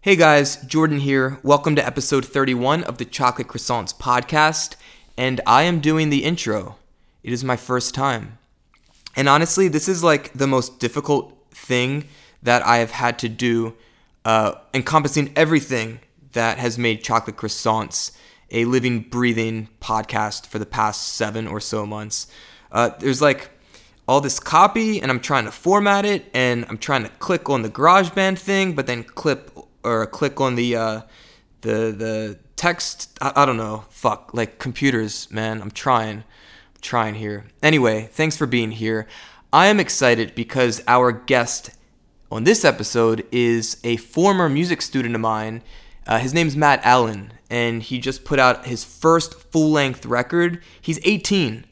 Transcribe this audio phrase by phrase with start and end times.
[0.00, 1.40] Hey guys, Jordan here.
[1.42, 4.76] Welcome to episode 31 of the Chocolate Croissants podcast,
[5.16, 6.76] and I am doing the intro.
[7.24, 8.38] It is my first time.
[9.16, 12.04] And honestly, this is like the most difficult thing
[12.44, 13.74] that I have had to do,
[14.24, 15.98] uh, encompassing everything
[16.30, 18.16] that has made Chocolate Croissants
[18.52, 22.28] a living, breathing podcast for the past seven or so months.
[22.70, 23.50] Uh, there's like
[24.06, 27.62] all this copy, and I'm trying to format it, and I'm trying to click on
[27.62, 29.50] the GarageBand thing, but then clip
[29.84, 31.00] or click on the uh,
[31.62, 33.16] the the text.
[33.20, 33.84] I, I don't know.
[33.90, 35.60] Fuck, like computers, man.
[35.62, 37.46] I'm trying, I'm trying here.
[37.62, 39.06] Anyway, thanks for being here.
[39.52, 41.70] I am excited because our guest
[42.30, 45.62] on this episode is a former music student of mine.
[46.06, 50.62] Uh, his name's Matt Allen, and he just put out his first full length record.
[50.80, 51.64] He's 18.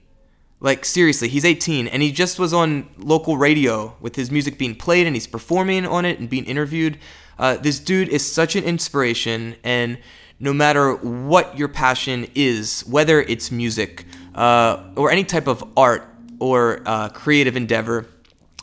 [0.58, 4.74] Like, seriously, he's 18, and he just was on local radio with his music being
[4.74, 6.98] played, and he's performing on it and being interviewed.
[7.38, 9.98] Uh, this dude is such an inspiration, and
[10.40, 16.08] no matter what your passion is, whether it's music uh, or any type of art
[16.38, 18.06] or uh, creative endeavor,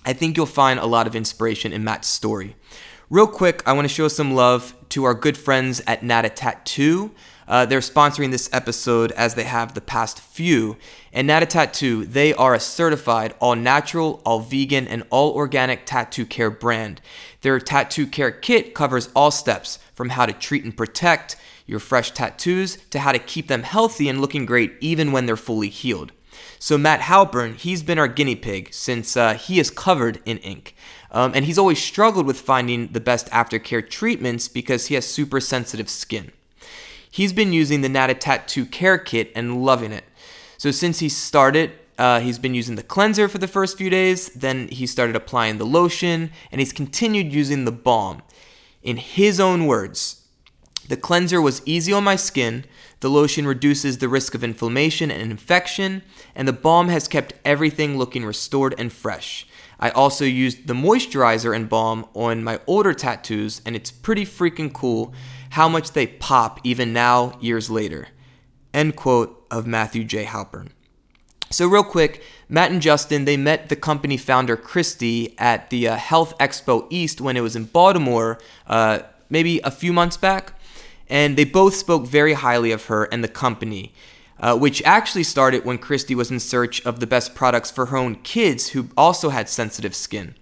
[0.05, 2.55] I think you'll find a lot of inspiration in Matt's story.
[3.09, 7.11] Real quick, I want to show some love to our good friends at Nata Tattoo.
[7.47, 10.77] Uh, they're sponsoring this episode as they have the past few.
[11.11, 16.25] And Nata Tattoo, they are a certified, all natural, all vegan, and all organic tattoo
[16.25, 17.01] care brand.
[17.41, 21.35] Their tattoo care kit covers all steps from how to treat and protect
[21.65, 25.37] your fresh tattoos to how to keep them healthy and looking great even when they're
[25.37, 26.11] fully healed.
[26.59, 30.75] So, Matt Halpern, he's been our guinea pig since uh, he is covered in ink.
[31.11, 35.39] Um, and he's always struggled with finding the best aftercare treatments because he has super
[35.39, 36.31] sensitive skin.
[37.13, 40.03] He's been using the Nata Tattoo Care Kit and loving it.
[40.57, 44.29] So since he started, uh, he's been using the cleanser for the first few days,
[44.29, 48.23] then he started applying the lotion, and he's continued using the balm.
[48.81, 50.25] In his own words,
[50.87, 52.65] the cleanser was easy on my skin,
[53.01, 56.01] the lotion reduces the risk of inflammation and infection,
[56.33, 59.45] and the balm has kept everything looking restored and fresh.
[59.79, 64.73] I also used the moisturizer and balm on my older tattoos, and it's pretty freaking
[64.73, 65.13] cool
[65.53, 68.07] how much they pop even now, years later.
[68.73, 70.25] End quote of Matthew J.
[70.25, 70.69] Halpern.
[71.51, 75.95] So, real quick, Matt and Justin, they met the company founder Christy at the uh,
[75.95, 80.59] Health Expo East when it was in Baltimore, uh, maybe a few months back.
[81.07, 83.93] And they both spoke very highly of her and the company,
[84.39, 87.97] uh, which actually started when Christy was in search of the best products for her
[87.97, 90.33] own kids who also had sensitive skin.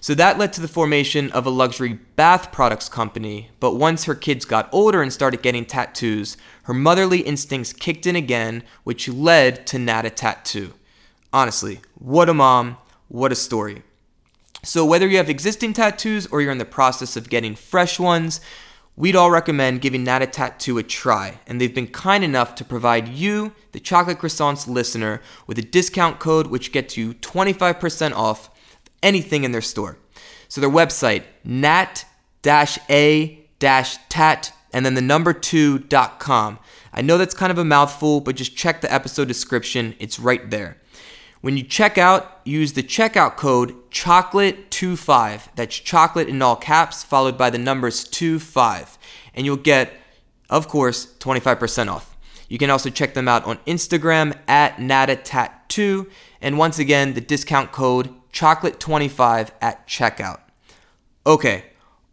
[0.00, 3.50] So that led to the formation of a luxury bath products company.
[3.60, 8.16] But once her kids got older and started getting tattoos, her motherly instincts kicked in
[8.16, 10.72] again, which led to Nata Tattoo.
[11.32, 12.78] Honestly, what a mom,
[13.08, 13.82] what a story.
[14.62, 18.40] So, whether you have existing tattoos or you're in the process of getting fresh ones,
[18.96, 21.40] we'd all recommend giving Nata Tattoo a try.
[21.46, 26.18] And they've been kind enough to provide you, the Chocolate Croissants listener, with a discount
[26.20, 28.50] code which gets you 25% off
[29.02, 29.98] anything in their store.
[30.48, 32.04] So their website, nat-a-tat,
[34.72, 36.58] and then the number two.com.
[36.92, 39.94] I know that's kind of a mouthful, but just check the episode description.
[39.98, 40.76] It's right there.
[41.40, 45.48] When you check out, use the checkout code chocolate25.
[45.54, 48.98] That's chocolate in all caps, followed by the numbers 25.
[49.34, 49.92] And you'll get,
[50.50, 52.16] of course, 25% off.
[52.48, 56.10] You can also check them out on Instagram at natatat2.
[56.42, 60.40] And once again, the discount code chocolate25 at checkout.
[61.26, 61.64] Okay,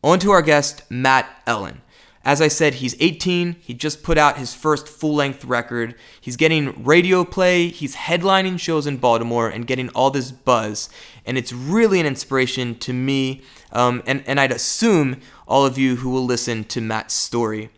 [0.04, 1.82] on to our guest, Matt Ellen.
[2.28, 3.56] As I said, he's 18.
[3.62, 5.96] He just put out his first full length record.
[6.20, 7.70] He's getting radio play.
[7.70, 10.90] He's headlining shows in Baltimore and getting all this buzz.
[11.26, 15.96] And it's really an inspiration to me, um, and, and I'd assume all of you
[15.96, 17.70] who will listen to Matt's story.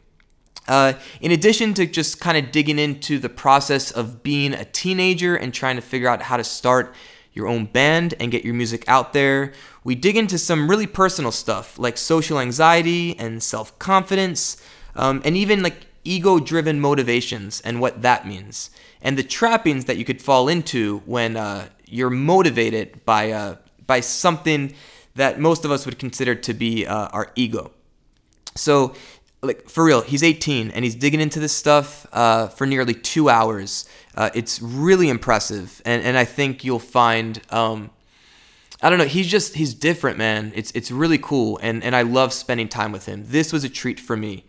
[0.68, 5.36] Uh, in addition to just kind of digging into the process of being a teenager
[5.36, 6.96] and trying to figure out how to start
[7.34, 9.54] your own band and get your music out there.
[9.84, 14.62] We dig into some really personal stuff like social anxiety and self confidence,
[14.96, 18.70] um, and even like ego driven motivations and what that means,
[19.02, 23.56] and the trappings that you could fall into when uh, you're motivated by, uh,
[23.86, 24.74] by something
[25.16, 27.72] that most of us would consider to be uh, our ego.
[28.56, 28.94] So,
[29.42, 33.30] like for real, he's 18 and he's digging into this stuff uh, for nearly two
[33.30, 33.88] hours.
[34.16, 37.42] Uh, it's really impressive, and and I think you'll find.
[37.50, 37.92] Um,
[38.82, 39.06] I don't know.
[39.06, 40.52] He's just he's different, man.
[40.56, 43.26] It's it's really cool, and and I love spending time with him.
[43.28, 44.46] This was a treat for me.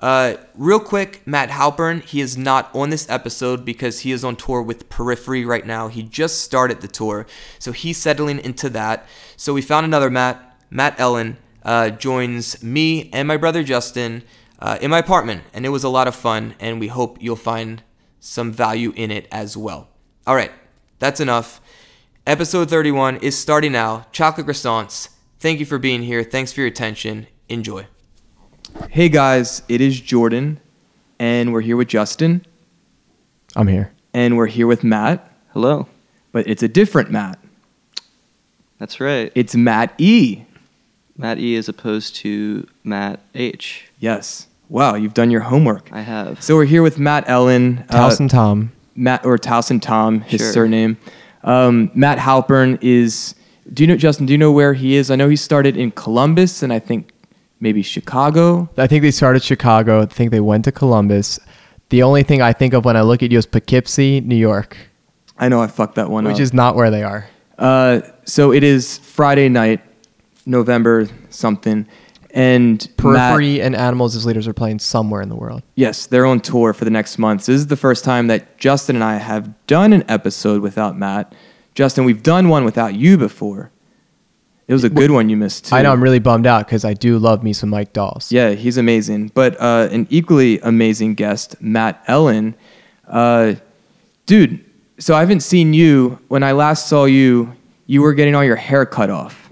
[0.00, 2.02] Uh, real quick, Matt Halpern.
[2.02, 5.88] He is not on this episode because he is on tour with Periphery right now.
[5.88, 7.26] He just started the tour,
[7.58, 9.06] so he's settling into that.
[9.36, 11.38] So we found another Matt, Matt Ellen.
[11.64, 14.22] Uh, joins me and my brother Justin
[14.58, 17.36] uh, in my apartment, and it was a lot of fun, and we hope you'll
[17.36, 17.82] find
[18.20, 19.88] some value in it as well.
[20.26, 20.52] All right,
[20.98, 21.60] that's enough.
[22.26, 24.06] Episode 31 is starting now.
[24.12, 25.10] Chocolate croissants.
[25.38, 26.22] Thank you for being here.
[26.24, 27.26] Thanks for your attention.
[27.50, 27.86] Enjoy.
[28.90, 30.58] Hey guys, it is Jordan,
[31.18, 32.44] and we're here with Justin,
[33.54, 33.92] I'm here.
[34.14, 35.86] and we're here with Matt, Hello.
[36.32, 37.38] but it's a different Matt.
[38.78, 39.30] That's right.
[39.34, 40.44] It's Matt E.
[41.16, 43.86] Matt E as opposed to Matt H.
[43.98, 44.48] Yes.
[44.68, 45.88] Wow, you've done your homework.
[45.92, 46.42] I have.
[46.42, 48.72] So we're here with Matt Ellen, uh, Towson Tom.
[48.96, 50.52] Matt or Towson Tom, his Sure.
[50.52, 50.96] surname.
[51.44, 53.34] Um, Matt Halpern is.
[53.72, 54.26] Do you know Justin?
[54.26, 55.10] Do you know where he is?
[55.10, 57.10] I know he started in Columbus, and I think
[57.60, 58.68] maybe Chicago.
[58.76, 60.02] I think they started Chicago.
[60.02, 61.38] I think they went to Columbus.
[61.90, 64.76] The only thing I think of when I look at you is Poughkeepsie, New York,
[65.38, 66.32] I know I fucked that one up.
[66.32, 66.42] which up.
[66.42, 67.26] is not where they are.
[67.58, 69.80] Uh, so it is Friday night,
[70.46, 71.86] November something,
[72.32, 75.62] and Matt, Periphery and Animals as Leaders are playing somewhere in the world.
[75.76, 77.46] yes, they're on tour for the next month.
[77.46, 81.34] This is the first time that Justin and I have done an episode without Matt.
[81.74, 83.70] Justin, we've done one without you before.
[84.66, 85.76] It was a good one you missed too.
[85.76, 88.32] I know I'm really bummed out because I do love me some Mike Dawes.
[88.32, 89.30] Yeah, he's amazing.
[89.34, 92.54] But uh, an equally amazing guest, Matt Ellen.
[93.06, 93.56] Uh,
[94.24, 94.64] dude,
[94.98, 96.18] so I haven't seen you.
[96.28, 97.54] When I last saw you,
[97.86, 99.43] you were getting all your hair cut off.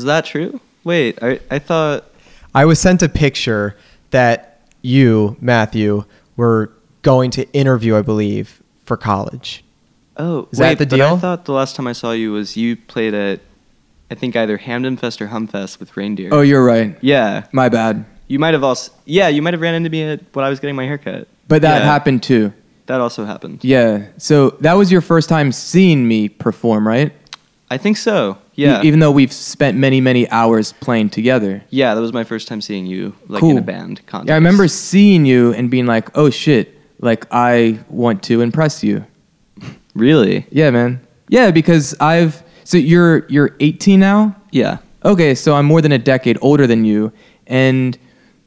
[0.00, 0.60] Was that true?
[0.82, 2.04] Wait, I, I thought.
[2.54, 3.76] I was sent a picture
[4.12, 6.04] that you, Matthew,
[6.36, 9.62] were going to interview, I believe, for college.
[10.16, 11.14] Oh, Is that wait, the but deal?
[11.16, 13.40] I thought the last time I saw you was you played at,
[14.10, 16.30] I think either Hampden Fest or HonFest with Reindeer.
[16.32, 16.96] Oh, you're right.
[17.02, 17.44] yeah.
[17.52, 18.06] My bad.
[18.26, 18.90] You might have also.
[19.04, 21.28] Yeah, you might have ran into me at when I was getting my haircut.
[21.46, 22.54] But that Yeah, happened too.
[22.86, 23.62] That also happened.
[23.64, 24.06] Yeah.
[24.16, 27.12] So that was your first time seeing me perform, right?
[27.70, 28.38] I think so.
[28.60, 28.82] Yeah.
[28.82, 31.62] Even though we've spent many, many hours playing together.
[31.70, 33.52] yeah, that was my first time seeing you like Cool.
[33.52, 34.28] in a band context.
[34.28, 36.66] Yeah, I remember seeing you and being like, "Oh shit!
[37.00, 39.04] Like I want to impress you."
[39.94, 40.46] Really?
[40.50, 41.00] Yeah, man.
[41.28, 44.36] Yeah, because I've so you're you're 18 now.
[44.52, 44.78] Yeah.
[45.04, 47.12] Okay, so I'm more than a decade older than you,
[47.46, 47.98] and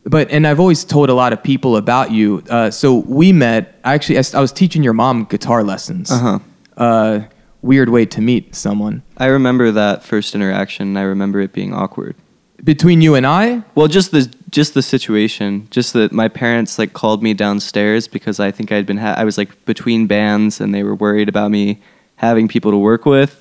[0.05, 2.43] but and I've always told a lot of people about you.
[2.49, 3.79] Uh, so we met.
[3.83, 6.11] Actually, I, s- I was teaching your mom guitar lessons.
[6.11, 6.39] Uh-huh.
[6.77, 7.21] Uh
[7.63, 10.89] Weird way to meet someone I remember that first interaction.
[10.89, 12.15] and I remember it being awkward.
[12.63, 13.63] between you and I.
[13.75, 18.39] Well, just the just the situation, just that my parents like called me downstairs because
[18.39, 21.49] I think I'd been ha- I was like between bands and they were worried about
[21.51, 21.81] me
[22.17, 23.33] having people to work with,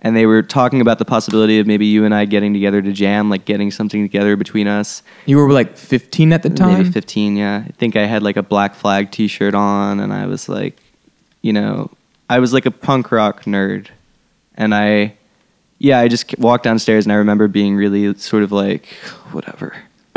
[0.00, 2.92] and they were talking about the possibility of maybe you and I getting together to
[2.92, 5.02] jam, like getting something together between us.
[5.26, 6.78] You were like 15 at the time.
[6.78, 7.64] Maybe 15, yeah.
[7.66, 10.78] I think I had like a Black Flag T-shirt on, and I was like,
[11.42, 11.90] you know,
[12.28, 13.88] I was like a punk rock nerd,
[14.54, 15.16] and I,
[15.78, 18.86] yeah, I just walked downstairs and I remember being really sort of like,
[19.32, 19.76] whatever.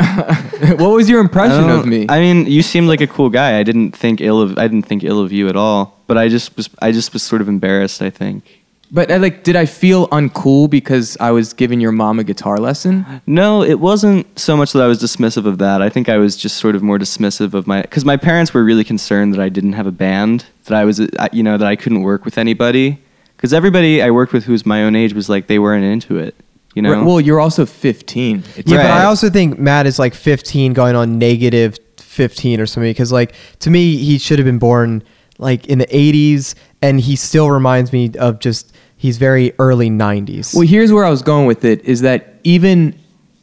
[0.78, 2.06] what was your impression of me?
[2.08, 3.58] I mean, you seemed like a cool guy.
[3.58, 5.98] I didn't think ill of I didn't think ill of you at all.
[6.06, 8.00] But I just was I just was sort of embarrassed.
[8.00, 8.59] I think.
[8.92, 12.58] But I, like, did I feel uncool because I was giving your mom a guitar
[12.58, 13.22] lesson?
[13.26, 15.80] No, it wasn't so much that I was dismissive of that.
[15.80, 18.64] I think I was just sort of more dismissive of my because my parents were
[18.64, 21.66] really concerned that I didn't have a band, that I was uh, you know that
[21.66, 23.00] I couldn't work with anybody
[23.36, 26.18] because everybody I worked with who was my own age was like they weren't into
[26.18, 26.34] it.
[26.74, 26.92] You know.
[26.92, 28.44] Right, Well, you're also 15.
[28.56, 32.66] It's Yeah, but I also think Matt is like 15 going on negative 15 or
[32.66, 35.02] something because like to me he should have been born
[35.38, 40.54] like in the 80s and he still reminds me of just he's very early 90s.
[40.54, 42.98] Well, here's where I was going with it is that even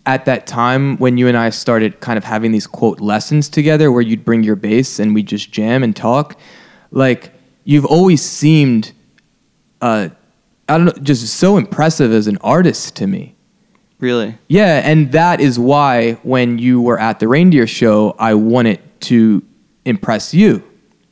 [0.05, 3.91] at that time when you and I started kind of having these quote lessons together
[3.91, 6.39] where you'd bring your bass and we'd just jam and talk,
[6.91, 8.93] like you've always seemed
[9.81, 10.09] uh
[10.69, 13.35] I don't know, just so impressive as an artist to me.
[13.99, 14.37] really.
[14.49, 19.43] Yeah, and that is why when you were at the reindeer show, I wanted to
[19.85, 20.66] impress you.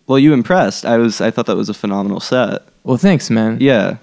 [0.07, 0.85] Well, you impressed.
[0.85, 1.21] I was.
[1.21, 2.63] I thought that was a phenomenal set.
[2.83, 3.57] Well, thanks, man.
[3.59, 3.97] Yeah.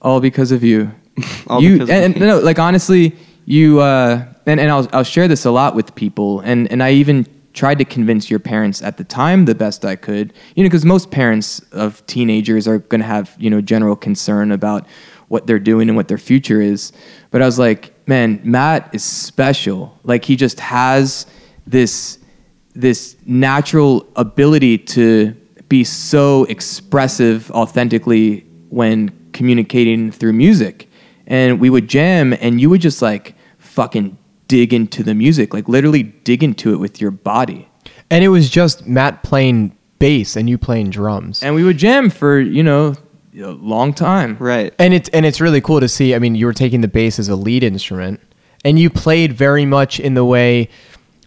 [0.00, 0.92] all because of you.
[1.48, 5.26] All you because of and, no, like honestly, you uh, and and I'll I'll share
[5.26, 8.98] this a lot with people, and and I even tried to convince your parents at
[8.98, 13.00] the time the best I could, you know, because most parents of teenagers are going
[13.00, 14.86] to have you know general concern about
[15.26, 16.92] what they're doing and what their future is.
[17.30, 19.98] But I was like, man, Matt is special.
[20.04, 21.26] Like he just has
[21.66, 22.18] this
[22.74, 25.34] this natural ability to
[25.68, 30.88] be so expressive authentically when communicating through music.
[31.26, 35.68] And we would jam and you would just like fucking dig into the music, like
[35.68, 37.68] literally dig into it with your body.
[38.10, 41.42] and it was just Matt playing bass and you playing drums.
[41.42, 42.94] And we would jam for, you know,
[43.38, 44.36] a long time.
[44.38, 44.74] Right.
[44.78, 46.14] And it's and it's really cool to see.
[46.14, 48.20] I mean, you were taking the bass as a lead instrument,
[48.64, 50.68] and you played very much in the way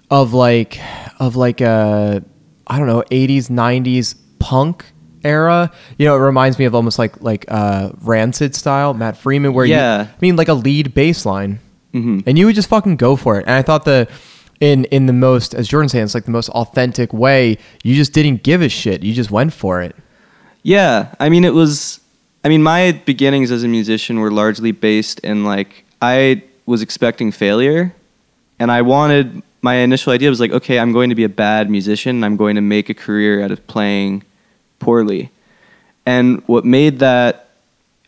[0.10, 0.80] of like
[1.20, 2.24] of like a
[2.68, 4.86] I don't know 80s 90s punk
[5.24, 5.72] era.
[5.98, 9.66] You know, it reminds me of almost like like uh, Rancid style, Matt Freeman, where
[9.66, 10.02] Yeah.
[10.04, 11.60] you, I mean like a lead bass line,
[11.94, 12.24] Mhm.
[12.26, 13.46] and you would just fucking go for it.
[13.48, 14.08] And I thought the
[14.60, 17.58] in in the most as Jordan saying, it's like the most authentic way.
[17.84, 19.04] You just didn't give a shit.
[19.04, 19.96] You just went for it.
[20.64, 22.00] Yeah, I mean, it was.
[22.44, 27.32] I mean, my beginnings as a musician were largely based in like I was expecting
[27.32, 27.94] failure,
[28.60, 29.42] and I wanted.
[29.64, 32.16] My initial idea was like, okay, I'm going to be a bad musician.
[32.18, 34.24] and I'm going to make a career out of playing
[34.82, 35.30] poorly,
[36.06, 37.50] and what made that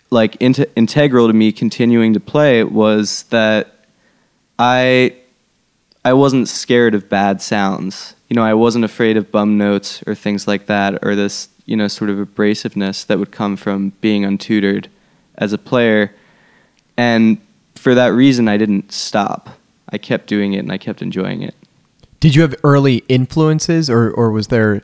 [0.09, 3.73] like int- integral to me continuing to play was that
[4.59, 5.15] I
[6.05, 8.15] I wasn't scared of bad sounds.
[8.29, 11.77] You know, I wasn't afraid of bum notes or things like that, or this, you
[11.77, 14.87] know, sort of abrasiveness that would come from being untutored
[15.35, 16.13] as a player.
[16.97, 17.39] And
[17.75, 19.49] for that reason, I didn't stop.
[19.89, 21.55] I kept doing it and I kept enjoying it.
[22.19, 24.83] Did you have early influences, or or was there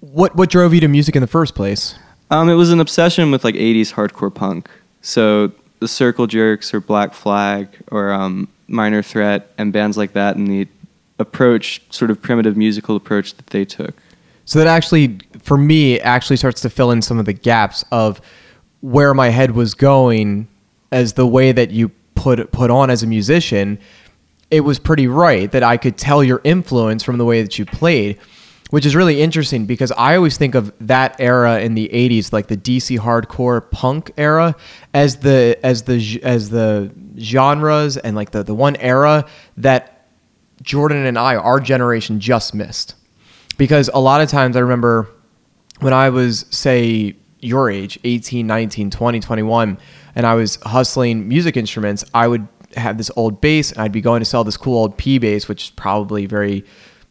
[0.00, 1.94] what what drove you to music in the first place?
[2.30, 4.68] Um, it was an obsession with like 80s hardcore punk.
[5.00, 10.36] So the Circle Jerks or Black Flag or um, Minor Threat and bands like that,
[10.36, 10.66] and the
[11.18, 13.94] approach, sort of primitive musical approach that they took.
[14.44, 18.20] So that actually, for me, actually starts to fill in some of the gaps of
[18.80, 20.48] where my head was going
[20.92, 23.78] as the way that you put put on as a musician.
[24.50, 27.66] It was pretty right that I could tell your influence from the way that you
[27.66, 28.18] played,
[28.70, 32.48] which is really interesting because I always think of that era in the '80s, like
[32.48, 34.54] the DC hardcore punk era,
[34.94, 39.24] as the as the as the genres and like the the one era
[39.56, 39.96] that
[40.62, 42.94] Jordan and I, our generation, just missed.
[43.56, 45.08] Because a lot of times I remember
[45.80, 49.78] when I was, say, your age, 18, 19, 20, 21,
[50.14, 52.46] and I was hustling music instruments, I would
[52.76, 55.48] have this old bass and I'd be going to sell this cool old P bass,
[55.48, 56.64] which is probably very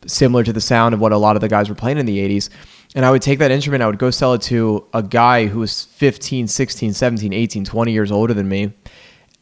[0.08, 2.18] similar to the sound of what a lot of the guys were playing in the
[2.18, 2.50] 80s.
[2.96, 5.60] And I would take that instrument, I would go sell it to a guy who
[5.60, 8.74] was 15, 16, 17, 18, 20 years older than me.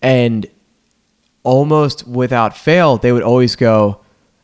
[0.01, 0.47] And
[1.43, 4.01] almost without fail, they would always go,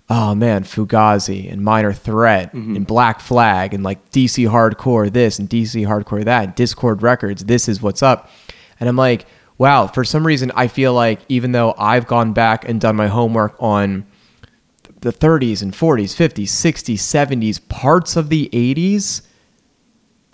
[0.10, 2.76] "Oh man, Fugazi and Minor Threat mm-hmm.
[2.76, 7.46] and Black Flag and like DC Hardcore this and DC Hardcore that, and Dischord Records.
[7.46, 8.30] This is what's up."
[8.80, 9.26] And I'm like,
[9.58, 13.08] "Wow!" For some reason, I feel like even though I've gone back and done my
[13.08, 14.06] homework on
[15.02, 19.22] the 30s and 40s, 50s, 60s, 70s, parts of the 80s,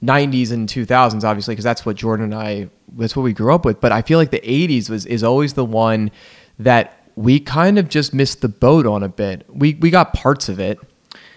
[0.03, 3.65] 90s and 2000s obviously because that's what Jordan and I that's what we grew up
[3.65, 6.11] with but I feel like the 80s was is always the one
[6.59, 9.45] that we kind of just missed the boat on a bit.
[9.49, 10.79] We we got parts of it,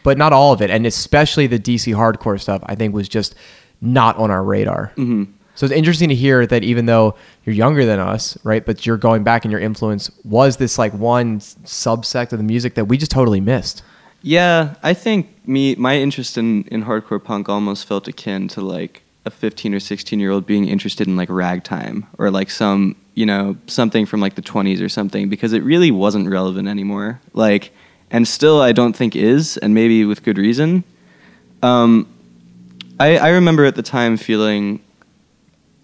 [0.03, 3.35] but not all of it and especially the DC hardcore stuff I think was just
[3.81, 4.93] not on our radar.
[4.97, 5.33] Mm-hmm.
[5.59, 8.97] So it's interesting to hear that even though you're younger than us, right, but you're
[8.97, 12.97] going back and your influence was this like one subsect of the music that we
[12.97, 13.83] just totally missed.
[14.23, 19.03] Yeah, I think me my interest in, in hardcore punk almost felt akin to like
[19.25, 23.27] a 15 or 16 year old being interested in like ragtime or like some you
[23.27, 27.21] know something from like the 20s or something because it really wasn't relevant anymore.
[27.33, 27.73] Like,
[28.13, 30.85] and still I don't think is, and maybe with good reason.
[31.65, 32.07] Um,
[33.01, 34.83] I I remember at the time feeling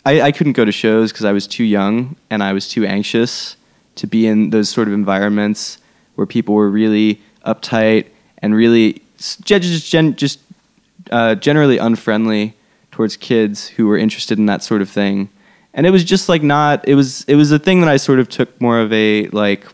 [0.05, 2.85] I, I couldn't go to shows because I was too young and I was too
[2.85, 3.57] anxious
[3.97, 5.79] to be in those sort of environments
[6.15, 8.07] where people were really uptight
[8.39, 10.41] and really just just
[11.11, 12.55] uh, generally unfriendly
[12.91, 15.29] towards kids who were interested in that sort of thing.
[15.73, 16.87] And it was just like not.
[16.87, 19.67] It was it was a thing that I sort of took more of a like.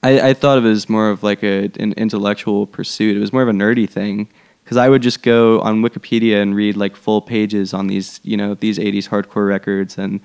[0.00, 3.16] I, I thought of it as more of like a, an intellectual pursuit.
[3.16, 4.28] It was more of a nerdy thing
[4.68, 8.36] because I would just go on Wikipedia and read like full pages on these you
[8.36, 10.20] know these '80s hardcore records and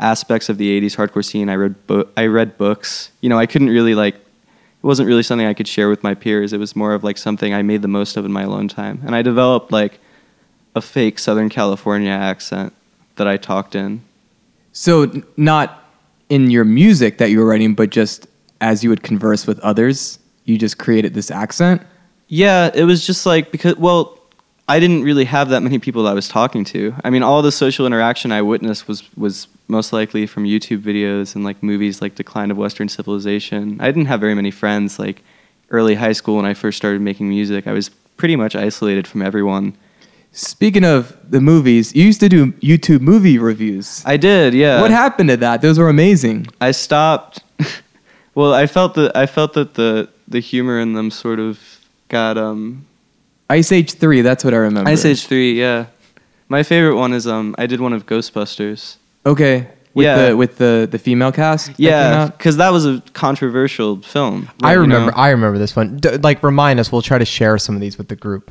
[0.00, 1.48] aspects of the '80s hardcore scene.
[1.48, 3.12] I read bo- I read books.
[3.20, 4.16] You know, I couldn't really like.
[4.16, 6.52] It wasn't really something I could share with my peers.
[6.52, 9.02] It was more of like something I made the most of in my alone time,
[9.06, 10.00] and I developed like
[10.74, 12.72] a fake Southern California accent
[13.14, 14.02] that I talked in.
[14.72, 15.84] So not
[16.28, 18.26] in your music that you were writing, but just
[18.60, 21.82] as you would converse with others, you just created this accent.
[22.28, 24.18] Yeah, it was just like because well,
[24.68, 26.94] I didn't really have that many people that I was talking to.
[27.04, 31.34] I mean, all the social interaction I witnessed was was most likely from YouTube videos
[31.34, 33.80] and like movies like Decline of Western Civilization.
[33.80, 35.22] I didn't have very many friends like
[35.70, 37.66] early high school when I first started making music.
[37.66, 39.76] I was pretty much isolated from everyone.
[40.32, 44.02] Speaking of the movies, you used to do YouTube movie reviews.
[44.04, 44.82] I did, yeah.
[44.82, 45.62] what happened to that?
[45.62, 46.46] Those were amazing.
[46.60, 47.42] I stopped.
[48.34, 51.75] well, I felt that I felt that the the humor in them sort of
[52.08, 52.86] got um
[53.48, 54.90] Ice Age 3, that's what I remember.
[54.90, 55.86] Ice Age 3, yeah.
[56.48, 58.96] My favorite one is um I did one of Ghostbusters.
[59.24, 59.68] Okay.
[59.94, 60.28] with Yeah.
[60.28, 61.72] the with the the female cast.
[61.78, 64.48] Yeah, because that was a controversial film.
[64.62, 65.10] I you remember.
[65.10, 65.96] know, I remember this one.
[65.98, 66.92] D- like, remind us.
[66.92, 68.50] We'll try to share some of these with the group.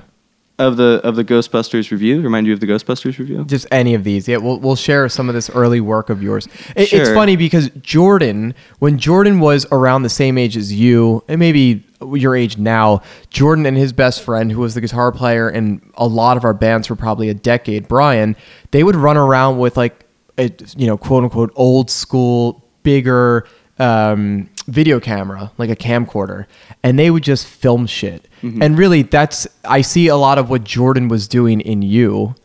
[0.58, 2.22] Of the of the Ghostbusters review.
[2.22, 3.44] Remind you of the Ghostbusters review.
[3.46, 4.28] Just any of these.
[4.28, 6.48] Yeah, we'll we'll share some of this early work of yours.
[6.76, 11.40] It, It's funny because Jordan, when Jordan was around the same age as you, and
[11.40, 11.84] maybe
[12.14, 16.08] your age now, Jordan and his best friend, who was the guitar player in a
[16.08, 18.36] lot of our bands for probably a decade, Brian,
[18.72, 20.06] they would run around with like
[20.38, 23.46] a you know quote unquote old school bigger
[23.80, 26.46] um, video camera, like a camcorder,
[26.84, 28.28] and they would just film shit.
[28.62, 32.36] And really, that's I see a lot of what Jordan was doing in you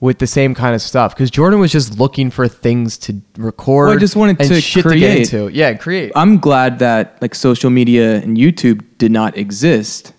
[0.00, 3.86] with the same kind of stuff because Jordan was just looking for things to record.
[3.86, 5.00] Well, I just wanted and to shit create.
[5.00, 5.48] to get into.
[5.48, 6.12] Yeah, create.
[6.16, 10.12] I'm glad that like social media and YouTube did not exist.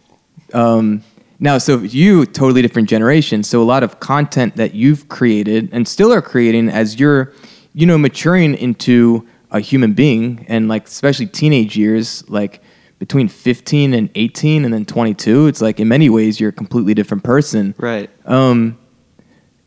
[0.54, 1.04] Um,
[1.40, 3.44] now, so you totally different generation.
[3.44, 7.34] So a lot of content that you've created and still are creating as you're,
[7.74, 12.62] you know, maturing into a human being and like especially teenage years, like
[13.00, 16.94] between 15 and 18 and then 22, it's like in many ways you're a completely
[16.94, 17.74] different person.
[17.78, 18.10] Right.
[18.26, 18.78] Um,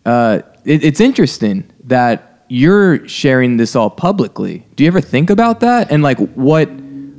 [0.05, 4.67] uh, it, it's interesting that you're sharing this all publicly.
[4.77, 5.91] Do you ever think about that?
[5.91, 6.71] And like, what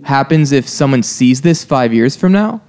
[0.04, 2.62] happens if someone sees this five years from now?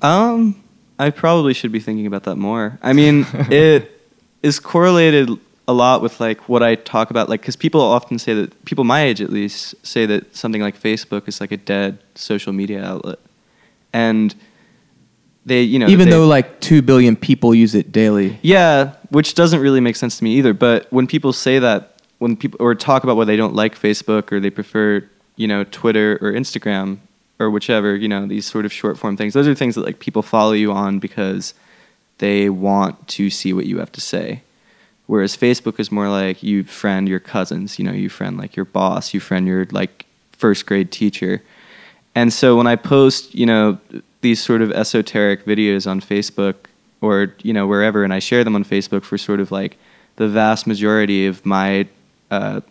[0.00, 0.62] Um,
[0.98, 2.78] I probably should be thinking about that more.
[2.82, 4.00] I mean, it
[4.42, 5.28] is correlated
[5.68, 8.84] a lot with like what I talk about, like because people often say that people
[8.84, 12.84] my age at least say that something like Facebook is like a dead social media
[12.84, 13.18] outlet,
[13.92, 14.34] and
[15.44, 18.38] they, you know, Even they- though like two billion people use it daily.
[18.42, 20.52] Yeah, which doesn't really make sense to me either.
[20.52, 24.32] But when people say that, when people or talk about why they don't like Facebook
[24.32, 26.98] or they prefer, you know, Twitter or Instagram
[27.38, 29.98] or whichever, you know, these sort of short form things, those are things that like
[30.00, 31.54] people follow you on because
[32.18, 34.42] they want to see what you have to say.
[35.06, 38.64] Whereas Facebook is more like you friend your cousins, you know, you friend like your
[38.64, 41.42] boss, you friend your like first grade teacher.
[42.14, 43.78] And so when I post, you know,
[44.20, 46.54] these sort of esoteric videos on Facebook
[47.00, 49.76] or, you know, wherever, and I share them on Facebook for sort of like
[50.16, 51.86] the vast majority of my,
[52.30, 52.62] uh,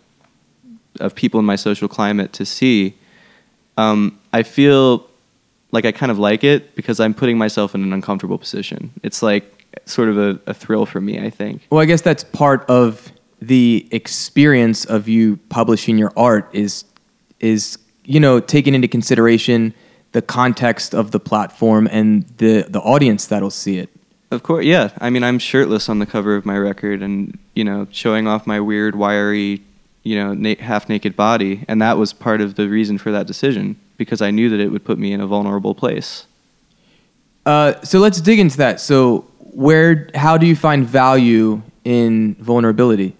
[0.99, 2.95] of people in my social climate to see,
[3.77, 5.07] um, I feel
[5.71, 8.91] like I kind of like it because I'm putting myself in an uncomfortable position.
[9.03, 9.54] It's like
[9.85, 11.67] sort of a, a thrill for me, I think.
[11.69, 13.11] Well, I guess that's part of
[13.41, 16.85] the experience of you publishing your art is
[17.39, 19.73] is you know taking into consideration
[20.13, 23.89] the context of the platform and the the audience that'll see it.
[24.31, 24.89] Of course, yeah.
[24.99, 28.47] I mean, I'm shirtless on the cover of my record, and you know, showing off
[28.47, 29.61] my weird, wiry,
[30.03, 33.27] you know, na- half naked body, and that was part of the reason for that
[33.27, 36.25] decision because I knew that it would put me in a vulnerable place.
[37.45, 38.79] Uh, so let's dig into that.
[38.81, 43.15] So where how do you find value in vulnerability?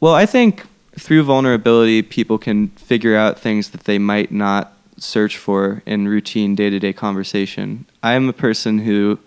[0.00, 0.66] Well, I think
[0.98, 6.56] through vulnerability, people can figure out things that they might not search for in routine
[6.56, 7.86] day to day conversation.
[8.02, 9.20] I'm a person who,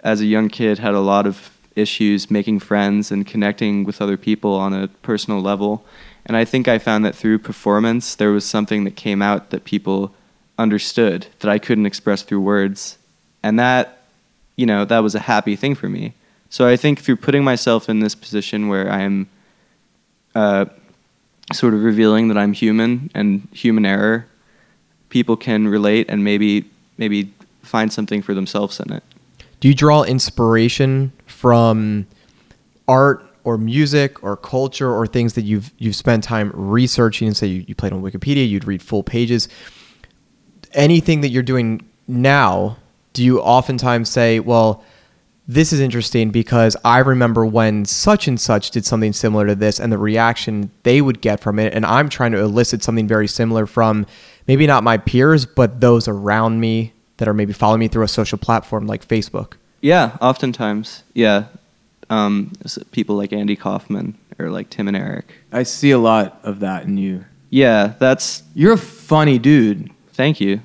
[0.00, 4.16] as a young kid, had a lot of issues making friends and connecting with other
[4.16, 5.84] people on a personal level.
[6.26, 9.64] And I think I found that through performance, there was something that came out that
[9.64, 10.14] people
[10.58, 12.98] understood that I couldn't express through words.
[13.42, 13.93] And that,
[14.56, 16.14] you know, that was a happy thing for me.
[16.50, 19.28] So I think through putting myself in this position where I am
[20.34, 20.66] uh,
[21.52, 24.26] sort of revealing that I'm human and human error,
[25.08, 26.64] people can relate and maybe
[26.96, 29.02] maybe find something for themselves in it.
[29.60, 32.06] Do you draw inspiration from
[32.86, 37.46] art or music or culture or things that you've you've spent time researching and say
[37.46, 39.48] you, you played on Wikipedia, you'd read full pages.
[40.72, 42.76] Anything that you're doing now,
[43.14, 44.84] do you oftentimes say, well,
[45.48, 49.78] this is interesting because I remember when such and such did something similar to this
[49.80, 51.74] and the reaction they would get from it.
[51.74, 54.06] And I'm trying to elicit something very similar from
[54.46, 58.08] maybe not my peers, but those around me that are maybe following me through a
[58.08, 59.52] social platform like Facebook.
[59.82, 61.02] Yeah, oftentimes.
[61.12, 61.44] Yeah.
[62.10, 65.32] Um, s- people like Andy Kaufman or like Tim and Eric.
[65.52, 67.24] I see a lot of that in you.
[67.50, 69.90] Yeah, that's You're a funny dude.
[70.14, 70.60] thank you.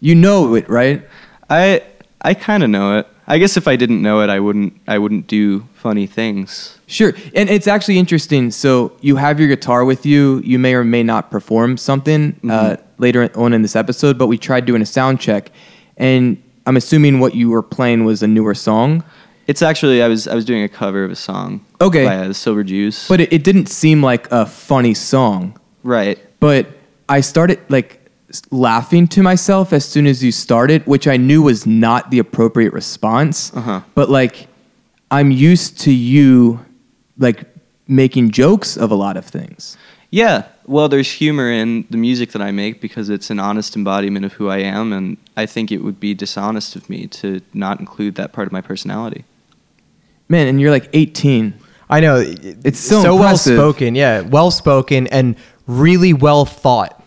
[0.00, 1.02] You know it, right?
[1.50, 1.82] I
[2.20, 3.06] I kind of know it.
[3.26, 6.78] I guess if I didn't know it, I wouldn't I wouldn't do funny things.
[6.86, 7.14] Sure.
[7.34, 8.50] And it's actually interesting.
[8.50, 10.40] So you have your guitar with you.
[10.44, 14.36] You may or may not perform something uh, later on in this episode, but we
[14.36, 15.50] tried doing a sound check.
[15.96, 19.02] And I'm assuming what you were playing was a newer song.
[19.46, 21.64] It's actually I was I was doing a cover of a song.
[21.80, 22.04] Okay.
[22.04, 23.06] By uh, the Silver Jews.
[23.08, 25.58] But it, it didn't seem like a funny song.
[25.82, 26.18] right.
[26.40, 26.66] But
[27.08, 28.03] I started like
[28.50, 32.72] laughing to myself as soon as you started, which I knew was not the appropriate
[32.72, 33.54] response.
[33.54, 33.82] Uh-huh.
[33.94, 34.48] But like,
[35.10, 36.64] I'm used to you
[37.18, 37.44] like
[37.86, 39.76] making jokes of a lot of things.
[40.10, 44.24] Yeah, well, there's humor in the music that I make because it's an honest embodiment
[44.24, 47.80] of who I am, and I think it would be dishonest of me to not
[47.80, 49.24] include that part of my personality.
[50.28, 51.54] Man, and you're like 18.
[51.90, 53.94] I know It's so well spoken.
[53.94, 57.03] Yeah, well spoken and really well thought.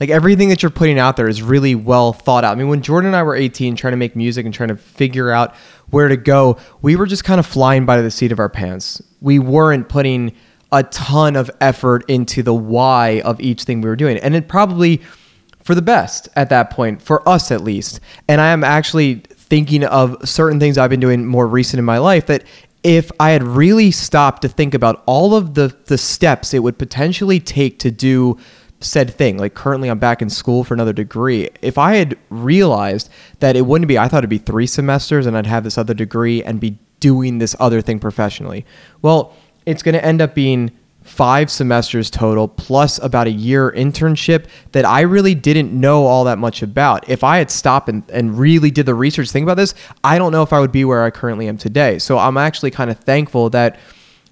[0.00, 2.52] Like everything that you're putting out there is really well thought out.
[2.52, 4.76] I mean, when Jordan and I were 18, trying to make music and trying to
[4.76, 5.54] figure out
[5.90, 9.02] where to go, we were just kind of flying by the seat of our pants.
[9.20, 10.34] We weren't putting
[10.72, 14.48] a ton of effort into the why of each thing we were doing, and it
[14.48, 15.02] probably
[15.62, 18.00] for the best at that point, for us at least.
[18.28, 21.98] And I am actually thinking of certain things I've been doing more recent in my
[21.98, 22.44] life that
[22.82, 26.78] if I had really stopped to think about all of the the steps it would
[26.78, 28.38] potentially take to do
[28.80, 31.50] said thing, like currently I'm back in school for another degree.
[31.62, 35.36] If I had realized that it wouldn't be, I thought it'd be three semesters and
[35.36, 38.64] I'd have this other degree and be doing this other thing professionally.
[39.02, 39.34] Well,
[39.66, 40.70] it's going to end up being
[41.02, 46.38] five semesters total plus about a year internship that I really didn't know all that
[46.38, 47.08] much about.
[47.08, 50.32] If I had stopped and, and really did the research think about this, I don't
[50.32, 51.98] know if I would be where I currently am today.
[51.98, 53.78] So I'm actually kind of thankful that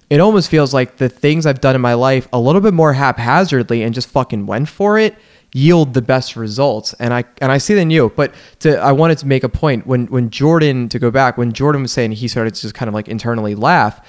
[0.09, 2.93] it almost feels like the things I've done in my life a little bit more
[2.93, 5.15] haphazardly and just fucking went for it
[5.51, 6.93] yield the best results.
[6.99, 8.13] And I and I see that in you.
[8.15, 9.87] But to I wanted to make a point.
[9.87, 12.87] When when Jordan to go back when Jordan was saying he started to just kind
[12.87, 13.99] of like internally laugh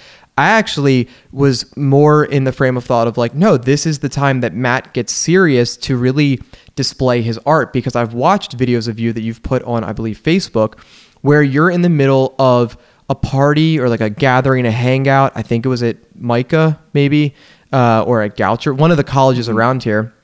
[0.41, 4.09] I actually was more in the frame of thought of like, no, this is the
[4.09, 6.41] time that Matt gets serious to really
[6.77, 10.19] display his art because I've watched videos of you that you've put on, I believe,
[10.19, 10.79] Facebook,
[11.21, 12.79] where you're in the middle of
[13.11, 15.33] a party or like a gathering, a hangout.
[15.35, 17.35] I think it was at MICA, maybe,
[17.73, 20.15] uh, or at Goucher, one of the colleges around here.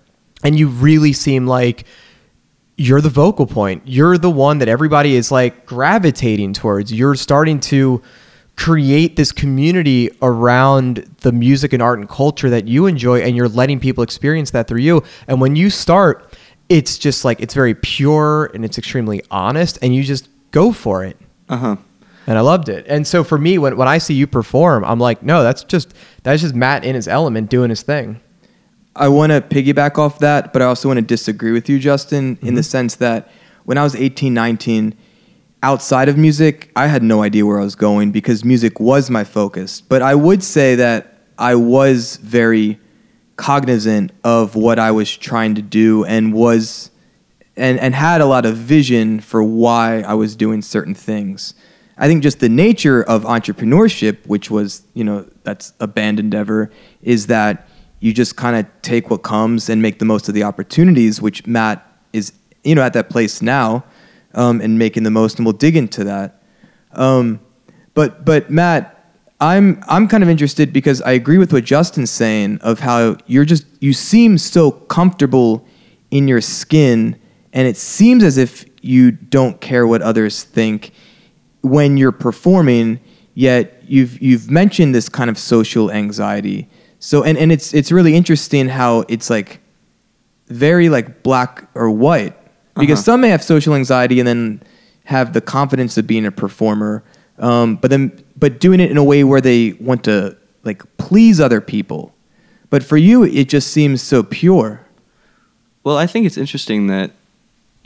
[0.44, 1.84] And you really seem like
[2.76, 3.82] you're the vocal point.
[3.86, 6.92] You're the one that everybody is like gravitating towards.
[6.92, 8.02] You're starting to
[8.56, 13.48] create this community around the music and art and culture that you enjoy and you're
[13.48, 15.02] letting people experience that through you.
[15.26, 19.92] And when you start, it's just like it's very pure and it's extremely honest and
[19.92, 21.16] you just go for it.
[21.48, 21.76] Uh huh.
[22.26, 22.86] And I loved it.
[22.88, 25.94] And so for me, when, when I see you perform, I'm like, no, that's just
[26.22, 28.20] that's just Matt in his element doing his thing.
[28.96, 32.38] I want to piggyback off that, but I also want to disagree with you, Justin,
[32.40, 32.62] in the mm-hmm.
[32.62, 33.30] sense that
[33.64, 34.96] when I was 18, 19,
[35.62, 39.24] outside of music, I had no idea where I was going because music was my
[39.24, 39.80] focus.
[39.80, 42.80] But I would say that I was very
[43.36, 46.90] cognizant of what I was trying to do and was
[47.56, 51.54] and, and had a lot of vision for why I was doing certain things.
[51.98, 56.70] I think just the nature of entrepreneurship, which was, you know, that's a band endeavor,
[57.02, 57.68] is that
[58.00, 61.46] you just kind of take what comes and make the most of the opportunities, which
[61.46, 62.32] Matt is,
[62.64, 63.84] you know, at that place now
[64.34, 66.42] um, and making the most, and we'll dig into that.
[66.92, 67.40] Um,
[67.94, 68.92] but but Matt,
[69.40, 73.46] I'm I'm kind of interested because I agree with what Justin's saying of how you're
[73.46, 75.66] just you seem so comfortable
[76.10, 77.18] in your skin,
[77.52, 80.92] and it seems as if you don't care what others think
[81.66, 83.00] when you're performing.
[83.34, 86.68] Yet you've you've mentioned this kind of social anxiety.
[86.98, 89.60] So and, and it's it's really interesting how it's like
[90.48, 92.34] very like black or white
[92.74, 93.04] because Uh-huh.
[93.12, 94.62] some may have social anxiety and then
[95.04, 97.02] have the confidence of being a performer
[97.38, 101.40] um, but then but doing it in a way where they want to like please
[101.40, 102.14] other people
[102.70, 104.80] but for you it just seems so pure
[105.84, 107.10] Well, I think it's interesting that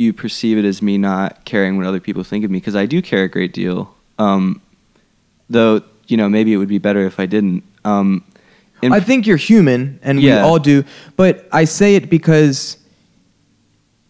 [0.00, 2.86] you perceive it as me not caring what other people think of me because I
[2.86, 3.94] do care a great deal.
[4.18, 4.62] Um,
[5.50, 7.62] though, you know, maybe it would be better if I didn't.
[7.84, 8.24] Um,
[8.82, 10.82] i think you're human and we all do
[11.14, 12.78] but i say it because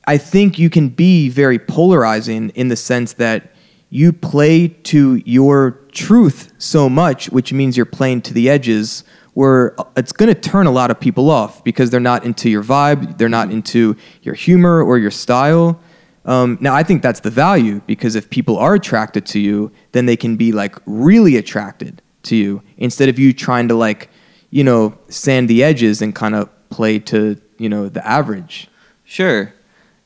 [0.06, 3.52] i think you can be very polarizing in the sense that
[3.88, 9.02] you play to your truth so much which means you're playing to the edges
[9.34, 12.62] where it's going to turn a lot of people off because they're not into your
[12.62, 15.78] vibe they're not into your humor or your style
[16.24, 20.06] um, now i think that's the value because if people are attracted to you then
[20.06, 24.10] they can be like really attracted to you instead of you trying to like
[24.50, 28.68] you know sand the edges and kind of play to you know the average
[29.10, 29.52] Sure.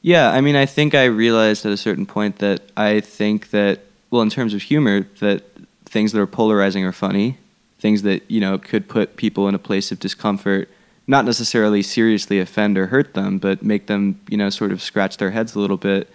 [0.01, 3.81] Yeah, I mean, I think I realized at a certain point that I think that,
[4.11, 5.45] well, in terms of humor, that
[5.85, 7.37] things that are polarizing are funny.
[7.85, 10.70] Things that, you know, could put people in a place of discomfort,
[11.07, 15.18] not necessarily seriously offend or hurt them, but make them, you know, sort of scratch
[15.18, 16.09] their heads a little bit.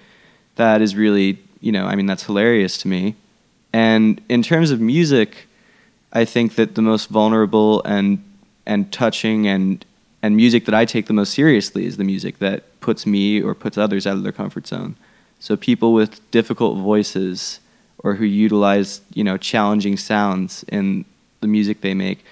[0.55, 3.13] That is really, you know, I mean, that's hilarious to me.
[3.71, 5.47] And in terms of music,
[6.11, 8.23] I think that the most vulnerable and
[8.65, 9.85] and touching and
[10.23, 13.53] and music that I take the most seriously is the music that puts me or
[13.53, 14.95] puts others out of their comfort zone.
[15.39, 17.59] So people with difficult voices
[17.99, 21.05] or who utilize, you know, challenging sounds in
[21.41, 22.23] the music they make.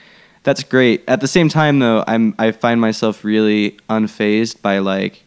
[0.43, 1.03] that's great.
[1.07, 5.23] At the same time, though, I'm I find myself really unfazed by like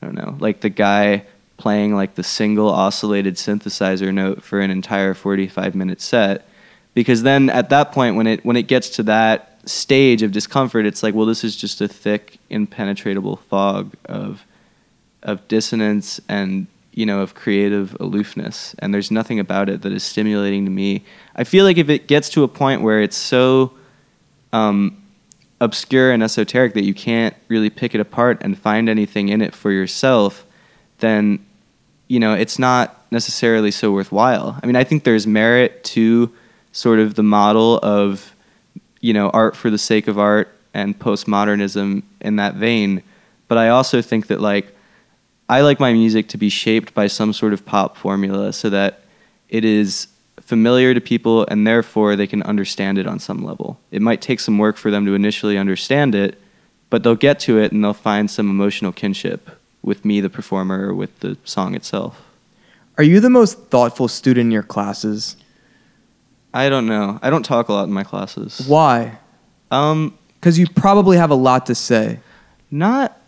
[0.00, 1.24] I don't know, like the guy
[1.56, 6.44] playing like the single oscillated synthesizer note for an entire 45 minute set
[6.92, 10.84] because then at that point when it when it gets to that stage of discomfort
[10.86, 14.44] it's like well this is just a thick impenetrable fog of
[15.22, 20.02] of dissonance and you know of creative aloofness and there's nothing about it that is
[20.02, 21.04] stimulating to me.
[21.34, 23.72] I feel like if it gets to a point where it's so
[24.52, 25.02] um,
[25.60, 29.54] obscure and esoteric that you can't really pick it apart and find anything in it
[29.54, 30.44] for yourself
[30.98, 31.44] then
[32.08, 34.58] you know it's not necessarily so worthwhile.
[34.62, 36.32] I mean i think there's merit to
[36.72, 38.34] sort of the model of
[39.00, 43.02] you know art for the sake of art and postmodernism in that vein.
[43.48, 44.74] But i also think that like
[45.56, 48.92] i like my music to be shaped by some sort of pop formula so that
[49.58, 50.06] it is
[50.40, 54.40] familiar to people and therefore they can understand it on some level it might take
[54.40, 56.32] some work for them to initially understand it
[56.90, 59.40] but they'll get to it and they'll find some emotional kinship
[59.82, 62.14] with me the performer or with the song itself
[62.98, 65.36] Are you the most thoughtful student in your classes?
[66.54, 69.18] i don't know i don't talk a lot in my classes Why?
[69.70, 69.98] um
[70.38, 72.20] Because you probably have a lot to say.
[72.70, 73.21] not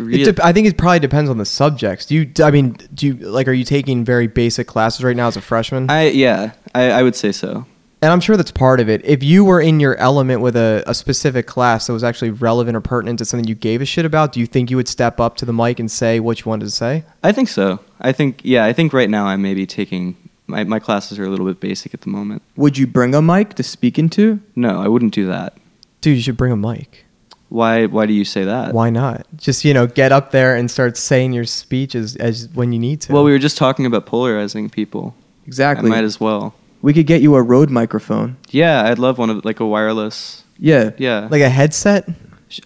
[0.00, 2.06] really dep- I think it probably depends on the subjects.
[2.06, 2.30] Do you?
[2.42, 3.48] I mean, do you like?
[3.48, 5.90] Are you taking very basic classes right now as a freshman?
[5.90, 7.66] I yeah, I, I would say so.
[8.02, 9.04] and I'm sure that's part of it.
[9.04, 12.76] If you were in your element with a, a specific class that was actually relevant
[12.76, 15.20] or pertinent to something you gave a shit about, do you think you would step
[15.20, 17.04] up to the mic and say what you wanted to say?
[17.22, 17.80] I think so.
[18.00, 21.28] I think yeah, I think right now I'm maybe taking my, my classes are a
[21.28, 22.42] little bit basic at the moment.
[22.56, 24.40] Would you bring a mic to speak into?
[24.56, 25.56] No, I wouldn't do that.
[26.00, 27.04] Dude, you should bring a mic.
[27.50, 28.72] Why why do you say that?
[28.72, 29.26] Why not?
[29.36, 32.78] Just you know, get up there and start saying your speech as, as when you
[32.78, 33.12] need to.
[33.12, 35.14] Well, we were just talking about polarizing people.
[35.46, 35.90] Exactly.
[35.90, 36.54] I might as well.
[36.80, 38.36] we could get you a Rode microphone.
[38.50, 40.44] Yeah, I'd love one of like a wireless.
[40.58, 40.90] Yeah.
[40.96, 41.26] Yeah.
[41.30, 42.08] like a headset.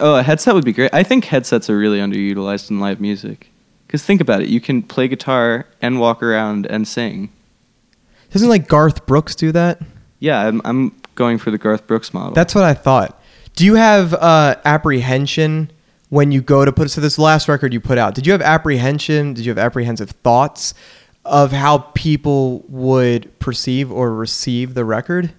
[0.01, 0.93] Oh, a headset would be great.
[0.93, 3.51] I think headsets are really underutilized in live music.
[3.89, 7.31] Cuz think about it, you can play guitar and walk around and sing.
[8.33, 9.81] Doesn't like Garth Brooks do that?
[10.19, 12.35] Yeah, I'm I'm going for the Garth Brooks model.
[12.35, 13.19] That's what I thought.
[13.55, 15.71] Do you have uh, apprehension
[16.09, 16.91] when you go to put?
[16.91, 19.33] So this last record you put out, did you have apprehension?
[19.33, 20.75] Did you have apprehensive thoughts
[21.25, 25.33] of how people would perceive or receive the record?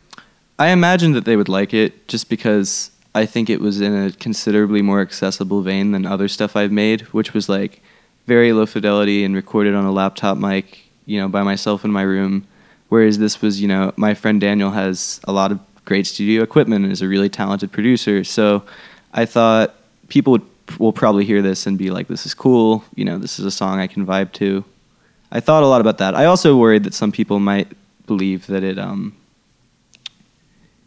[0.58, 4.12] I imagine that they would like it just because I think it was in a
[4.14, 7.82] considerably more accessible vein than other stuff I've made, which was like
[8.28, 12.04] very low fidelity and recorded on a laptop mic, you know, by myself in my
[12.04, 12.48] room.
[12.88, 16.84] Whereas this was, you know, my friend Daniel has a lot of great studio equipment
[16.84, 18.24] and is a really talented producer.
[18.24, 18.64] So
[19.14, 19.76] I thought
[20.10, 20.46] people would
[20.80, 23.52] will probably hear this and be like, "This is cool," you know, this is a
[23.52, 24.66] song I can vibe to.
[25.32, 26.16] I thought a lot about that.
[26.16, 27.72] I also worried that some people might
[28.08, 29.16] believe that it um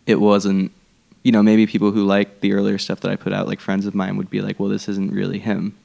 [0.07, 0.73] it wasn't
[1.23, 3.87] you know maybe people who like the earlier stuff that i put out like friends
[3.87, 5.77] of mine would be like well this isn't really him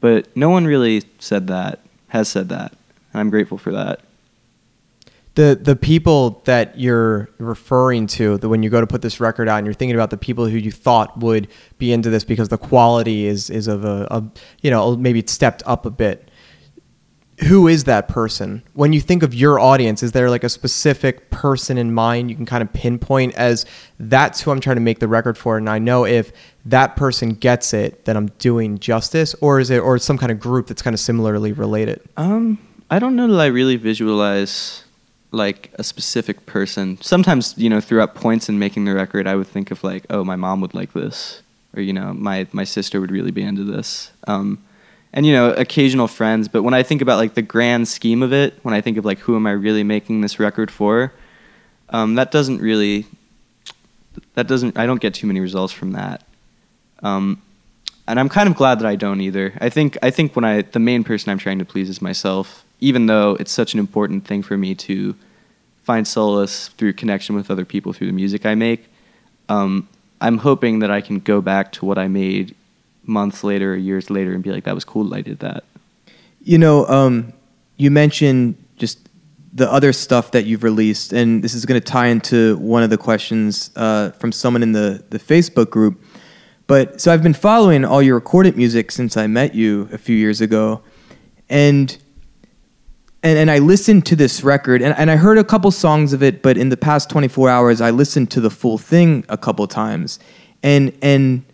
[0.00, 2.72] but no one really said that has said that
[3.12, 4.00] and i'm grateful for that
[5.34, 9.48] The the people that you're referring to, that when you go to put this record
[9.48, 12.48] out, and you're thinking about the people who you thought would be into this because
[12.48, 14.24] the quality is is of a, a
[14.60, 16.30] you know maybe it's stepped up a bit.
[17.46, 18.62] Who is that person?
[18.74, 22.36] When you think of your audience, is there like a specific person in mind you
[22.36, 23.64] can kind of pinpoint as
[23.98, 26.32] that's who I'm trying to make the record for, and I know if
[26.66, 30.38] that person gets it, then I'm doing justice, or is it or some kind of
[30.38, 32.02] group that's kind of similarly related?
[32.16, 32.58] um
[32.90, 34.84] i don't know that i really visualize
[35.32, 39.46] like a specific person sometimes you know throughout points in making the record i would
[39.46, 41.42] think of like oh my mom would like this
[41.74, 44.10] or you know my my sister would really be into this.
[44.26, 44.62] Um
[45.12, 48.32] and you know occasional friends but when i think about like the grand scheme of
[48.32, 51.12] it when i think of like who am i really making this record for
[51.90, 53.06] um, that doesn't really
[54.34, 56.24] that doesn't i don't get too many results from that.
[57.02, 57.42] Um,
[58.06, 59.52] and i'm kind of glad that i don't either.
[59.60, 62.64] I think i think when i the main person i'm trying to please is myself
[62.80, 65.14] even though it's such an important thing for me to
[65.82, 68.88] find solace through connection with other people through the music i make
[69.48, 69.88] um,
[70.20, 72.54] i'm hoping that i can go back to what i made
[73.04, 75.64] months later years later and be like that was cool that i did that
[76.42, 77.32] You know, um,
[77.76, 78.98] you mentioned just
[79.52, 82.88] the other stuff that you've released, and this is going to tie into one of
[82.88, 86.02] the questions uh, from someone in the, the Facebook group.
[86.66, 90.16] But so I've been following all your recorded music since I met you a few
[90.16, 90.82] years ago,
[91.50, 91.96] and
[93.22, 96.22] and, and I listened to this record, and, and I heard a couple songs of
[96.22, 99.66] it, but in the past 24 hours, I listened to the full thing a couple
[99.66, 100.18] times,
[100.62, 101.44] and and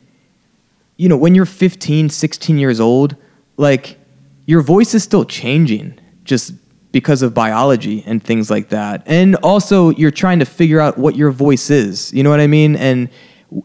[0.97, 3.17] you know, when you're 15, 16 years old,
[3.57, 3.99] like
[4.47, 6.55] your voice is still changing just
[6.91, 9.03] because of biology and things like that.
[9.05, 12.13] And also, you're trying to figure out what your voice is.
[12.15, 12.77] You know what I mean?
[12.77, 13.11] And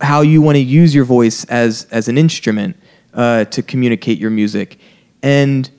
[0.01, 2.75] how you want to use your voice as as an instrument
[3.13, 4.79] uh, to communicate your music,
[5.23, 5.69] and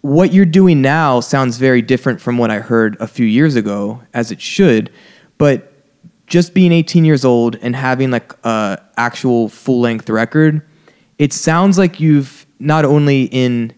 [0.00, 4.02] what you're doing now sounds very different from what I heard a few years ago,
[4.14, 4.90] as it should.
[5.38, 5.72] But
[6.26, 10.62] just being 18 years old and having like a actual full length record,
[11.18, 13.72] it sounds like you've not only in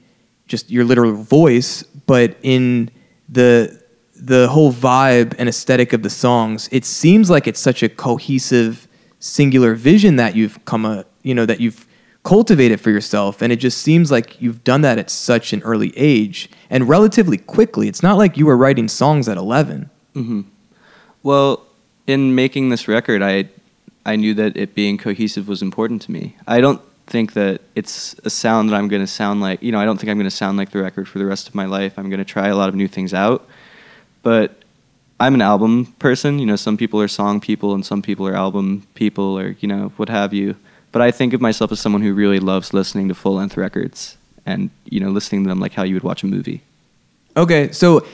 [0.46, 2.90] just your literal voice, but in
[3.28, 3.80] the
[4.14, 6.68] the whole vibe and aesthetic of the songs.
[6.70, 8.86] It seems like it's such a cohesive,
[9.18, 11.86] singular vision that you've come a you know that you've
[12.22, 15.92] cultivated for yourself, and it just seems like you've done that at such an early
[15.96, 17.88] age and relatively quickly.
[17.88, 19.90] It's not like you were writing songs at 11.
[20.14, 20.42] Mm-hmm.
[21.22, 21.66] Well,
[22.06, 23.48] in making this record, I
[24.04, 26.36] I knew that it being cohesive was important to me.
[26.46, 29.62] I don't think that it's a sound that I'm going to sound like.
[29.62, 31.48] You know, I don't think I'm going to sound like the record for the rest
[31.48, 31.98] of my life.
[31.98, 33.46] I'm going to try a lot of new things out,
[34.22, 34.62] but
[35.18, 36.38] I'm an album person.
[36.38, 39.68] You know, some people are song people and some people are album people or you
[39.68, 40.56] know what have you.
[40.92, 44.16] But I think of myself as someone who really loves listening to full length records
[44.46, 46.62] and you know listening to them like how you would watch a movie.
[47.36, 48.06] Okay, so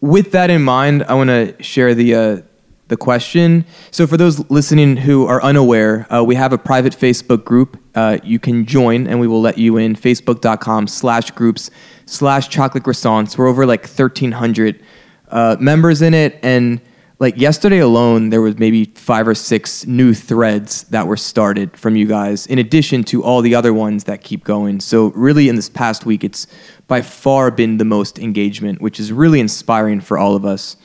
[0.00, 2.42] with that in mind, I want to share the uh,
[2.88, 3.64] the question.
[3.90, 7.80] So for those listening who are unaware, uh, we have a private Facebook group.
[7.94, 9.96] Uh, you can join, and we will let you in.
[9.96, 11.70] Facebook.com slash groups
[12.06, 13.36] slash Chocolate Croissants.
[13.36, 14.82] We're over like thirteen hundred
[15.28, 16.80] uh, members in it, and
[17.20, 21.94] like yesterday alone, there was maybe five or six new threads that were started from
[21.94, 24.80] you guys, in addition to all the other ones that keep going.
[24.80, 26.46] So really, in this past week, it's
[26.88, 30.78] by far been the most engagement, which is really inspiring for all of us.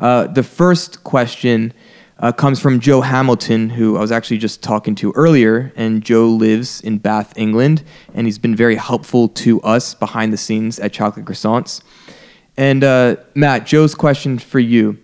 [0.00, 1.74] Uh, the first question
[2.18, 5.74] uh, comes from Joe Hamilton, who I was actually just talking to earlier.
[5.76, 10.38] And Joe lives in Bath, England, and he's been very helpful to us behind the
[10.38, 11.82] scenes at Chocolate Croissants.
[12.56, 14.98] And uh, Matt, Joe's question for you.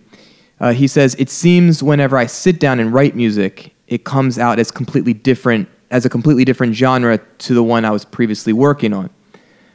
[0.59, 4.59] Uh, he says, It seems whenever I sit down and write music, it comes out
[4.59, 8.93] as completely different, as a completely different genre to the one I was previously working
[8.93, 9.09] on.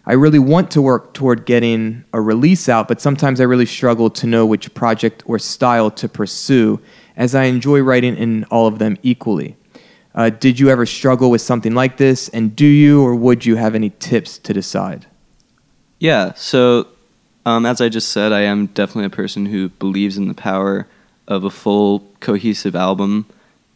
[0.07, 4.11] I really want to work toward getting a release out, but sometimes I really struggle
[4.11, 6.81] to know which project or style to pursue,
[7.17, 9.57] as I enjoy writing in all of them equally.
[10.15, 13.57] Uh, did you ever struggle with something like this, and do you or would you
[13.57, 15.07] have any tips to decide?
[15.99, 16.35] Yeah.
[16.35, 16.89] So,
[17.47, 20.87] um, as I just said, I am definitely a person who believes in the power
[21.29, 23.27] of a full, cohesive album,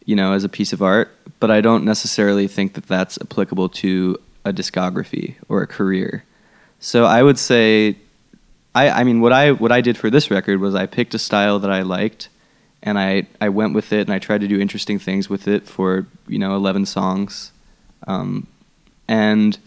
[0.05, 1.11] you know, as a piece of art.
[1.39, 6.23] But I don't necessarily think that that's applicable to a discography or a career.
[6.79, 7.97] So I would say,
[8.73, 11.19] I, I mean, what I what I did for this record was I picked a
[11.19, 12.29] style that I liked,
[12.81, 15.67] and I I went with it, and I tried to do interesting things with it
[15.67, 17.51] for you know eleven songs,
[18.07, 18.47] um,
[19.07, 19.57] and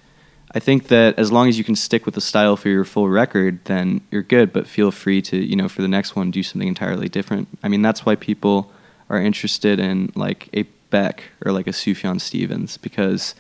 [0.54, 3.08] I think that as long as you can stick with the style for your full
[3.08, 4.52] record, then you're good.
[4.52, 7.48] But feel free to, you know, for the next one, do something entirely different.
[7.62, 8.70] I mean, that's why people
[9.08, 13.34] are interested in like a Beck or like a Sufjan Stevens because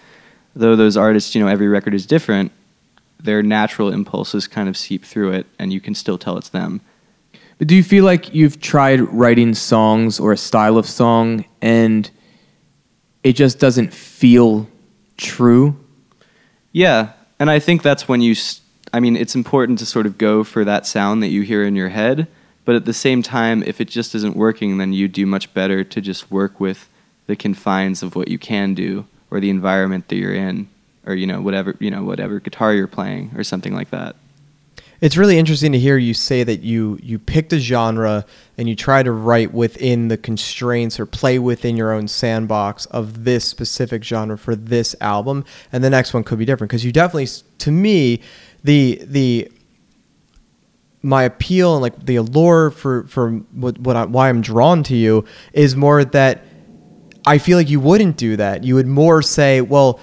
[0.56, 2.50] though those artists, you know, every record is different,
[3.20, 6.80] their natural impulses kind of seep through it, and you can still tell it's them.
[7.58, 12.10] But do you feel like you've tried writing songs or a style of song and
[13.22, 14.66] it just doesn't feel
[15.16, 15.76] true?
[16.72, 18.34] Yeah, and I think that's when you.
[18.94, 21.76] I mean, it's important to sort of go for that sound that you hear in
[21.76, 22.26] your head,
[22.64, 25.82] but at the same time, if it just isn't working, then you do much better
[25.82, 26.88] to just work with
[27.26, 30.68] the confines of what you can do or the environment that you're in,
[31.06, 34.16] or you know whatever you know whatever guitar you're playing or something like that.
[35.02, 38.24] It's really interesting to hear you say that you you picked a genre
[38.56, 43.24] and you try to write within the constraints or play within your own sandbox of
[43.24, 46.92] this specific genre for this album, and the next one could be different because you
[46.92, 47.26] definitely,
[47.58, 48.20] to me,
[48.62, 49.50] the the
[51.02, 54.94] my appeal and like the allure for for what, what I, why I'm drawn to
[54.94, 56.44] you is more that
[57.26, 58.62] I feel like you wouldn't do that.
[58.62, 59.98] You would more say, well,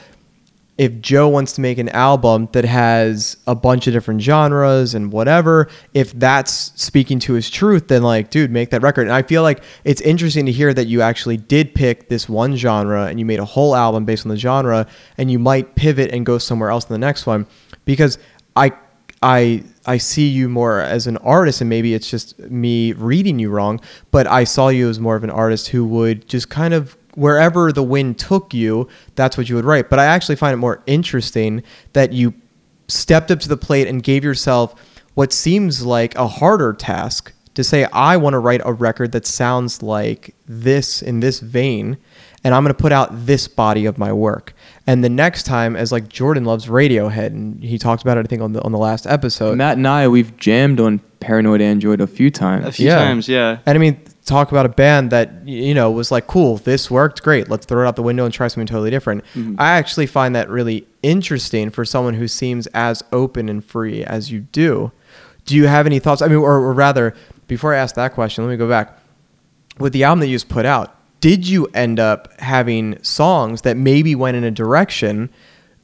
[0.80, 5.12] if Joe wants to make an album that has a bunch of different genres and
[5.12, 9.02] whatever, if that's speaking to his truth, then like, dude, make that record.
[9.02, 12.56] And I feel like it's interesting to hear that you actually did pick this one
[12.56, 14.88] genre and you made a whole album based on the genre
[15.18, 17.46] and you might pivot and go somewhere else in the next one
[17.84, 18.18] because
[18.56, 18.72] I
[19.22, 23.50] I I see you more as an artist, and maybe it's just me reading you
[23.50, 26.96] wrong, but I saw you as more of an artist who would just kind of
[27.16, 29.90] wherever the wind took you, that's what you would write.
[29.90, 32.34] But I actually find it more interesting that you
[32.88, 34.76] stepped up to the plate and gave yourself
[35.14, 39.26] what seems like a harder task to say, I want to write a record that
[39.26, 41.98] sounds like this in this vein,
[42.44, 44.54] and I'm going to put out this body of my work.
[44.88, 48.28] And the next time, as like Jordan loves Radiohead, and he talked about it, I
[48.30, 49.58] think on the on the last episode.
[49.58, 52.66] Matt and I, we've jammed on Paranoid Android a few times.
[52.66, 52.96] A few Yeah.
[53.00, 53.58] times, yeah.
[53.66, 54.00] And I mean,
[54.30, 57.84] talk about a band that you know was like, cool, this worked, great, let's throw
[57.84, 59.24] it out the window and try something totally different.
[59.34, 59.56] Mm-hmm.
[59.60, 64.32] I actually find that really interesting for someone who seems as open and free as
[64.32, 64.92] you do.
[65.46, 66.22] Do you have any thoughts?
[66.22, 67.16] I mean, or, or rather,
[67.48, 68.98] before I ask that question, let me go back.
[69.80, 73.76] With the album that you just put out, did you end up having songs that
[73.76, 75.30] maybe went in a direction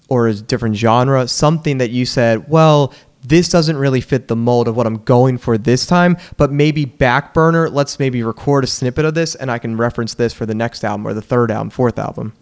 [0.08, 2.93] or a different genre, something that you said, well,
[3.28, 6.86] this doesn't really fit the mold of what I'm going for this time, but maybe
[6.86, 10.46] back burner, let's maybe record a snippet of this and I can reference this for
[10.46, 12.34] the next album or the third album, fourth album.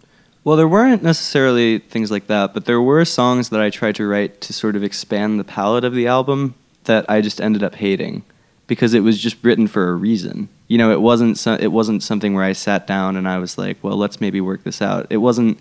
[0.44, 4.06] Well, there weren't necessarily things like that, but there were songs that I tried to
[4.06, 6.54] write to sort of expand the palette of the album
[6.84, 8.24] that I just ended up hating
[8.66, 10.50] because it was just written for a reason.
[10.68, 13.56] You know, it wasn't so, it wasn't something where I sat down and I was
[13.56, 15.06] like, well, let's maybe work this out.
[15.08, 15.58] It wasn't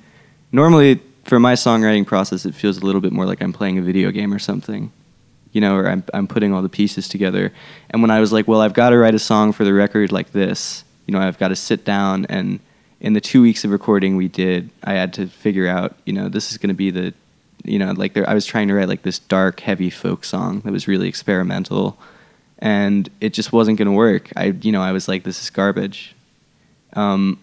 [0.51, 2.45] normally for my songwriting process.
[2.45, 4.91] It feels a little bit more like I'm playing a video game or something.
[5.53, 7.53] You know, or I'm I'm putting all the pieces together.
[7.89, 10.11] And when I was like, well, I've got to write a song for the record
[10.11, 10.83] like this.
[11.05, 12.59] You know, I've got to sit down and
[13.03, 16.29] in the two weeks of recording we did, I had to figure out, you know,
[16.29, 17.13] this is going to be the,
[17.65, 20.61] you know, like there, I was trying to write like this dark, heavy folk song
[20.61, 21.97] that was really experimental,
[22.59, 24.31] and it just wasn't going to work.
[24.37, 26.15] I, you know, I was like, this is garbage.
[26.93, 27.39] Um,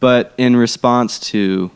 [0.00, 1.70] but in response to,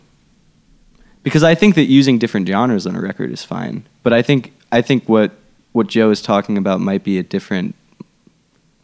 [1.22, 4.54] because I think that using different genres on a record is fine, but I think
[4.72, 5.32] I think what
[5.72, 7.74] what Joe is talking about might be a different.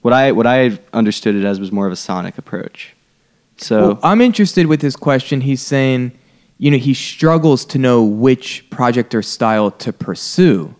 [0.02, 2.94] What I what I understood it as was more of a sonic approach.
[3.56, 5.40] So Well, I'm interested with his question.
[5.40, 6.12] He's saying,
[6.58, 10.74] you know, he struggles to know which project or style to pursue.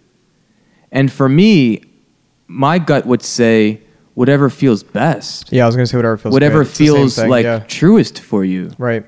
[0.92, 1.82] And for me,
[2.46, 3.80] my gut would say
[4.14, 5.52] whatever feels best.
[5.52, 6.68] Yeah, I was going to say whatever feels whatever good.
[6.68, 7.59] It's the same feels thing, like yeah.
[7.61, 8.70] truest for you.
[8.78, 9.04] Right.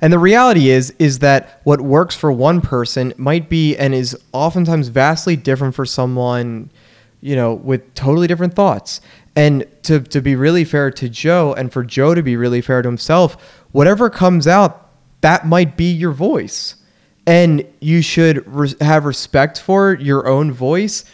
[0.00, 4.16] And the reality is is that what works for one person might be and is
[4.32, 6.70] oftentimes vastly different for someone,
[7.20, 9.00] you know, with totally different thoughts.
[9.36, 12.82] And to to be really fair to Joe and for Joe to be really fair
[12.82, 14.90] to himself, whatever comes out,
[15.20, 16.76] that might be your voice.
[17.26, 21.04] And you should res- have respect for your own voice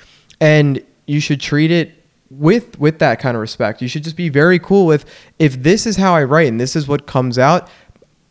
[0.41, 1.93] and you should treat it
[2.31, 3.83] with with that kind of respect.
[3.83, 5.05] You should just be very cool with
[5.39, 7.69] if this is how I write and this is what comes out,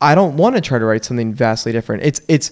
[0.00, 2.02] I don't want to try to write something vastly different.
[2.02, 2.50] It's it's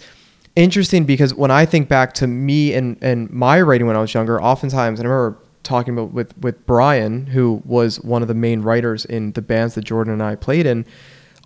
[0.57, 4.14] interesting because when I think back to me and and my writing when I was
[4.14, 8.62] younger, oftentimes I remember talking about with with Brian, who was one of the main
[8.62, 10.86] writers in the bands that Jordan and I played in.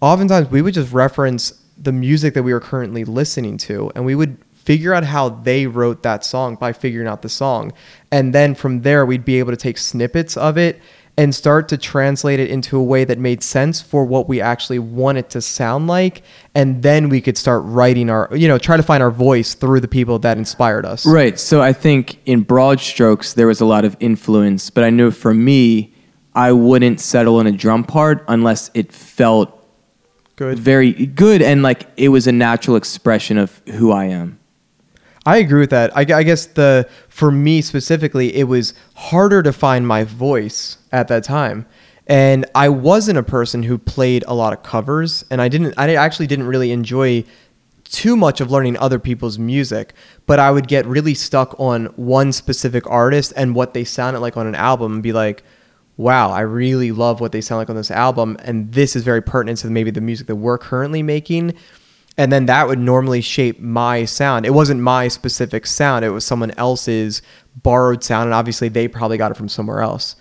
[0.01, 4.14] Oftentimes we would just reference the music that we were currently listening to, and we
[4.14, 7.72] would figure out how they wrote that song by figuring out the song,
[8.12, 10.80] and then from there we'd be able to take snippets of it
[11.19, 14.79] and start to translate it into a way that made sense for what we actually
[14.79, 16.23] want it to sound like
[16.55, 19.81] and then we could start writing our you know try to find our voice through
[19.81, 21.41] the people that inspired us Right.
[21.41, 25.11] So I think in broad strokes, there was a lot of influence, but I knew
[25.11, 25.95] for me,
[26.35, 29.55] I wouldn't settle in a drum part unless it felt
[30.37, 34.38] good very good and like it was a natural expression of who I am.
[35.27, 39.53] I agree with that I, I guess the for me specifically it was harder to
[39.53, 41.66] find my voice at that time
[42.07, 45.95] and i wasn't a person who played a lot of covers and i didn't i
[45.95, 47.25] actually didn't really enjoy
[47.91, 49.95] too much of learning other people's music,
[50.27, 54.37] but I would get really stuck on one specific artist and what they sounded like
[54.37, 55.43] on an album and be like,
[55.97, 58.37] wow, I really love what they sound like on this album.
[58.41, 61.55] And this is very pertinent to maybe the music that we're currently making.
[62.19, 64.45] And then that would normally shape my sound.
[64.45, 67.23] It wasn't my specific sound, it was someone else's
[67.62, 68.27] borrowed sound.
[68.27, 70.16] And obviously, they probably got it from somewhere else.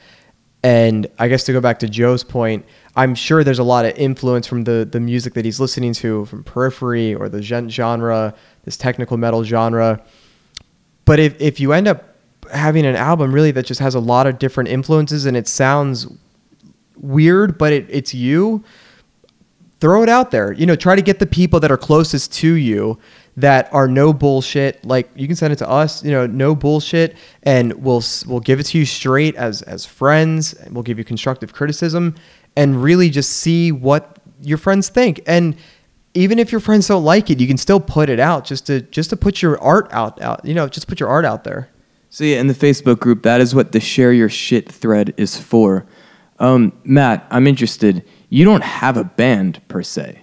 [0.63, 3.95] And I guess to go back to Joe's point, I'm sure there's a lot of
[3.97, 8.33] influence from the the music that he's listening to from Periphery or the gen- genre,
[8.63, 10.03] this technical metal genre.
[11.05, 12.15] But if if you end up
[12.51, 16.07] having an album really that just has a lot of different influences and it sounds
[16.95, 18.63] weird, but it, it's you,
[19.79, 20.51] throw it out there.
[20.51, 22.99] You know, try to get the people that are closest to you
[23.35, 24.83] that are no bullshit.
[24.83, 28.59] Like you can send it to us, you know, no bullshit, and we'll we'll give
[28.59, 30.53] it to you straight as as friends.
[30.53, 32.15] And we'll give you constructive criticism,
[32.55, 35.21] and really just see what your friends think.
[35.27, 35.55] And
[36.13, 38.81] even if your friends don't like it, you can still put it out just to
[38.81, 40.43] just to put your art out out.
[40.43, 41.69] You know, just put your art out there.
[42.09, 45.37] So yeah, in the Facebook group, that is what the share your shit thread is
[45.37, 45.85] for.
[46.39, 48.07] Um, Matt, I'm interested.
[48.29, 50.21] You don't have a band per se.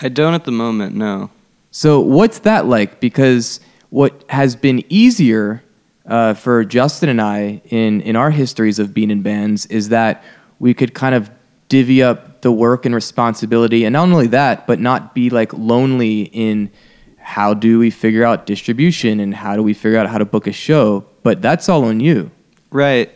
[0.00, 1.30] I don't at the moment, no.
[1.70, 3.00] So what's that like?
[3.00, 5.62] Because what has been easier
[6.06, 10.24] uh, for Justin and I in in our histories of being in bands is that
[10.58, 11.30] we could kind of
[11.68, 16.22] divvy up the work and responsibility, and not only that, but not be like lonely
[16.22, 16.70] in
[17.18, 20.46] how do we figure out distribution and how do we figure out how to book
[20.46, 21.04] a show.
[21.22, 22.30] But that's all on you.
[22.70, 23.10] Right.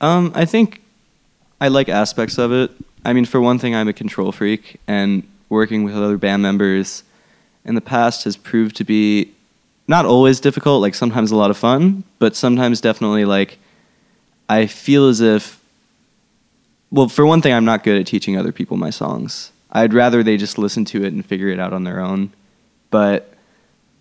[0.00, 0.82] Um, I think
[1.60, 2.70] I like aspects of it.
[3.06, 7.04] I mean, for one thing, I'm a control freak, and working with other band members
[7.64, 9.32] in the past has proved to be
[9.86, 10.82] not always difficult.
[10.82, 13.58] Like sometimes a lot of fun, but sometimes definitely like
[14.48, 15.62] I feel as if.
[16.90, 19.52] Well, for one thing, I'm not good at teaching other people my songs.
[19.70, 22.32] I'd rather they just listen to it and figure it out on their own.
[22.90, 23.32] But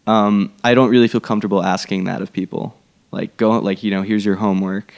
[0.08, 2.76] um, I don't really feel comfortable asking that of people.
[3.12, 4.92] Like go like you know here's your homework.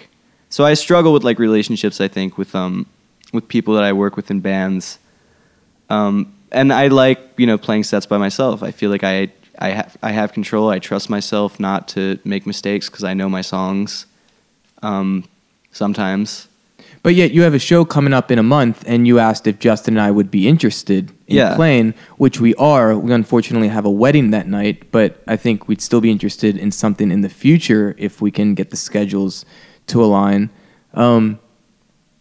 [0.49, 1.99] So I struggle with like relationships.
[1.99, 2.85] I think with um
[3.33, 4.99] with people that I work with in bands.
[5.89, 8.63] Um, and I like you know playing sets by myself.
[8.63, 10.69] I feel like I I have I have control.
[10.69, 14.05] I trust myself not to make mistakes because I know my songs.
[14.83, 15.25] Um,
[15.71, 16.47] sometimes.
[17.03, 19.59] But yet you have a show coming up in a month, and you asked if
[19.59, 21.55] Justin and I would be interested in Yeah.
[21.55, 22.97] playing, which we are.
[22.97, 26.71] We unfortunately have a wedding that night, but I think we'd still be interested in
[26.71, 29.45] something in the future if we can get the schedules
[29.87, 30.49] to align.
[30.93, 31.39] Um,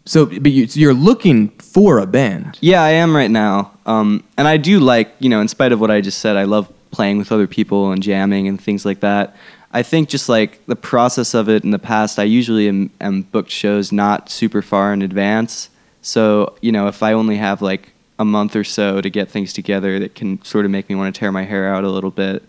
[0.07, 2.57] so, but you, you're looking for a band.
[2.61, 3.71] Yeah, I am right now.
[3.85, 6.43] Um, and I do like, you know, in spite of what I just said, I
[6.43, 9.35] love playing with other people and jamming and things like that.
[9.71, 13.23] I think just like the process of it in the past, I usually am, am
[13.23, 15.69] booked shows not super far in advance.
[16.01, 19.51] So, you know, if I only have like a month or so to get things
[19.51, 22.11] together, that can sort of make me want to tear my hair out a little
[22.11, 22.43] bit.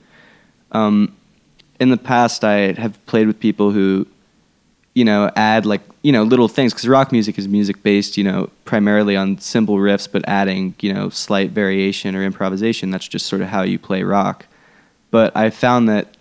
[0.71, 1.17] Um,
[1.81, 4.07] in the past, I have played with people who,
[4.99, 8.25] you know, add like, you know, little things because rock music is music based, you
[8.25, 12.91] know, primarily on simple riffs, but adding, you know, slight variation or improvisation.
[12.91, 14.47] That's just sort of how you play rock.
[15.13, 16.17] But I found that,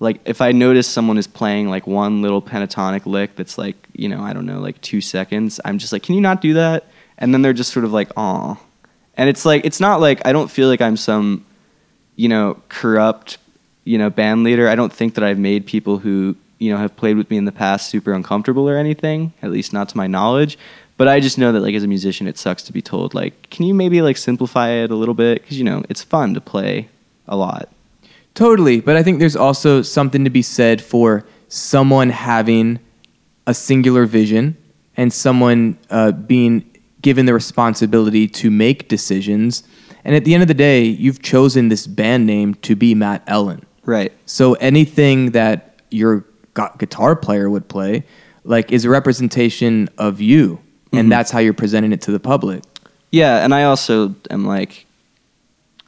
[0.00, 4.08] like, if I notice someone is playing like one little pentatonic lick that's like, you
[4.08, 6.86] know, I don't know, like two seconds, I'm just like, can you not do that?
[7.18, 8.56] And then they're just sort of like, aw.
[9.16, 11.46] And it's like, it's not like, I don't feel like I'm some,
[12.16, 13.38] you know, corrupt,
[13.84, 14.68] you know, band leader.
[14.68, 17.44] I don't think that I've made people who, you know, have played with me in
[17.44, 20.58] the past super uncomfortable or anything, at least not to my knowledge.
[20.96, 23.50] But I just know that, like, as a musician, it sucks to be told, like,
[23.50, 25.40] can you maybe, like, simplify it a little bit?
[25.40, 26.88] Because, you know, it's fun to play
[27.28, 27.68] a lot.
[28.34, 32.80] Totally, but I think there's also something to be said for someone having
[33.46, 34.56] a singular vision
[34.96, 36.64] and someone uh, being
[37.00, 39.62] given the responsibility to make decisions.
[40.04, 43.22] And at the end of the day, you've chosen this band name to be Matt
[43.26, 43.64] Ellen.
[43.84, 44.12] Right.
[44.26, 46.24] So anything that your gu-
[46.78, 48.04] guitar player would play,
[48.44, 50.60] like, is a representation of you,
[50.92, 51.08] and mm-hmm.
[51.10, 52.62] that's how you're presenting it to the public.
[53.10, 54.86] Yeah, and I also am like,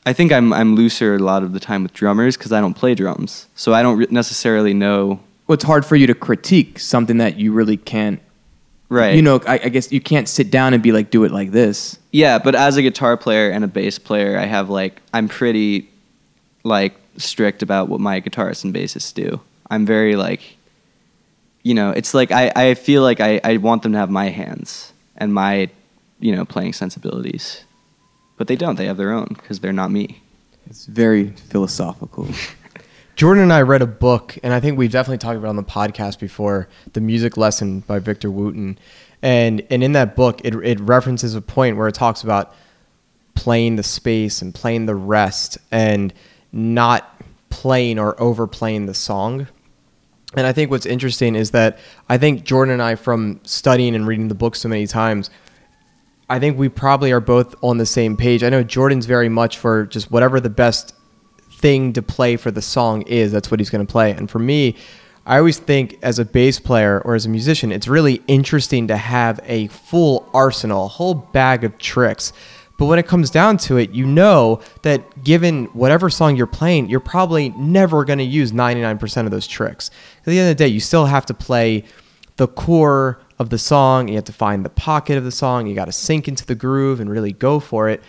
[0.07, 2.75] I think I'm I'm looser a lot of the time with drummers because I don't
[2.75, 5.21] play drums, so I don't re- necessarily know.
[5.47, 8.21] Well, it's hard for you to critique something that you really can't.
[8.89, 9.15] Right.
[9.15, 11.53] You know, I, I guess you can't sit down and be like, do it like
[11.53, 11.99] this.
[12.11, 15.89] Yeah, but as a guitar player and a bass player, I have like I'm pretty
[16.65, 19.41] like strict about what my guitarists and bassists do.
[19.71, 20.57] I'm very like
[21.63, 24.29] you know, it's like I, I feel like I, I want them to have my
[24.29, 25.69] hands and my,
[26.19, 27.65] you know, playing sensibilities.
[28.37, 28.77] But they don't.
[28.77, 30.23] They have their own because they're not me.
[30.67, 32.29] It's very philosophical.
[33.17, 35.57] Jordan and I read a book, and I think we've definitely talked about it on
[35.57, 38.79] the podcast before, "The Music Lesson" by Victor Wooten,
[39.21, 42.55] and and in that book, it it references a point where it talks about
[43.35, 46.15] playing the space and playing the rest, and
[46.51, 49.49] not playing or overplaying the song.
[50.37, 51.79] And I think what's interesting is that
[52.09, 55.29] I think Jordan and I, from studying and reading the book so many times,
[56.29, 58.45] I think we probably are both on the same page.
[58.45, 60.95] I know Jordan's very much for just whatever the best
[61.51, 64.13] thing to play for the song is, that's what he's going to play.
[64.13, 64.77] And for me,
[65.27, 68.97] I always think as a bass player or as a musician, it's really interesting to
[68.97, 72.33] have a full arsenal, a whole bag of tricks.
[72.81, 76.89] But when it comes down to it, you know that given whatever song you're playing,
[76.89, 79.91] you're probably never going to use 99% of those tricks.
[80.21, 81.85] At the end of the day, you still have to play
[82.37, 84.09] the core of the song.
[84.09, 85.67] You have to find the pocket of the song.
[85.67, 88.03] You got to sink into the groove and really go for it.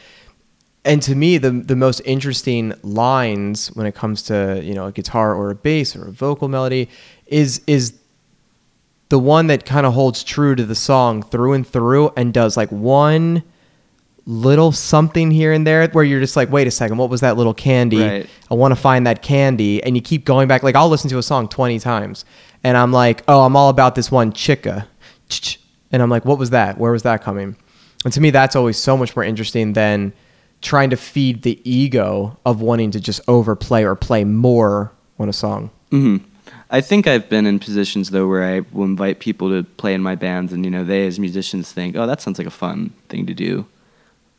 [0.85, 4.93] And to me, the the most interesting lines when it comes to you know a
[4.93, 6.87] guitar or a bass or a vocal melody
[7.27, 7.99] is is
[9.09, 12.55] the one that kind of holds true to the song through and through and does
[12.55, 13.43] like one
[14.25, 17.37] little something here and there where you're just like wait a second what was that
[17.37, 18.01] little candy?
[18.01, 18.29] Right.
[18.49, 19.81] i want to find that candy.
[19.83, 22.25] And you keep going back like i'll listen to a song 20 times
[22.63, 24.87] and i'm like oh i'm all about this one chica.
[25.93, 26.77] And i'm like what was that?
[26.77, 27.57] Where was that coming?
[28.05, 30.13] And to me that's always so much more interesting than
[30.61, 35.33] trying to feed the ego of wanting to just overplay or play more on a
[35.33, 35.69] song.
[35.89, 36.17] Hmm
[36.71, 40.01] I think I've been in positions though where I will invite people to play in
[40.01, 42.91] my bands, and you know they as musicians think, "Oh, that sounds like a fun
[43.09, 43.65] thing to do,"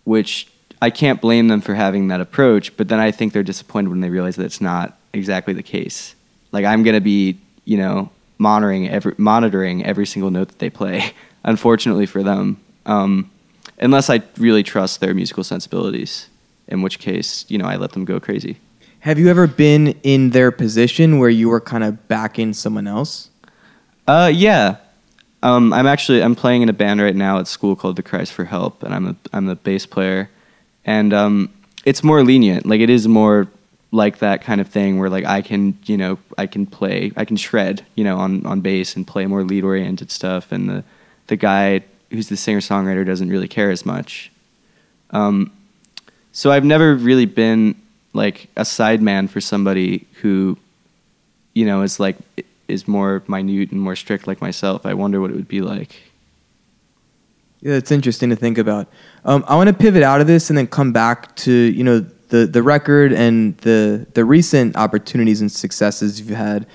[0.04, 0.48] which
[0.80, 2.76] I can't blame them for having that approach.
[2.76, 6.14] But then I think they're disappointed when they realize that it's not exactly the case.
[6.50, 11.12] Like I'm gonna be, you know, monitoring every monitoring every single note that they play.
[11.44, 13.30] Unfortunately for them, um,
[13.78, 16.28] unless I really trust their musical sensibilities.
[16.68, 18.56] In which case, you know, I let them go crazy.
[19.00, 23.30] Have you ever been in their position where you were kind of backing someone else?
[24.06, 24.76] Uh, yeah.
[25.42, 28.30] Um, I'm actually I'm playing in a band right now at school called The Cries
[28.30, 30.30] for Help, and I'm a I'm the bass player,
[30.84, 31.52] and um,
[31.84, 32.64] it's more lenient.
[32.66, 33.48] Like it is more
[33.90, 37.24] like that kind of thing where like I can you know I can play I
[37.24, 40.84] can shred you know on on bass and play more lead oriented stuff, and the
[41.26, 44.30] the guy who's the singer songwriter doesn't really care as much.
[45.10, 45.52] Um,
[46.32, 47.74] so I've never really been
[48.12, 50.58] like a sideman for somebody who,
[51.54, 52.16] you know, is like
[52.72, 54.84] is more minute and more strict like myself.
[54.84, 56.02] I wonder what it would be like.
[57.60, 58.88] Yeah, it's interesting to think about.
[59.24, 62.00] Um, I want to pivot out of this and then come back to you know
[62.28, 66.66] the the record and the the recent opportunities and successes you've had.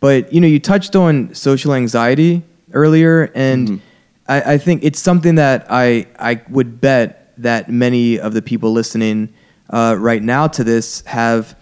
[0.00, 2.42] But you know, you touched on social anxiety
[2.72, 3.80] earlier, and Mhm.
[4.28, 8.72] I, I think it's something that I I would bet that many of the people
[8.72, 9.28] listening
[9.68, 11.54] uh, right now to this have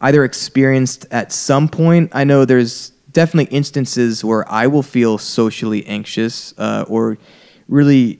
[0.00, 2.10] either experienced at some point.
[2.12, 7.16] I know there's definitely instances where I will feel socially anxious uh, or
[7.68, 8.18] really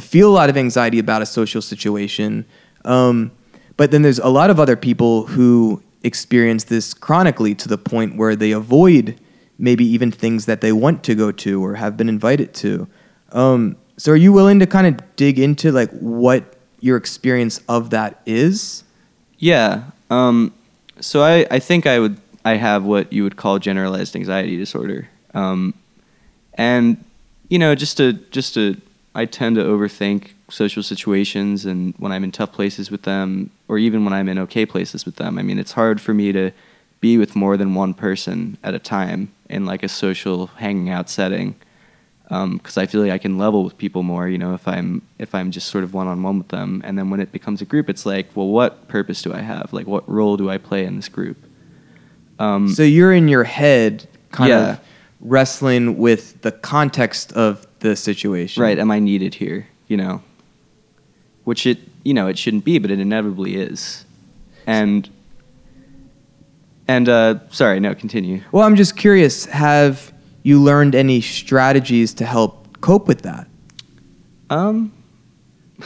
[0.00, 2.44] feel a lot of anxiety about a social situation.
[2.84, 3.32] Um,
[3.76, 8.16] but then there's a lot of other people who experience this chronically to the point
[8.16, 9.18] where they avoid
[9.58, 12.86] maybe even things that they want to go to or have been invited to.
[13.32, 17.90] Um, so are you willing to kind of dig into like what your experience of
[17.90, 18.84] that is?
[19.38, 19.84] Yeah.
[20.10, 20.52] Um,
[21.00, 25.08] so I, I think I would I have what you would call generalized anxiety disorder.
[25.32, 25.74] Um,
[26.54, 27.02] and
[27.48, 28.80] you know, just to just to
[29.14, 33.78] I tend to overthink social situations and when I'm in tough places with them or
[33.78, 35.38] even when I'm in okay places with them.
[35.38, 36.50] I mean, it's hard for me to
[37.00, 41.08] be with more than one person at a time in like a social hanging out
[41.08, 41.54] setting
[42.28, 44.28] because I feel like I can level with people more.
[44.28, 46.98] You know, if I'm if I'm just sort of one on one with them, and
[46.98, 49.72] then when it becomes a group, it's like, well, what purpose do I have?
[49.72, 51.36] Like, what role do I play in this group?
[52.38, 54.70] Um, So you're in your head kind Yeah.
[54.72, 54.80] of
[55.20, 58.62] wrestling with the context of the situation.
[58.62, 58.78] right?
[58.78, 59.66] Am I needed here?
[59.88, 60.22] You know,
[61.44, 64.04] which it you know it shouldn't be, but it inevitably is.
[64.66, 65.08] And
[66.88, 68.40] and uh, sorry, no, continue.
[68.52, 70.12] Well, I'm just curious, have
[70.42, 73.46] you learned any strategies to help cope with that?
[74.50, 74.92] Um.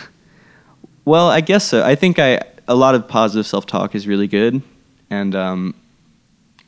[1.05, 1.83] Well, I guess so.
[1.83, 4.61] I think I a lot of positive self talk is really good,
[5.09, 5.75] and um,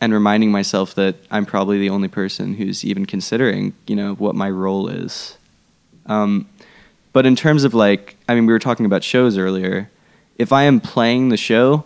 [0.01, 4.35] and reminding myself that I'm probably the only person who's even considering, you know, what
[4.35, 5.37] my role is.
[6.07, 6.49] Um,
[7.13, 9.91] but in terms of like, I mean, we were talking about shows earlier.
[10.39, 11.85] If I am playing the show,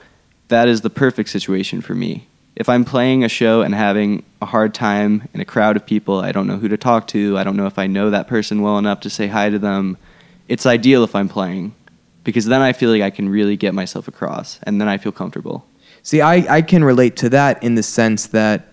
[0.49, 2.27] that is the perfect situation for me.
[2.57, 6.21] If I'm playing a show and having a hard time in a crowd of people,
[6.21, 8.62] I don't know who to talk to, I don't know if I know that person
[8.62, 9.97] well enough to say hi to them,
[10.47, 11.75] it's ideal if I'm playing
[12.23, 15.11] because then I feel like I can really get myself across and then I feel
[15.11, 15.67] comfortable.
[16.05, 18.68] See, I, I can relate to that in the sense that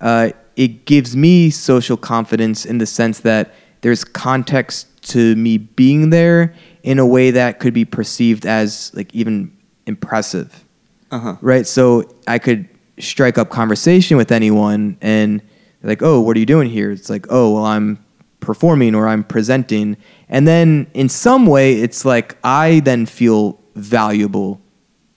[0.00, 6.10] uh, it gives me social confidence in the sense that there's context to me being
[6.10, 6.52] there
[6.82, 9.56] in a way that could be perceived as like even
[9.86, 10.64] impressive.
[11.12, 11.36] Uh-huh.
[11.40, 11.64] Right?
[11.64, 12.68] So I could
[12.98, 15.42] strike up conversation with anyone and
[15.84, 16.90] like, oh, what are you doing here?
[16.90, 18.04] It's like, oh, well, I'm
[18.40, 19.96] performing or I'm presenting.
[20.28, 24.60] And then in some way, it's like I then feel valuable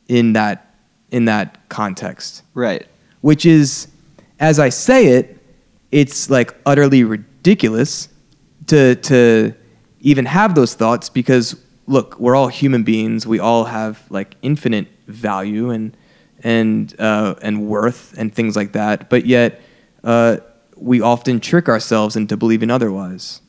[0.08, 0.67] in that
[1.12, 2.86] in that context, Right.
[3.22, 3.88] which is,
[4.40, 5.38] as I say it,
[5.92, 8.10] it's like utterly ridiculous
[8.68, 9.54] to to
[10.02, 11.56] even have those thoughts because
[11.88, 13.26] look, we're all human beings.
[13.26, 15.96] We all have like infinite value and
[16.44, 19.10] and uh, and worth and things like that.
[19.10, 19.62] But yet,
[20.04, 20.38] uh,
[20.76, 23.42] we often trick ourselves into believing otherwise.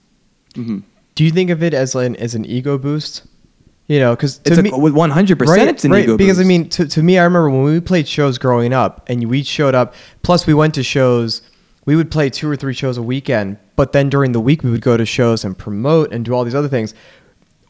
[0.54, 0.78] hmm
[1.16, 3.26] Do you think of it as an as an ego boost?
[3.88, 5.70] You know, because It's a one hundred percent.
[5.70, 8.36] It's an ego because I mean, to, to me, I remember when we played shows
[8.36, 9.94] growing up, and we showed up.
[10.22, 11.40] Plus, we went to shows.
[11.86, 14.70] We would play two or three shows a weekend, but then during the week, we
[14.70, 16.92] would go to shows and promote and do all these other things.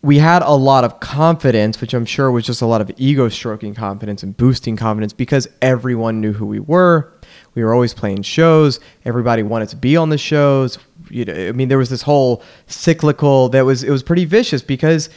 [0.03, 3.29] We had a lot of confidence, which I'm sure was just a lot of ego
[3.29, 7.13] stroking confidence and boosting confidence because everyone knew who we were.
[7.55, 8.81] We were always playing shows.
[9.05, 10.79] Everybody wanted to be on the shows.
[11.11, 14.63] You know, I mean, there was this whole cyclical that was it was pretty vicious
[14.63, 15.11] because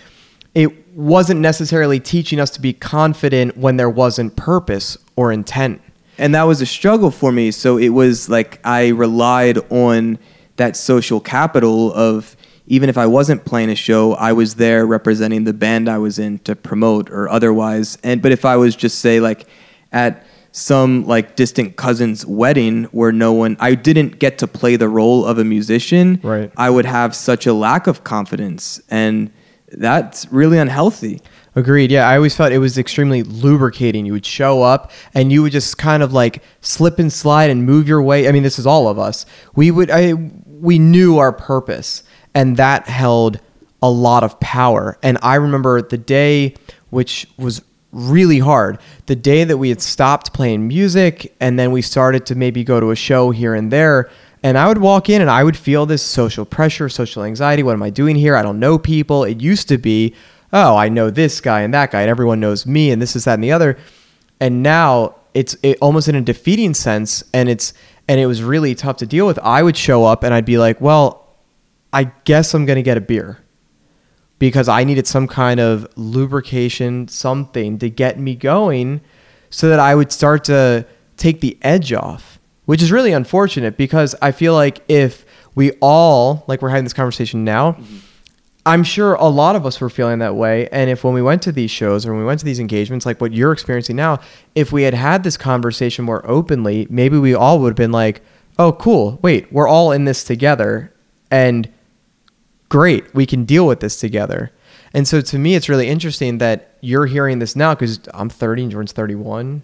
[0.54, 5.82] it wasn't necessarily teaching us to be confident when there wasn't purpose or intent.
[6.18, 7.50] and that was a struggle for me.
[7.52, 10.20] So it was like I relied on
[10.58, 12.36] that social capital of
[12.68, 16.20] even if I wasn't playing a show, I was there representing the band I was
[16.20, 17.98] in to promote or otherwise.
[18.04, 19.48] And but if I was just say like
[19.92, 24.90] at some like distant cousin's wedding where no one I didn't get to play the
[24.90, 26.52] role of a musician, Right.
[26.58, 29.32] I would have such a lack of confidence and
[29.72, 31.22] that's really unhealthy.
[31.56, 31.92] Agreed.
[31.92, 34.06] Yeah, I always felt it was extremely lubricating.
[34.06, 37.66] You would show up and you would just kind of like slip and slide and
[37.66, 38.28] move your way.
[38.28, 39.26] I mean, this is all of us.
[39.56, 42.04] We would I we knew our purpose
[42.34, 43.40] and that held
[43.82, 44.98] a lot of power.
[45.04, 46.56] And I remember the day
[46.90, 47.62] which was
[47.92, 48.80] really hard.
[49.08, 52.80] The day that we had stopped playing music and then we started to maybe go
[52.80, 54.10] to a show here and there
[54.44, 57.64] and I would walk in and I would feel this social pressure, social anxiety.
[57.64, 58.36] What am I doing here?
[58.36, 59.24] I don't know people.
[59.24, 60.16] It used to be
[60.54, 63.26] oh, I know this guy and that guy, and everyone knows me, and this is
[63.26, 63.78] that and the other.
[64.40, 67.74] And now it's it, almost in a defeating sense, and it's
[68.08, 69.40] and it was really tough to deal with.
[69.40, 71.30] I would show up and I'd be like, well,
[71.94, 73.40] I guess I'm gonna get a beer
[74.40, 79.02] because I needed some kind of lubrication, something to get me going,
[79.50, 80.86] so that I would start to
[81.16, 86.44] take the edge off, which is really unfortunate because I feel like if we all
[86.48, 87.74] like we're having this conversation now.
[87.74, 87.98] Mm-hmm
[88.66, 90.68] I'm sure a lot of us were feeling that way.
[90.72, 93.06] And if when we went to these shows or when we went to these engagements,
[93.06, 94.20] like what you're experiencing now,
[94.54, 98.22] if we had had this conversation more openly, maybe we all would have been like,
[98.60, 99.20] oh, cool.
[99.24, 100.94] Wait, we're all in this together.
[101.32, 101.72] And
[102.70, 104.52] great, we can deal with this together.
[104.94, 108.64] And so to me, it's really interesting that you're hearing this now because I'm 30
[108.64, 109.64] and Jordan's 31.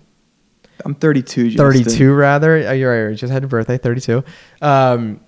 [0.86, 1.51] I'm 32.
[1.51, 1.84] Justin.
[1.84, 2.57] 32, rather.
[2.67, 3.17] Oh, you're right.
[3.17, 4.23] just had your birthday, 32.
[4.61, 5.21] Um,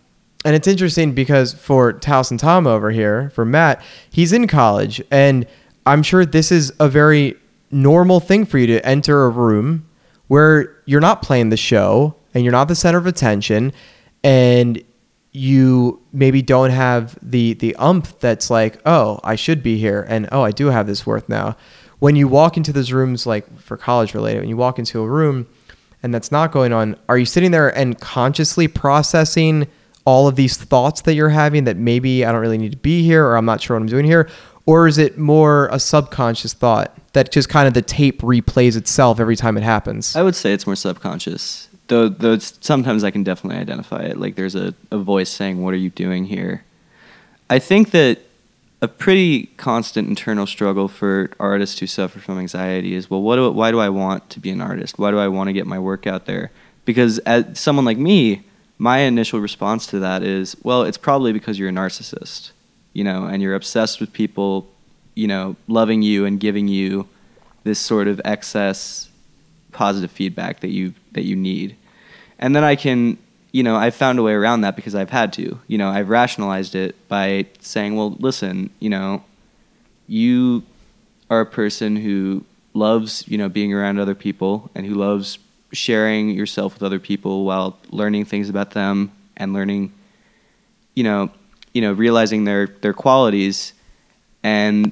[0.46, 5.02] and it's interesting because for Taos and Tom over here, for Matt, he's in college,
[5.12, 5.46] and
[5.86, 7.36] I'm sure this is a very
[7.72, 9.88] normal thing for you to enter a room
[10.28, 13.74] where you're not playing the show and you're not the center of attention,
[14.24, 14.82] and
[15.32, 20.30] you maybe don't have the the ump that's like, oh, I should be here, and
[20.32, 21.58] oh, I do have this worth now.
[22.00, 25.08] When you walk into those rooms, like for college related, when you walk into a
[25.08, 25.48] room
[26.02, 29.68] and that's not going on, are you sitting there and consciously processing?
[30.10, 33.04] all of these thoughts that you're having that maybe I don't really need to be
[33.04, 34.28] here or I'm not sure what I'm doing here?
[34.66, 39.20] Or is it more a subconscious thought that just kind of the tape replays itself
[39.20, 40.16] every time it happens?
[40.16, 41.68] I would say it's more subconscious.
[41.90, 44.20] Though, though sometimes I can definitely identify it.
[44.20, 46.64] Like there's a, a voice saying, What are you doing here?
[47.50, 48.20] I think that
[48.82, 53.52] a pretty constant internal struggle for artists who suffer from anxiety is well, what do,
[53.52, 54.98] why do I want to be an artist?
[54.98, 56.52] Why do I want to get my work out there?
[56.86, 58.44] Because as someone like me,
[58.78, 62.52] my initial response to that is, well, it's probably because you're a narcissist,
[62.94, 64.72] you know, and you're obsessed with people,
[65.14, 67.08] you know, loving you and giving you
[67.64, 69.10] this sort of excess
[69.74, 71.76] positive feedback that you that you need.
[72.40, 73.18] And then I can,
[73.52, 75.60] you know, I've found a way around that because I've had to.
[75.68, 79.24] You know, I've rationalized it by saying, well, listen, you know,
[80.08, 80.64] you
[81.30, 82.44] are a person who
[82.74, 85.40] loves, you know, being around other people and who loves
[85.72, 89.94] sharing yourself with other people while learning things about them and learning
[90.96, 91.30] you know
[91.74, 93.74] you know realizing their their qualities
[94.44, 94.92] and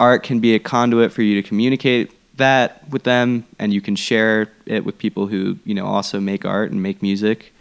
[0.00, 3.94] art can be a conduit for you to communicate that with them and you can
[3.94, 7.52] share it with people who you know also make art and make music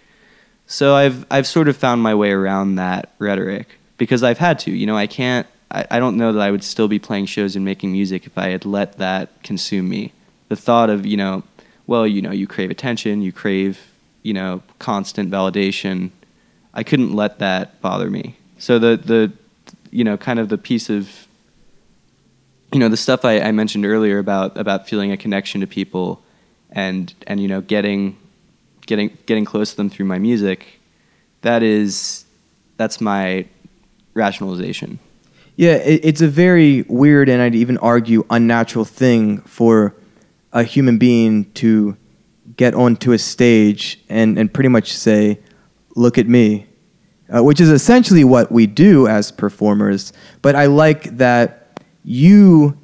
[0.67, 4.71] so i've i've sort of found my way around that rhetoric because i've had to
[4.71, 7.55] you know i can't I, I don't know that i would still be playing shows
[7.55, 10.11] and making music if i had let that consume me
[10.49, 11.43] the thought of you know
[11.87, 13.79] well, you know, you crave attention, you crave,
[14.21, 16.11] you know, constant validation.
[16.73, 18.37] I couldn't let that bother me.
[18.57, 19.31] So the the
[19.91, 21.27] you know, kind of the piece of
[22.71, 26.23] you know, the stuff I, I mentioned earlier about about feeling a connection to people
[26.71, 28.17] and and you know, getting
[28.85, 30.79] getting getting close to them through my music,
[31.41, 32.25] that is
[32.77, 33.45] that's my
[34.13, 34.99] rationalization.
[35.55, 39.95] Yeah, it, it's a very weird and I'd even argue unnatural thing for
[40.51, 41.97] a human being to
[42.57, 45.39] get onto a stage and, and pretty much say,
[45.95, 46.67] look at me,
[47.33, 50.13] uh, which is essentially what we do as performers.
[50.41, 52.77] But I like that you,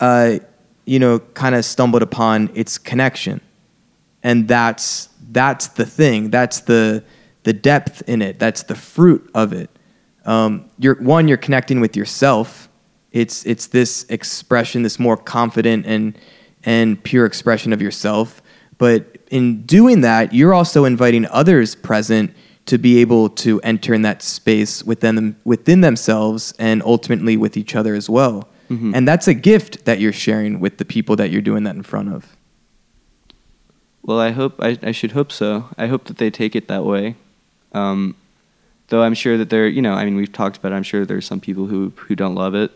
[0.00, 0.38] uh,
[0.84, 3.40] you know, kind of stumbled upon its connection.
[4.22, 6.30] And that's, that's the thing.
[6.30, 7.04] That's the,
[7.42, 8.34] the depth in it.
[8.38, 9.70] That's the fruit of it.
[10.24, 12.68] Um, you're, one, you're connecting with yourself.
[13.12, 16.18] It's, it's this expression, this more confident and
[16.64, 18.42] and pure expression of yourself.
[18.78, 22.34] But in doing that, you're also inviting others present
[22.66, 27.56] to be able to enter in that space within them, within themselves and ultimately with
[27.56, 28.48] each other as well.
[28.70, 28.94] Mm-hmm.
[28.94, 31.82] And that's a gift that you're sharing with the people that you're doing that in
[31.82, 32.36] front of.
[34.08, 35.68] Well, I hope I, I should hope so.
[35.76, 37.14] I hope that they take it that way.
[37.72, 38.16] Um,
[38.86, 40.72] though I'm sure that there, you know, I mean, we've talked about.
[40.72, 42.70] It, I'm sure there's some people who who don't love it.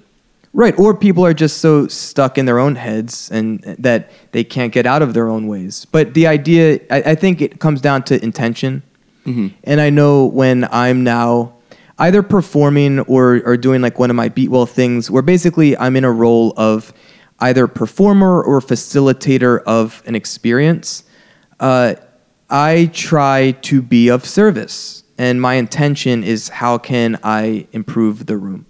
[0.53, 4.75] Right, or people are just so stuck in their own heads and that they can't
[4.75, 5.87] get out of their own ways.
[5.87, 8.83] But the idea, I, I think it comes down to intention.
[9.25, 9.57] Mm-hmm.
[9.65, 11.55] And I know when I'm now,
[11.99, 16.05] either performing or or doing like one of my Beatwell things where basically I'm in
[16.05, 16.93] a role of
[17.41, 21.05] either performer or facilitator of an experience.
[21.63, 21.95] Uh,
[22.51, 28.37] I try to be of service, and my intention is how can I improve the
[28.37, 28.67] room.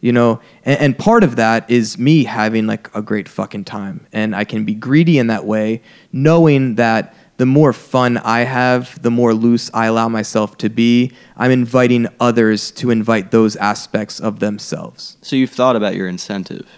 [0.00, 4.06] You know, and, and part of that is me having like a great fucking time,
[4.12, 5.82] and I can be greedy in that way,
[6.12, 11.12] knowing that the more fun I have, the more loose I allow myself to be.
[11.36, 15.18] I'm inviting others to invite those aspects of themselves.
[15.22, 16.68] So you've thought about your incentive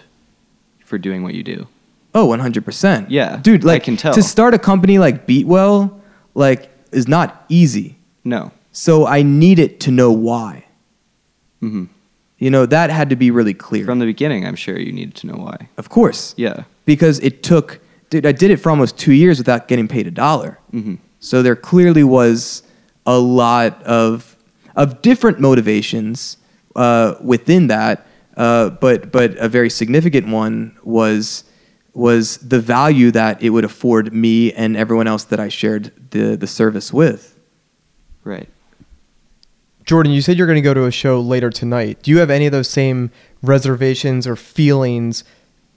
[0.83, 1.67] for doing what you do.
[2.15, 3.07] Oh, 100%.
[3.09, 4.13] Yeah, Dude, I like can tell.
[4.13, 5.99] to start a company like Beatwell,
[6.33, 7.97] like is not easy.
[8.23, 8.51] No.
[8.71, 10.65] So I needed to know why.
[11.59, 11.85] hmm
[12.39, 13.85] You know, that had to be really clear.
[13.85, 15.67] From the beginning, I'm sure you needed to know why.
[15.77, 16.33] of course.
[16.37, 16.63] Yeah.
[16.85, 20.11] Because it took dude, I did it for almost 2 years without getting paid a
[20.11, 20.57] dollar.
[20.71, 22.63] hmm So there clearly was
[23.05, 24.35] a lot of
[24.75, 26.37] of different motivations
[26.75, 28.05] uh, within that,
[28.37, 31.44] uh, but but a very significant one was
[31.95, 36.35] was the value that it would afford me and everyone else that I shared the
[36.35, 37.39] the service with.
[38.23, 38.49] Right.
[39.85, 41.99] Jordan, you said you're going to go to a show later tonight.
[42.01, 43.11] Do you have any of those same
[43.43, 45.23] reservations or feelings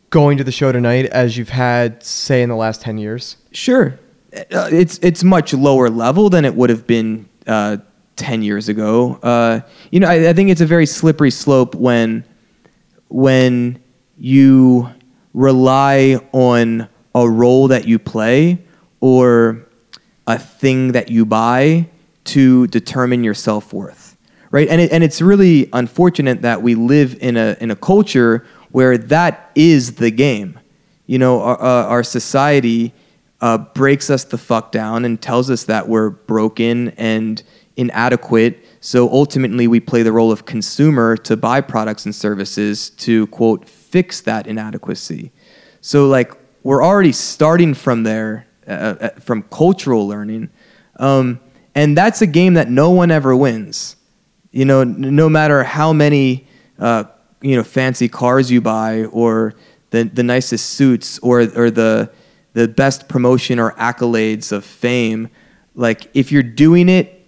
[0.09, 3.37] going to the show tonight as you've had, say, in the last 10 years?
[3.53, 3.99] Sure,
[4.33, 7.79] uh, it's it's much lower level than it would have been uh,
[8.16, 9.19] ten years ago.
[9.23, 9.61] Uh,
[9.91, 12.25] you know, I, I think it's a very slippery slope when
[13.09, 13.83] when
[14.19, 14.91] you
[15.35, 18.59] rely on a role that you play
[19.01, 19.66] or
[20.26, 21.89] a thing that you buy
[22.24, 24.16] to determine your self worth,
[24.51, 24.68] right?
[24.68, 28.99] And it, and it's really unfortunate that we live in a in a culture where
[28.99, 30.61] that is the game.
[31.07, 32.93] You know, our, uh, our society
[33.41, 37.43] uh, breaks us the fuck down and tells us that we're broken and
[37.76, 38.62] inadequate.
[38.81, 43.66] So ultimately, we play the role of consumer to buy products and services to quote
[43.91, 45.32] fix that inadequacy.
[45.80, 46.32] So like
[46.62, 50.51] we're already starting from there, uh, uh, from cultural learning,
[50.97, 51.41] um,
[51.74, 53.97] and that's a game that no one ever wins.
[54.51, 56.47] You know, no matter how many
[56.78, 57.05] uh,
[57.41, 59.55] you know fancy cars you buy or
[59.91, 62.11] the the nicest suits or or the
[62.55, 65.28] the best promotion or accolades of fame,
[65.74, 67.26] like if you're doing it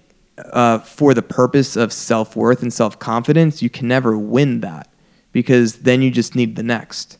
[0.52, 4.89] uh, for the purpose of self worth and self confidence, you can never win that
[5.32, 7.18] because then you just need the next.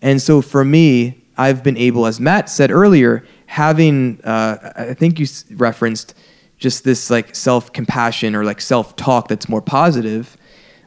[0.00, 5.18] And so for me, I've been able, as Matt said earlier, having, uh, I think
[5.18, 6.14] you referenced
[6.58, 10.36] just this like self compassion or like self talk that's more positive.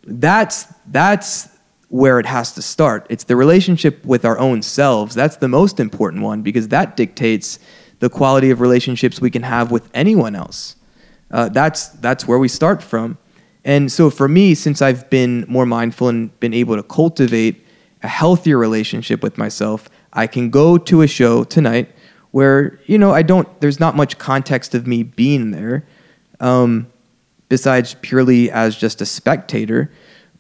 [0.03, 1.49] That's, that's
[1.87, 3.05] where it has to start.
[3.09, 5.13] It's the relationship with our own selves.
[5.13, 7.59] That's the most important one because that dictates
[7.99, 10.75] the quality of relationships we can have with anyone else.
[11.29, 13.17] Uh, that's that's where we start from.
[13.63, 17.65] And so for me, since I've been more mindful and been able to cultivate
[18.01, 21.93] a healthier relationship with myself, I can go to a show tonight
[22.31, 23.47] where you know I don't.
[23.61, 25.85] There's not much context of me being there,
[26.39, 26.87] um,
[27.49, 29.91] besides purely as just a spectator.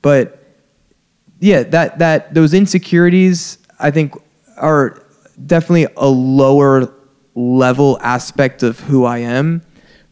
[0.01, 0.43] But
[1.39, 4.15] yeah, that that those insecurities I think
[4.57, 5.05] are
[5.45, 6.91] definitely a lower
[7.35, 9.61] level aspect of who I am,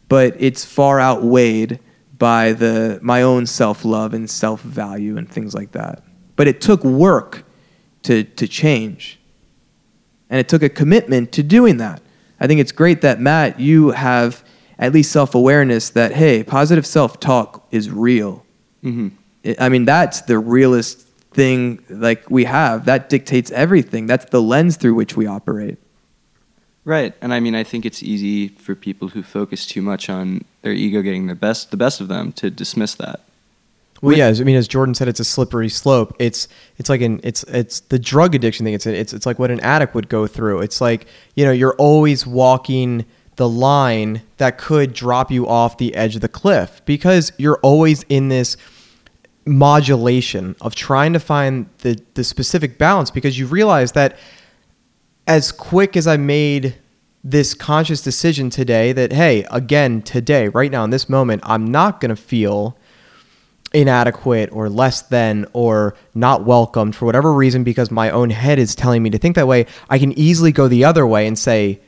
[0.08, 1.80] but it's far outweighed
[2.20, 6.04] by the my own self love and self value and things like that.
[6.36, 7.42] But it took work
[8.02, 9.18] to to change,
[10.28, 12.00] and it took a commitment to doing that.
[12.38, 14.44] I think it's great that Matt, you have
[14.78, 18.44] at least self awareness that hey, positive self talk is real.
[18.82, 19.08] hmm
[19.58, 22.84] I mean, that's the realest thing like we have.
[22.84, 24.06] That dictates everything.
[24.06, 25.78] That's the lens through which we operate.
[26.84, 27.14] Right.
[27.20, 30.72] And I mean, I think it's easy for people who focus too much on their
[30.72, 33.20] ego getting the best, the best of them, to dismiss that.
[34.02, 36.16] Well, yeah, I mean, as Jordan said, it's a slippery slope.
[36.18, 38.72] It's it's like an it's it's the drug addiction thing.
[38.72, 40.60] It's it's it's like what an addict would go through.
[40.60, 43.04] It's like you know you're always walking
[43.36, 48.02] the line that could drop you off the edge of the cliff because you're always
[48.04, 48.56] in this
[49.44, 54.16] modulation of trying to find the the specific balance because you realize that
[55.26, 56.76] as quick as I made
[57.22, 62.00] this conscious decision today that hey again today right now in this moment I'm not
[62.00, 62.78] going to feel
[63.74, 68.74] inadequate or less than or not welcomed for whatever reason because my own head is
[68.74, 71.80] telling me to think that way I can easily go the other way and say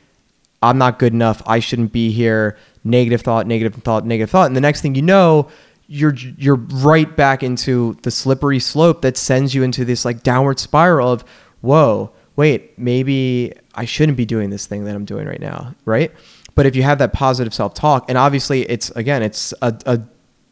[0.61, 1.41] I'm not good enough.
[1.45, 2.57] I shouldn't be here.
[2.85, 4.47] Negative thought negative thought negative thought.
[4.47, 5.49] And the next thing you know
[5.87, 10.59] you're you're right back into the slippery slope that sends you into this like downward
[10.59, 11.25] spiral of
[11.61, 16.11] whoa wait maybe I shouldn't be doing this thing that I'm doing right now right
[16.55, 20.01] but if you have that positive self-talk and obviously it's again it's a, a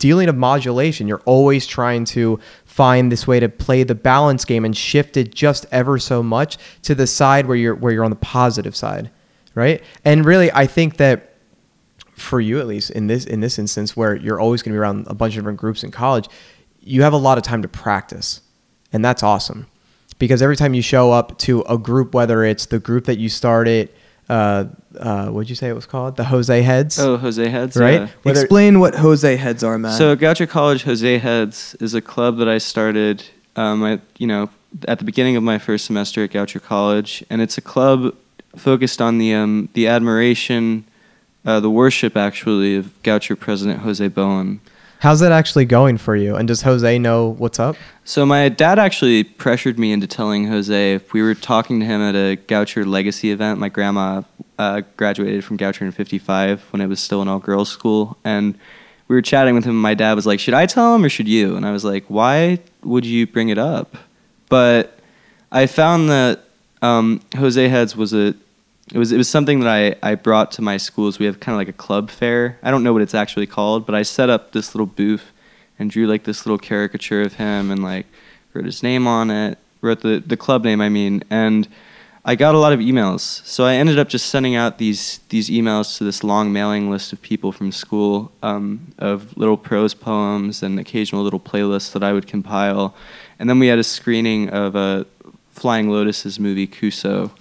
[0.02, 1.08] dealing of modulation.
[1.08, 5.34] You're always trying to find this way to play the balance game and shift it
[5.34, 9.12] just ever so much to the side where you're where you're on the positive side,
[9.54, 9.84] right?
[10.04, 11.36] And really, I think that
[12.14, 14.80] for you at least in this in this instance where you're always going to be
[14.80, 16.28] around a bunch of different groups in college,
[16.80, 18.42] you have a lot of time to practice,
[18.92, 19.68] and that's awesome
[20.22, 23.28] because every time you show up to a group, whether it's the group that you
[23.28, 23.90] started.
[24.30, 24.66] Uh,
[24.98, 26.16] uh, what'd you say it was called?
[26.16, 26.98] The Jose Heads.
[27.00, 28.02] Oh, Jose Heads, Right?
[28.02, 28.08] yeah.
[28.24, 29.92] Whether- Explain what Jose heads are, man.
[29.98, 33.24] So Goucher College Jose Heads is a club that I started,
[33.58, 34.50] um, at, you know,
[34.88, 38.16] at the beginning of my first semester at Goucher College, and it's a club
[38.56, 40.86] focused on the um, the admiration,
[41.46, 44.62] uh, the worship actually of Goucher President Jose Bowen.
[45.02, 46.36] How's that actually going for you?
[46.36, 47.76] And does Jose know what's up?
[48.04, 52.02] So my dad actually pressured me into telling Jose if we were talking to him
[52.02, 53.60] at a Goucher legacy event.
[53.60, 54.22] My grandma
[54.60, 58.54] uh, graduated from Goucher in '55 when it was still an all-girls school, and
[59.08, 59.72] we were chatting with him.
[59.72, 61.84] And My dad was like, "Should I tell him or should you?" And I was
[61.84, 63.97] like, "Why would you bring it up?"
[64.49, 64.99] But
[65.52, 66.41] I found that
[66.84, 68.36] um, Jose Heads was a
[68.94, 71.18] it was it was something that I, I brought to my schools.
[71.18, 72.60] We have kind of like a club fair.
[72.62, 75.32] I don't know what it's actually called, but I set up this little booth
[75.80, 78.06] and drew like this little caricature of him and like
[78.54, 81.68] wrote his name on it, wrote the the club name I mean, and
[82.24, 83.22] I got a lot of emails.
[83.46, 87.14] So I ended up just sending out these these emails to this long mailing list
[87.14, 92.14] of people from school um, of little prose poems and occasional little playlists that I
[92.14, 92.94] would compile.
[93.39, 95.08] And then we had a screening of a
[95.52, 97.32] Flying Lotus's movie Kuso.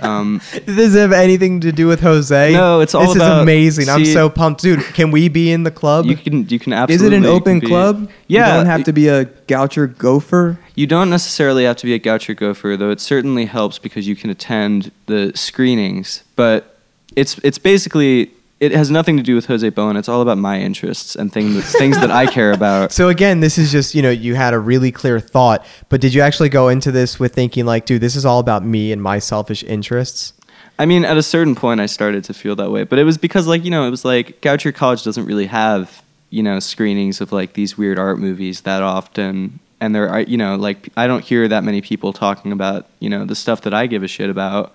[0.00, 2.52] Um, Did this have anything to do with Jose?
[2.52, 3.88] No, it's all This about- is amazing.
[3.88, 4.80] I'm so pumped, dude.
[4.94, 6.06] Can we be in the club?
[6.06, 7.06] you can you can absolutely.
[7.06, 8.10] is it an open be- club?
[8.26, 10.58] Yeah, You don't have to be a Goucher gopher.
[10.74, 14.16] You don't necessarily have to be a Goucher gopher, though it certainly helps because you
[14.16, 16.24] can attend the screenings.
[16.36, 16.76] But
[17.16, 18.30] it's it's basically
[18.62, 19.96] it has nothing to do with Jose Bowen.
[19.96, 22.92] It's all about my interests and things things that I care about.
[22.92, 26.14] so again, this is just you know you had a really clear thought, but did
[26.14, 29.02] you actually go into this with thinking like, dude, this is all about me and
[29.02, 30.32] my selfish interests?
[30.78, 33.18] I mean, at a certain point, I started to feel that way, but it was
[33.18, 36.00] because like you know it was like Goucher College doesn't really have
[36.30, 39.58] you know screenings of like these weird art movies that often.
[39.80, 43.10] And there are, you know, like I don't hear that many people talking about, you
[43.10, 44.72] know, the stuff that I give a shit about.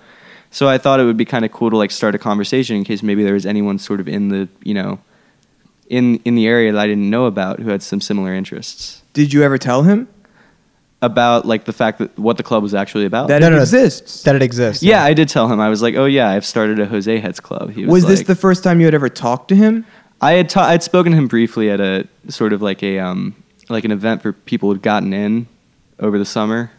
[0.52, 2.84] So I thought it would be kind of cool to like start a conversation in
[2.84, 5.00] case maybe there was anyone sort of in the you know
[5.90, 9.34] in in the area that I didn't know about who had some similar interests Did
[9.34, 10.08] you ever tell him
[11.02, 13.28] about like the fact that what the club was actually about.
[13.28, 13.62] that No, it no, no.
[13.62, 14.24] exists?
[14.24, 14.82] That it exists.
[14.82, 15.60] yeah, I did tell him.
[15.60, 18.20] I was like, "Oh yeah, I've started a Jose Heads club." He Was, was, this
[18.22, 19.86] like- the first time you had ever talked to him?
[20.20, 23.36] I had ta- I'd spoken to him briefly at a sort of like a um
[23.70, 25.46] like an event for people who'd gotten in
[26.00, 26.72] over the summer.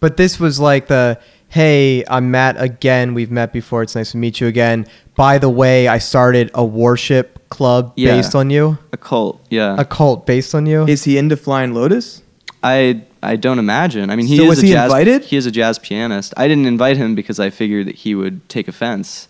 [0.00, 1.18] But this was like the
[1.60, 3.14] hey, I'm Matt again.
[3.14, 3.82] We've met before.
[3.82, 4.86] It's nice to meet you again.
[5.14, 8.14] By the way, I started a worship club Yeah.
[8.14, 9.74] based on you, A cult, yeah.
[9.78, 10.86] a cult based on you.
[10.86, 12.20] Is he into Flying Lotus?
[12.62, 14.10] I I don't imagine.
[14.10, 15.24] I mean, he So is was a he jazz, invited?
[15.24, 16.34] He is a jazz pianist.
[16.36, 19.28] I didn't invite him because I figured that he would take offense,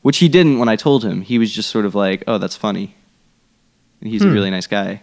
[0.00, 1.20] which he didn't when I told him.
[1.20, 2.94] He was just sort of like, "Oh, that's funny."
[4.00, 4.32] And he's a Hmm.
[4.32, 5.02] really nice guy.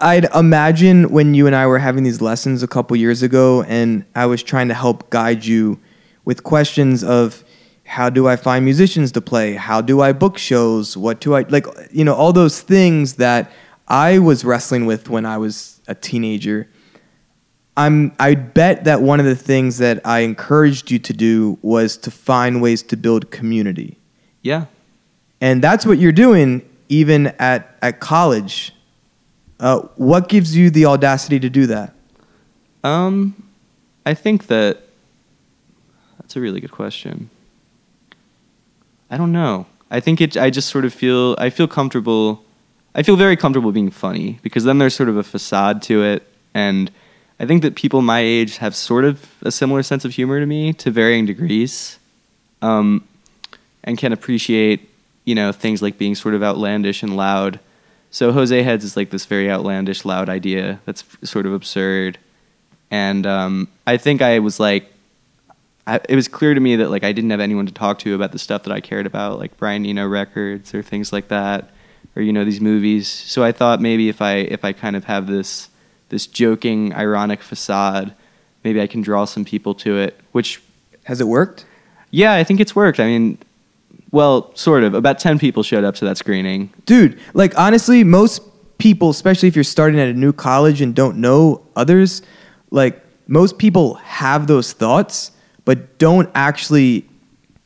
[0.00, 4.04] I'd imagine when you and I were having these lessons a couple years ago, and
[4.14, 5.80] I was trying to help guide you
[6.24, 7.42] with questions of
[7.84, 9.54] how do I find musicians to play?
[9.54, 10.96] How do I book shows?
[10.96, 11.66] What do I like?
[11.92, 13.50] You know, all those things that
[13.88, 16.68] I was wrestling with when I was a teenager.
[17.76, 18.12] I'm.
[18.18, 22.10] I bet that one of the things that I encouraged you to do was to
[22.10, 23.98] find ways to build community,
[24.42, 24.66] Yeah.
[25.40, 28.72] and that's what you're doing even at at college.
[29.58, 31.94] Uh, what gives you the audacity to do that?
[32.84, 33.50] Um,
[34.04, 34.82] I think that
[36.18, 37.30] that's a really good question.
[39.10, 39.66] I don't know.
[39.90, 40.36] I think it.
[40.36, 41.36] I just sort of feel.
[41.38, 42.44] I feel comfortable.
[42.94, 46.26] I feel very comfortable being funny because then there's sort of a facade to it,
[46.54, 46.90] and
[47.38, 50.46] I think that people my age have sort of a similar sense of humor to
[50.46, 51.98] me to varying degrees,
[52.62, 53.06] um,
[53.84, 54.88] and can appreciate
[55.24, 57.60] you know things like being sort of outlandish and loud.
[58.10, 62.18] So Jose Heads is like this very outlandish, loud idea that's sort of absurd,
[62.90, 64.92] and um, I think I was like,
[65.86, 68.14] I, it was clear to me that like I didn't have anyone to talk to
[68.14, 71.70] about the stuff that I cared about, like Brian Eno records or things like that,
[72.14, 73.08] or you know these movies.
[73.08, 75.68] So I thought maybe if I if I kind of have this
[76.08, 78.14] this joking, ironic facade,
[78.64, 80.18] maybe I can draw some people to it.
[80.32, 80.62] Which,
[81.04, 81.66] Has it worked?
[82.12, 83.00] yeah, I think it's worked.
[83.00, 83.38] I mean,
[84.16, 84.94] well, sort of.
[84.94, 86.72] About ten people showed up to that screening.
[86.86, 88.40] Dude, like honestly, most
[88.78, 92.22] people, especially if you're starting at a new college and don't know others,
[92.70, 95.32] like most people have those thoughts,
[95.66, 97.06] but don't actually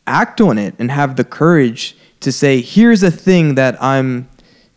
[0.06, 4.28] act on it and have the courage to say, here's a thing that I'm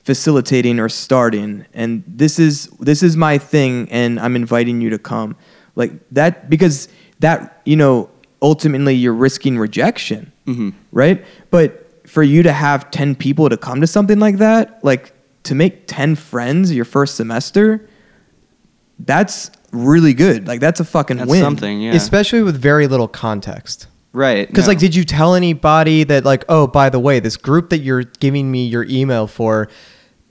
[0.03, 4.99] facilitating or starting and this is this is my thing and I'm inviting you to
[4.99, 5.35] come.
[5.75, 8.11] Like that because that, you know,
[8.41, 10.32] ultimately you're risking rejection.
[10.47, 10.73] Mhm.
[10.91, 11.23] Right?
[11.51, 15.13] But for you to have 10 people to come to something like that, like
[15.43, 17.87] to make 10 friends your first semester,
[18.99, 20.47] that's really good.
[20.47, 21.41] Like that's a fucking That's win.
[21.41, 21.93] something, yeah.
[21.93, 23.87] Especially with very little context.
[24.13, 24.47] right.
[24.47, 24.69] Because no.
[24.71, 28.03] like, did you tell anybody that like, oh, by the way, this group that you're
[28.03, 29.69] giving me your email for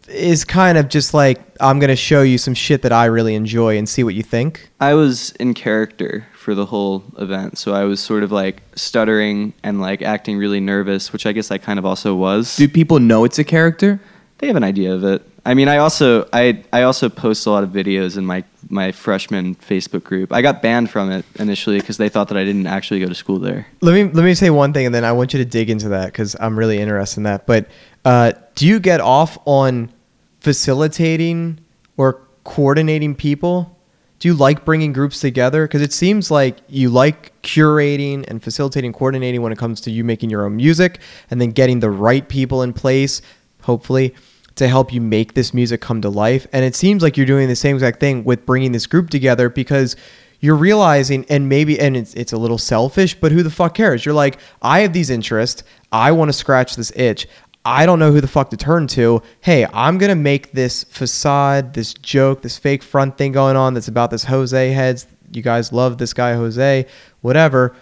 [0.08, 3.76] is kind of just like I'm gonna show you some shit that I really enjoy
[3.78, 4.70] and see what you think.
[4.80, 9.54] I was in character for the whole event, so I was sort of like stuttering
[9.62, 12.56] and like acting really nervous, which I guess I kind of also was.
[12.56, 14.00] Do people know it's a character?
[14.38, 15.22] They have an idea of it.
[15.46, 18.92] I mean, I also I I also post a lot of videos in my my
[18.92, 20.32] freshman Facebook group.
[20.32, 23.14] I got banned from it initially because they thought that I didn't actually go to
[23.14, 23.66] school there.
[23.80, 25.88] Let me let me say one thing, and then I want you to dig into
[25.90, 27.46] that because I'm really interested in that.
[27.46, 27.68] But
[28.04, 29.92] uh, do you get off on
[30.40, 31.60] facilitating
[31.96, 33.78] or coordinating people?
[34.22, 35.66] Do you like bringing groups together?
[35.66, 40.04] Because it seems like you like curating and facilitating, coordinating when it comes to you
[40.04, 43.20] making your own music, and then getting the right people in place,
[43.62, 44.14] hopefully,
[44.54, 46.46] to help you make this music come to life.
[46.52, 49.48] And it seems like you're doing the same exact thing with bringing this group together
[49.48, 49.96] because
[50.38, 54.04] you're realizing and maybe and it's, it's a little selfish but who the fuck cares
[54.04, 55.62] you're like i have these interests
[55.92, 57.28] i want to scratch this itch
[57.64, 59.22] i don't know who the fuck to turn to.
[59.40, 63.88] Hey i'm gonna make this facade this joke this fake front thing going on that's
[63.88, 65.06] about this jose heads.
[65.32, 66.86] You guys love this guy jose.
[67.20, 67.74] Whatever.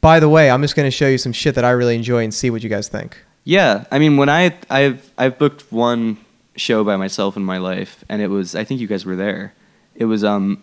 [0.00, 2.32] By the way i'm just gonna show you some shit that i really enjoy and
[2.32, 3.16] see what you guys think.
[3.44, 6.18] Yeah, I mean, when I I've I've booked one
[6.56, 9.54] show by myself in my life, and it was I think you guys were there.
[9.94, 10.62] It was um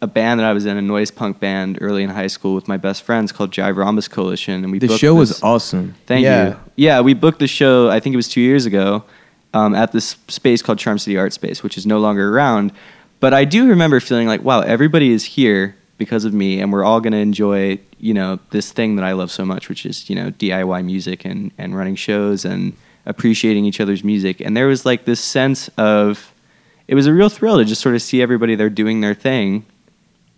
[0.00, 2.68] a band that I was in, a noise punk band, early in high school with
[2.68, 5.94] my best friends called Jive Rhombus Coalition, and we The show this- was awesome.
[6.06, 6.48] Thank Yeah.
[6.48, 6.56] you.
[6.76, 7.88] Yeah, we booked the show.
[7.90, 9.02] I think it was two years ago,
[9.54, 12.70] um, at this space called Charm City Art Space, which is no longer around.
[13.20, 16.84] But I do remember feeling like, wow, everybody is here because of me, and we're
[16.84, 20.08] all going to enjoy, you know, this thing that I love so much, which is
[20.08, 22.74] you know DIY music and and running shows and
[23.04, 24.40] appreciating each other's music.
[24.40, 26.32] And there was like this sense of,
[26.86, 29.64] it was a real thrill to just sort of see everybody there doing their thing,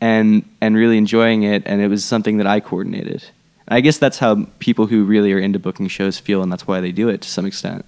[0.00, 1.62] and and really enjoying it.
[1.66, 3.24] And it was something that I coordinated.
[3.68, 6.80] I guess that's how people who really are into booking shows feel, and that's why
[6.80, 7.84] they do it to some extent.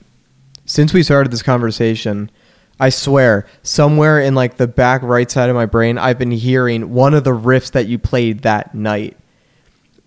[0.64, 2.30] since we started this conversation,
[2.78, 6.90] I swear, somewhere in like the back right side of my brain, I've been hearing
[6.92, 9.16] one of the riffs that you played that night.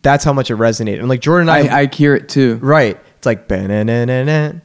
[0.02, 1.00] That's how much it resonated.
[1.00, 2.56] And like Jordan and I, I, I hear it too.
[2.62, 2.98] right?
[3.18, 4.60] It's like ba-na-na-na-na.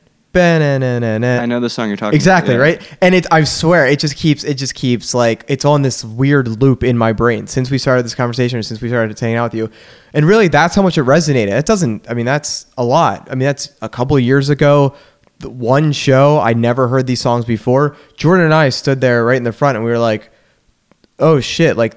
[1.43, 2.65] I know the song you're talking exactly about.
[2.65, 2.77] yeah.
[2.77, 2.99] right?
[3.01, 6.47] And it i swear it just keeps it just keeps like it's on this weird
[6.61, 7.47] loop in my brain.
[7.47, 9.71] Since we started this conversation or since we started hanging out with you
[10.13, 11.59] and really that's how much it resonated.
[11.59, 13.29] It doesn't i mean that's a lot.
[13.31, 14.95] I mean that's a couple of years ago
[15.41, 17.97] the one show i never heard these songs before.
[18.17, 20.31] Jordan and i stood there right in the front and we were like
[21.19, 21.97] oh shit like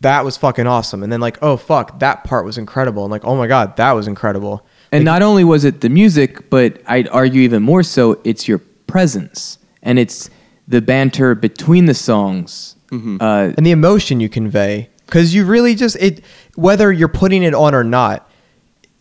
[0.00, 1.02] that was fucking awesome.
[1.02, 3.04] And then like oh fuck that part was incredible.
[3.04, 6.48] And like oh my god that was incredible And not only was it the music,
[6.50, 9.58] but I'd argue even more so, it's your presence.
[9.82, 10.30] And it's
[10.66, 12.76] the banter between the songs.
[13.20, 14.88] Uh, and the emotion you convey.
[15.04, 16.24] Because you really just it
[16.54, 18.28] whether you're putting it on or not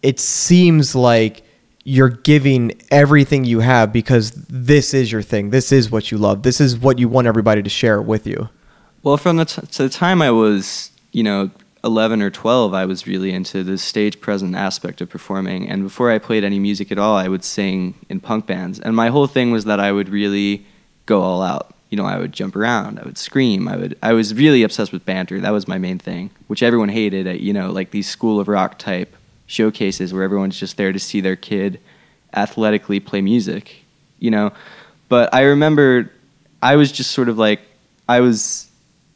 [0.02, 1.44] it seems like
[1.84, 5.50] you're giving everything you have because this is your thing.
[5.50, 6.44] This is what you love.
[6.44, 8.50] This is what you want everybody to share with you.
[9.04, 11.50] Well, from the, t- to the time I was, you know,
[11.88, 15.68] 11 or 12, I was really into the stage present aspect of performing.
[15.68, 18.80] And before I played any music at all, I would sing in punk bands.
[18.80, 20.66] And my whole thing was that I would really
[21.06, 21.74] go all out.
[21.90, 23.98] You know, I would jump around, I would scream, I would.
[24.04, 25.40] I was really obsessed with banter.
[25.40, 27.26] That was my main thing, which everyone hated.
[27.26, 29.16] At you know, like these School of Rock type
[29.46, 31.80] showcases where everyone's just there to see their kid
[32.34, 33.86] athletically play music.
[34.20, 34.52] You know,
[35.08, 36.12] but I remember
[36.62, 37.62] I was just sort of like
[38.10, 38.67] I was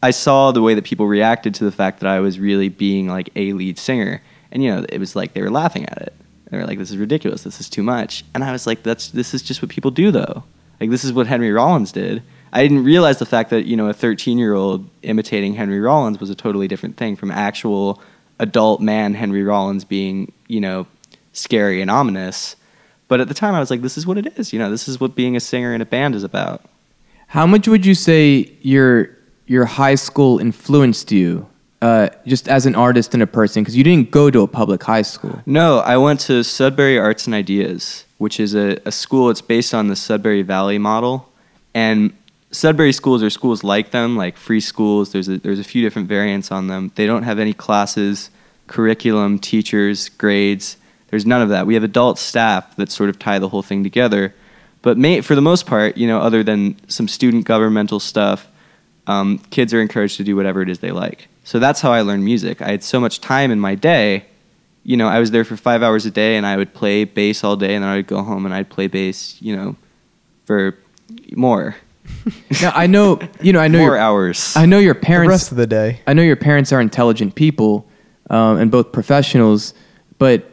[0.03, 3.07] I saw the way that people reacted to the fact that I was really being
[3.07, 4.22] like a lead singer.
[4.52, 6.14] And you know, it was like they were laughing at it.
[6.49, 8.26] They were like, This is ridiculous, this is too much.
[8.34, 10.44] And I was like, That's this is just what people do though.
[10.80, 12.23] Like this is what Henry Rollins did.
[12.53, 16.19] I didn't realize the fact that, you know, a thirteen year old imitating Henry Rollins
[16.19, 18.02] was a totally different thing from actual
[18.40, 20.88] adult man Henry Rollins being, you know,
[21.32, 22.56] scary and ominous.
[23.07, 24.88] But at the time I was like, This is what it is, you know, this
[24.88, 26.65] is what being a singer in a band is about.
[27.28, 29.15] how much would you say your
[29.52, 31.45] your high school influenced you,
[31.82, 33.64] uh, just as an artist and a person?
[33.64, 35.41] Because you didn't go to a public high school.
[35.45, 39.30] No, I went to Sudbury Arts and Ideas, which is a, a school.
[39.30, 41.28] It's based on the Sudbury Valley model,
[41.73, 42.14] and
[42.52, 45.11] Sudbury schools are schools like them, like free schools.
[45.11, 46.91] There's a, there's a few different variants on them.
[46.95, 48.30] They don't have any classes,
[48.68, 50.78] curriculum, teachers, grades.
[51.10, 51.68] There's none of that.
[51.68, 54.34] We have adult staff that sort of tie the whole thing together.
[54.82, 58.48] But may, for the most part, you know, other than some student governmental stuff,
[59.12, 61.28] um, kids are encouraged to do whatever it is they like.
[61.44, 62.62] So that's how I learned music.
[62.62, 64.26] I had so much time in my day.
[64.84, 67.44] You know, I was there for five hours a day, and I would play bass
[67.44, 69.42] all day, and then I would go home and I'd play bass.
[69.42, 69.76] You know,
[70.46, 70.78] for
[71.36, 71.76] more
[72.62, 74.56] Now I know, you know, I know more your, hours.
[74.56, 75.30] I know your parents The parents.
[75.30, 76.00] rest of the day.
[76.08, 77.88] I know your parents are intelligent people
[78.30, 79.74] um, and both professionals,
[80.18, 80.50] but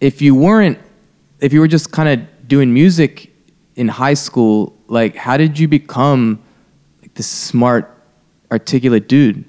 [0.00, 0.78] if you weren't,
[1.40, 3.32] if you were just kind of doing music
[3.76, 6.47] in high school, like how did you become like
[7.18, 7.94] this smart,
[8.50, 9.44] articulate dude?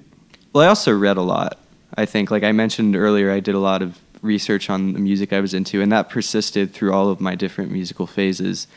[0.52, 1.58] Well, I also read a lot.
[1.96, 5.32] I think, like I mentioned earlier, I did a lot of research on the music
[5.32, 8.68] I was into, and that persisted through all of my different musical phases.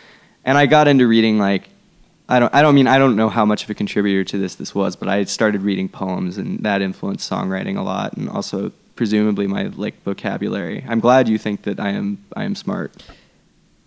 [0.44, 1.68] And I got into reading like
[2.28, 4.54] I don't I don't mean I don't know how much of a contributor to this
[4.54, 8.72] this was, but I started reading poems, and that influenced songwriting a lot, and also
[8.94, 10.84] presumably my like vocabulary.
[10.86, 12.92] I'm glad you think that I am I am smart.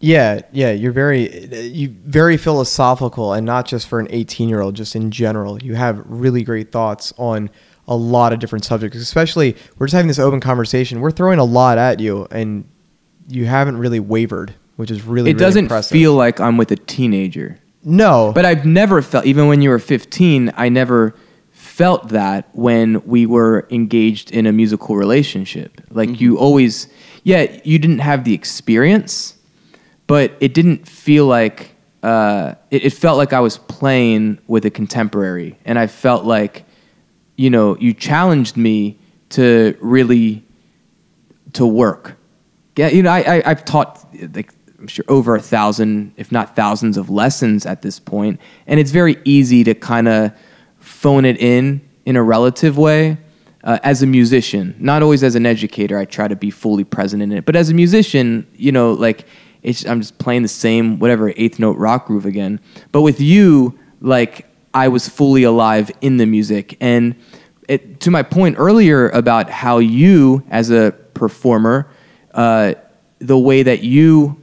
[0.06, 5.10] Yeah, yeah, you're very you very philosophical and not just for an 18-year-old, just in
[5.10, 5.62] general.
[5.62, 7.50] You have really great thoughts on
[7.88, 11.02] a lot of different subjects, especially we're just having this open conversation.
[11.02, 12.70] We're throwing a lot at you and
[13.28, 15.92] you haven't really wavered, which is really it really doesn't impressive.
[15.92, 17.58] feel like I'm with a teenager.
[17.84, 18.32] No.
[18.34, 21.16] But I've never felt, even when you were 15, I never
[21.52, 25.82] felt that when we were engaged in a musical relationship.
[25.90, 26.24] Like mm-hmm.
[26.24, 26.88] you always,
[27.24, 29.35] yeah, you didn't have the experience,
[30.08, 34.70] but it didn't feel like, uh, it, it felt like I was playing with a
[34.70, 35.58] contemporary.
[35.66, 36.66] And I felt like,
[37.36, 38.98] you know, you challenged me
[39.30, 40.44] to really
[41.54, 42.16] to work.
[42.76, 46.56] Yeah, you know, I, I I've taught like I'm sure over a thousand, if not
[46.56, 50.32] thousands, of lessons at this point, and it's very easy to kind of
[50.80, 53.18] phone it in in a relative way.
[53.64, 57.24] Uh, as a musician, not always as an educator, I try to be fully present
[57.24, 57.46] in it.
[57.46, 59.26] But as a musician, you know, like
[59.66, 62.60] it's I'm just playing the same whatever eighth note rock groove again.
[62.92, 67.16] But with you, like I was fully alive in the music, and
[67.68, 71.90] it, to my point earlier about how you, as a performer,
[72.34, 72.76] uh,
[73.20, 74.40] the way that you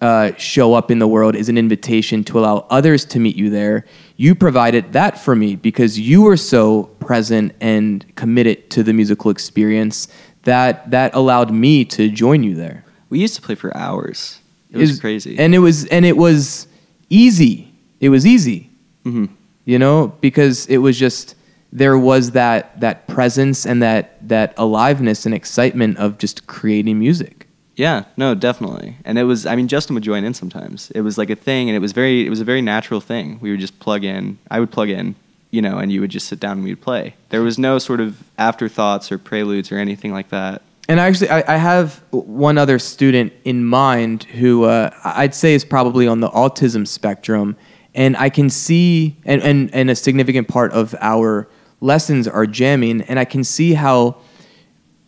[0.00, 3.50] uh, show up in the world is an invitation to allow others to meet you
[3.50, 3.84] there.
[4.16, 9.30] You provided that for me because you were so present and committed to the musical
[9.30, 10.06] experience
[10.44, 12.84] that that allowed me to join you there.
[13.08, 14.39] We used to play for hours.
[14.72, 15.38] It was Is- crazy.
[15.38, 16.66] and it was and it was
[17.08, 17.72] easy.
[18.00, 18.70] It was easy
[19.04, 19.26] hmm
[19.64, 21.34] you know because it was just
[21.72, 27.46] there was that that presence and that that aliveness and excitement of just creating music
[27.76, 28.96] Yeah, no, definitely.
[29.04, 30.90] And it was I mean Justin would join in sometimes.
[30.94, 33.38] It was like a thing and it was very it was a very natural thing.
[33.40, 34.38] We would just plug in.
[34.50, 35.14] I would plug in,
[35.50, 37.14] you know, and you would just sit down and we'd play.
[37.30, 40.60] There was no sort of afterthoughts or preludes or anything like that.
[40.90, 45.64] And actually i, I have one other student in mind who uh, i'd say is
[45.64, 47.56] probably on the autism spectrum
[47.94, 51.48] and i can see and, and, and a significant part of our
[51.80, 54.16] lessons are jamming and i can see how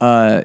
[0.01, 0.43] uh,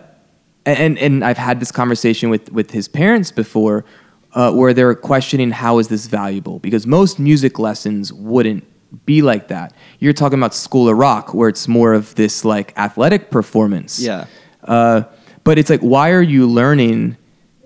[0.68, 3.85] and and I've had this conversation with with his parents before,
[4.34, 8.65] uh, where they're questioning how is this valuable because most music lessons wouldn't
[9.05, 9.73] be like that.
[9.99, 13.99] You're talking about School of Rock, where it's more of this like athletic performance.
[13.99, 14.27] Yeah.
[14.64, 15.03] Uh,
[15.47, 17.15] but it's like, why are you learning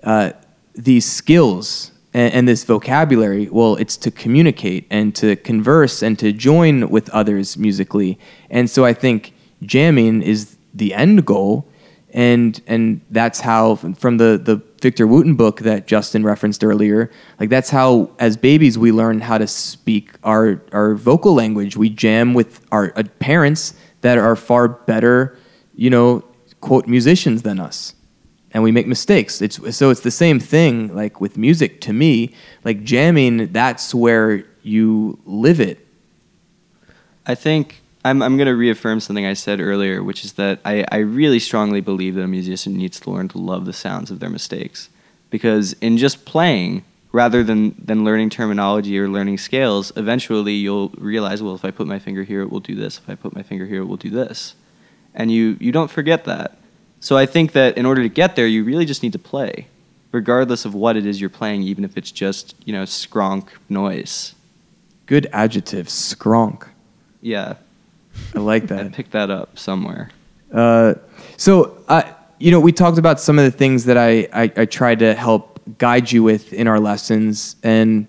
[0.04, 0.30] uh,
[0.72, 3.48] these skills and, and this vocabulary?
[3.48, 8.20] Well, it's to communicate and to converse and to join with others musically.
[8.50, 11.66] And so I think jamming is the end goal.
[12.10, 17.10] And, and that's how, from the, the Victor Wooten book that Justin referenced earlier,
[17.40, 21.76] like that's how, as babies, we learn how to speak our, our vocal language.
[21.76, 25.36] We jam with our uh, parents that are far better,
[25.74, 26.22] you know,
[26.62, 27.94] quote musicians than us
[28.52, 32.34] and we make mistakes it's so it's the same thing like with music to me
[32.64, 35.86] like jamming that's where you live it
[37.24, 40.84] I think I'm, I'm going to reaffirm something I said earlier, which is that I,
[40.90, 44.18] I really strongly believe that a musician needs to learn to love the sounds of
[44.18, 44.88] their mistakes.
[45.30, 51.42] Because in just playing, rather than, than learning terminology or learning scales, eventually you'll realize,
[51.42, 52.98] well, if I put my finger here, it will do this.
[52.98, 54.56] If I put my finger here, it will do this.
[55.14, 56.56] And you, you don't forget that.
[57.00, 59.66] So I think that in order to get there, you really just need to play,
[60.12, 64.34] regardless of what it is you're playing, even if it's just, you know, skronk noise.
[65.06, 66.68] good adjective skronk
[67.20, 67.54] Yeah,
[68.34, 68.80] i like that.
[68.86, 70.10] I picked that up somewhere.
[70.52, 70.94] uh,
[71.36, 72.02] so uh,
[72.38, 75.14] you know we talked about some of the things that I, I, I tried to
[75.14, 78.06] help guide you with in our lessons and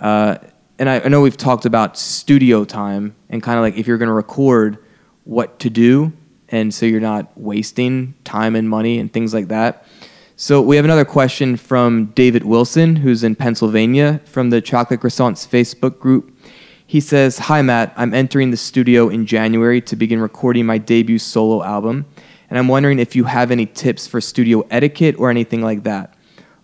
[0.00, 0.36] uh,
[0.78, 3.98] and I, I know we've talked about studio time and kind of like if you're
[3.98, 4.78] going to record
[5.24, 6.12] what to do
[6.52, 9.84] and so you're not wasting time and money and things like that
[10.36, 15.46] So we have another question from David Wilson, who's in Pennsylvania, from the Chocolate Croissants
[15.46, 16.32] Facebook group.
[16.86, 17.92] He says, Hi, Matt.
[17.96, 22.06] I'm entering the studio in January to begin recording my debut solo album,
[22.50, 26.14] and I'm wondering if you have any tips for studio etiquette or anything like that.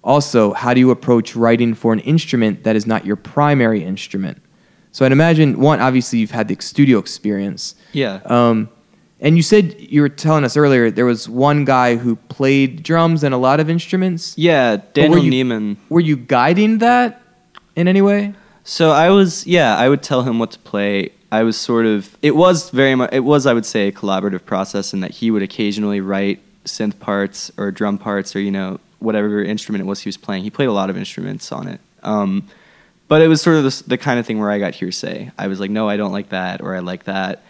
[0.03, 4.43] Also, how do you approach writing for an instrument that is not your primary instrument?
[4.91, 7.77] So I'd imagine, one, obviously you've had the studio experience.
[7.93, 8.21] Yeah.
[8.25, 8.71] Um,
[9.21, 13.23] and you said you were telling us earlier there was one guy who played drums
[13.25, 14.35] and a lot of instruments.
[14.37, 15.77] yeah, Daniel were you- Neiman.
[15.89, 17.21] Were you guiding that
[17.77, 18.35] in any way?
[18.65, 21.11] So I was, yeah, I would tell him what to play.
[21.33, 24.45] I was sort of, it was very much, it was, I would say, a collaborative
[24.45, 28.79] process in that he would occasionally write synth parts or drum parts or, you know,
[28.99, 30.43] whatever instrument it was he was playing.
[30.43, 31.81] He played a lot of instruments on it.
[32.03, 32.47] Um,
[33.09, 35.31] but it was sort of the, the kind of thing where I got hearsay.
[35.39, 37.43] I was like, no, I don't like that, or I like that.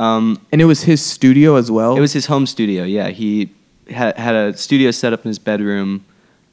[0.00, 1.96] Um, And it was his studio as well.
[1.96, 2.84] it was his home studio.
[2.84, 3.50] Yeah, he
[3.90, 6.04] had had a studio set up in his bedroom.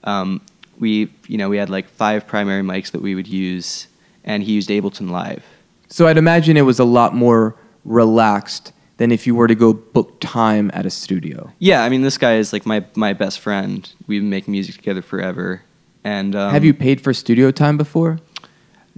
[0.03, 0.41] Um,
[0.79, 0.91] we,
[1.27, 3.87] you know, we had like five primary mics that we would use,
[4.23, 5.43] and he used Ableton Live.
[5.89, 7.55] so I'd imagine it was a lot more
[7.85, 11.51] relaxed than if you were to go book time at a studio.
[11.59, 13.79] Yeah, I mean, this guy is like my my best friend.
[14.07, 15.61] We've been making music together forever.
[16.03, 18.19] And um, have you paid for studio time before?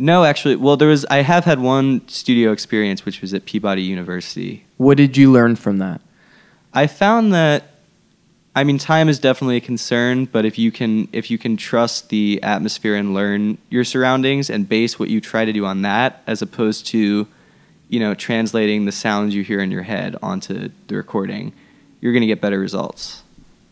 [0.01, 0.55] No, actually.
[0.55, 1.05] Well, there was.
[1.09, 4.65] I have had one studio experience, which was at Peabody University.
[4.77, 5.99] What did you learn from that?
[6.73, 7.65] I found that
[8.55, 12.07] I mean time is definitely a concern, but if you can if you can trust
[12.07, 16.23] the atmosphere and learn your surroundings and base what you try to do on that
[16.25, 17.27] as opposed to
[17.89, 21.51] you know translating the sounds you hear in your head onto the recording,
[21.99, 23.23] you're going to get better results.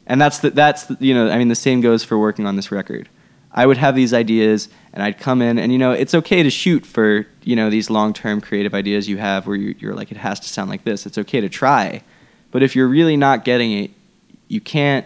[0.06, 2.58] And that's the, that's the, you know I mean the same goes for working on
[2.58, 3.08] this record.
[3.52, 6.50] I would have these ideas and I'd come in and you know it's okay to
[6.50, 10.40] shoot for you know these long-term creative ideas you have where you're, like it has
[10.42, 11.06] to sound like this.
[11.06, 12.02] It's okay to try.
[12.52, 13.92] But if you're really not getting it,
[14.48, 15.06] you can't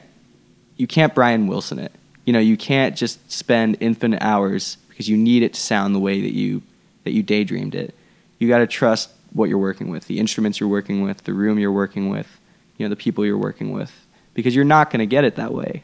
[0.78, 1.92] you can't Brian Wilson it.
[2.26, 6.00] You know, you can't just spend infinite hours because you need it to sound the
[6.00, 6.62] way that you
[7.04, 7.96] that you daydreamed it.
[8.40, 11.58] You got to trust what you're working with, the instruments you're working with, the room
[11.58, 12.40] you're working with,
[12.78, 13.92] you know, the people you're working with
[14.34, 15.84] because you're not going to get it that way.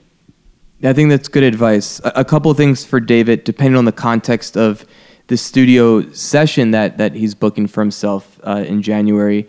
[0.84, 2.00] I think that's good advice.
[2.04, 4.86] A, a couple things for David, depending on the context of
[5.28, 9.48] the studio session that that he's booking for himself uh, in January.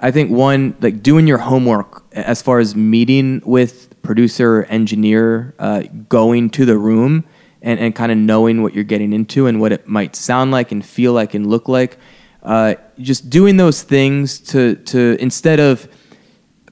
[0.00, 5.82] I think one, like doing your homework as far as meeting with producer, engineer, uh,
[6.08, 7.24] going to the room
[7.60, 10.72] and, and kind of knowing what you're getting into and what it might sound like
[10.72, 11.98] and feel like and look like.
[12.42, 15.86] Uh, just doing those things to to instead of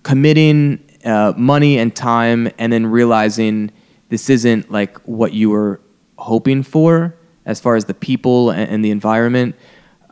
[0.03, 3.71] committing uh, money and time and then realizing
[4.09, 5.81] this isn't like what you were
[6.17, 7.15] hoping for
[7.47, 9.55] as far as the people and, and the environment.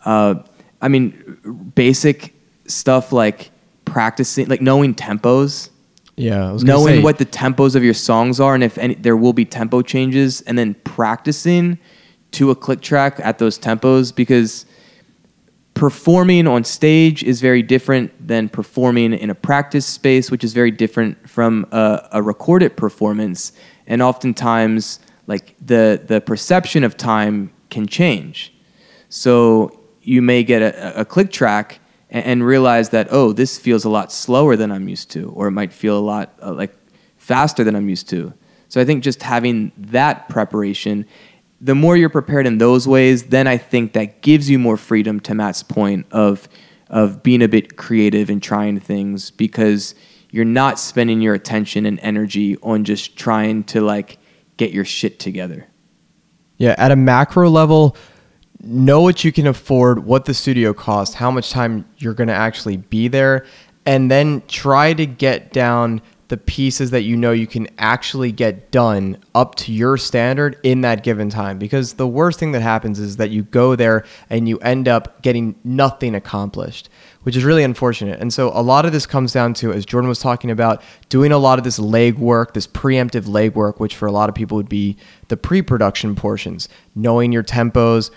[0.05, 0.37] Uh,
[0.81, 2.35] I mean, basic
[2.67, 3.51] stuff like
[3.85, 5.71] practicing, like knowing tempos,
[6.17, 8.95] Yeah, I was knowing say- what the tempos of your songs are, and if any,
[8.95, 11.79] there will be tempo changes, and then practicing
[12.33, 14.67] to a click track at those tempos because
[15.75, 20.71] performing on stage is very different than performing in a practice space, which is very
[20.71, 23.53] different from a, a recorded performance.
[23.87, 28.53] And oftentimes, like the the perception of time can change.
[29.09, 31.81] So you may get a, a click track
[32.11, 35.49] and, and realize that oh, this feels a lot slower than I'm used to, or
[35.49, 36.75] it might feel a lot uh, like
[37.17, 38.33] faster than I'm used to.
[38.69, 41.07] So I think just having that preparation,
[41.61, 45.21] the more you're prepared in those ways, then I think that gives you more freedom.
[45.21, 46.49] To Matt's point of
[46.89, 49.95] of being a bit creative and trying things because
[50.31, 54.19] you're not spending your attention and energy on just trying to like
[54.57, 55.67] get your shit together.
[56.59, 57.97] Yeah, at a macro level,
[58.63, 62.35] know what you can afford, what the studio costs, how much time you're going to
[62.35, 63.45] actually be there,
[63.85, 68.71] and then try to get down the pieces that you know you can actually get
[68.73, 71.59] done up to your standard in that given time.
[71.59, 75.23] Because the worst thing that happens is that you go there and you end up
[75.23, 76.89] getting nothing accomplished,
[77.23, 78.21] which is really unfortunate.
[78.21, 81.31] And so a lot of this comes down to, as Jordan was talking about, doing
[81.31, 84.35] a lot of this leg work, this preemptive leg work, which for a lot of
[84.35, 84.97] people would be
[85.29, 88.11] the pre production portions, knowing your tempos,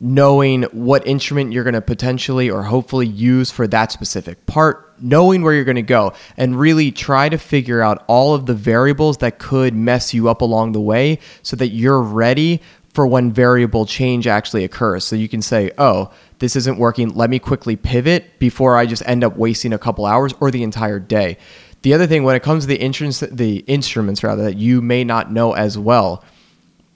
[0.00, 5.42] knowing what instrument you're going to potentially or hopefully use for that specific part, knowing
[5.42, 9.18] where you're going to go, and really try to figure out all of the variables
[9.18, 12.62] that could mess you up along the way so that you're ready
[12.94, 15.04] for when variable change actually occurs.
[15.04, 17.10] So you can say, oh, this isn't working.
[17.10, 20.62] Let me quickly pivot before I just end up wasting a couple hours or the
[20.62, 21.36] entire day.
[21.82, 25.32] The other thing, when it comes to the the instruments rather that you may not
[25.32, 26.24] know as well,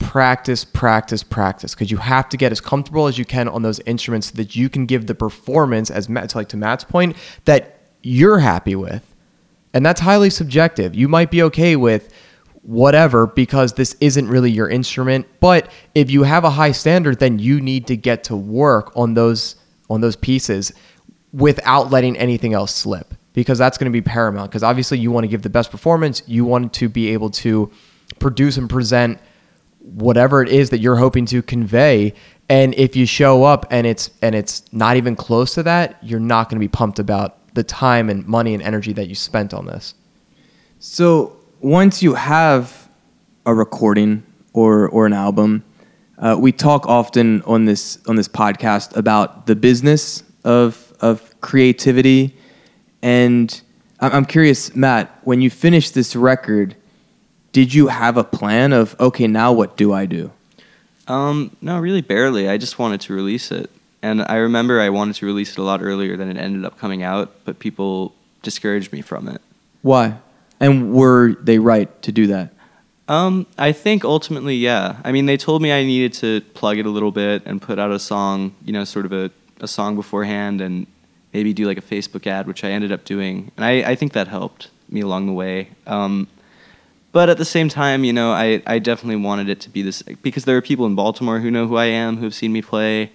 [0.04, 3.80] practice, practice, practice, because you have to get as comfortable as you can on those
[3.80, 7.16] instruments so that you can give the performance, as Matt, like to Matt's point,
[7.46, 9.02] that you're happy with,
[9.72, 10.94] and that's highly subjective.
[10.94, 12.12] You might be okay with
[12.62, 15.26] whatever because this isn't really your instrument.
[15.40, 19.14] But if you have a high standard, then you need to get to work on
[19.14, 19.56] those
[19.90, 20.72] on those pieces
[21.32, 25.24] without letting anything else slip because that's going to be paramount because obviously you want
[25.24, 27.70] to give the best performance you want to be able to
[28.18, 29.18] produce and present
[29.84, 32.14] whatever it is that you're hoping to convey.
[32.48, 36.20] And if you show up and it's and it's not even close to that you're
[36.20, 39.54] not going to be pumped about the time and money and energy that you spent
[39.54, 39.94] on this.
[40.78, 42.88] So once you have
[43.46, 45.64] a recording or or an album,
[46.18, 52.36] uh, we talk often on this on this podcast about the business of of creativity,
[53.02, 53.62] and
[54.00, 56.76] I'm, I'm curious, Matt, when you finish this record,
[57.54, 60.32] did you have a plan of okay, now what do I do?
[61.06, 62.48] Um, no, really barely.
[62.48, 63.70] I just wanted to release it.
[64.02, 66.78] And I remember I wanted to release it a lot earlier than it ended up
[66.78, 68.12] coming out, but people
[68.42, 69.40] discouraged me from it.
[69.82, 70.18] Why?
[70.58, 72.52] And were they right to do that?
[73.06, 75.00] Um, I think ultimately, yeah.
[75.04, 77.78] I mean, they told me I needed to plug it a little bit and put
[77.78, 80.88] out a song, you know, sort of a, a song beforehand and
[81.32, 83.52] maybe do like a Facebook ad, which I ended up doing.
[83.56, 85.68] And I, I think that helped me along the way.
[85.86, 86.26] Um,
[87.14, 90.02] but at the same time, you know, I, I definitely wanted it to be this
[90.02, 92.60] because there are people in Baltimore who know who I am, who have seen me
[92.60, 93.12] play,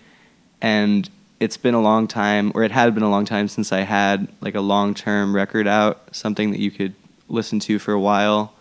[0.61, 1.09] and
[1.41, 4.29] it's been a long time, or it had been a long time since I had
[4.39, 6.95] like a long term record out, something that you could
[7.27, 8.53] listen to for a while.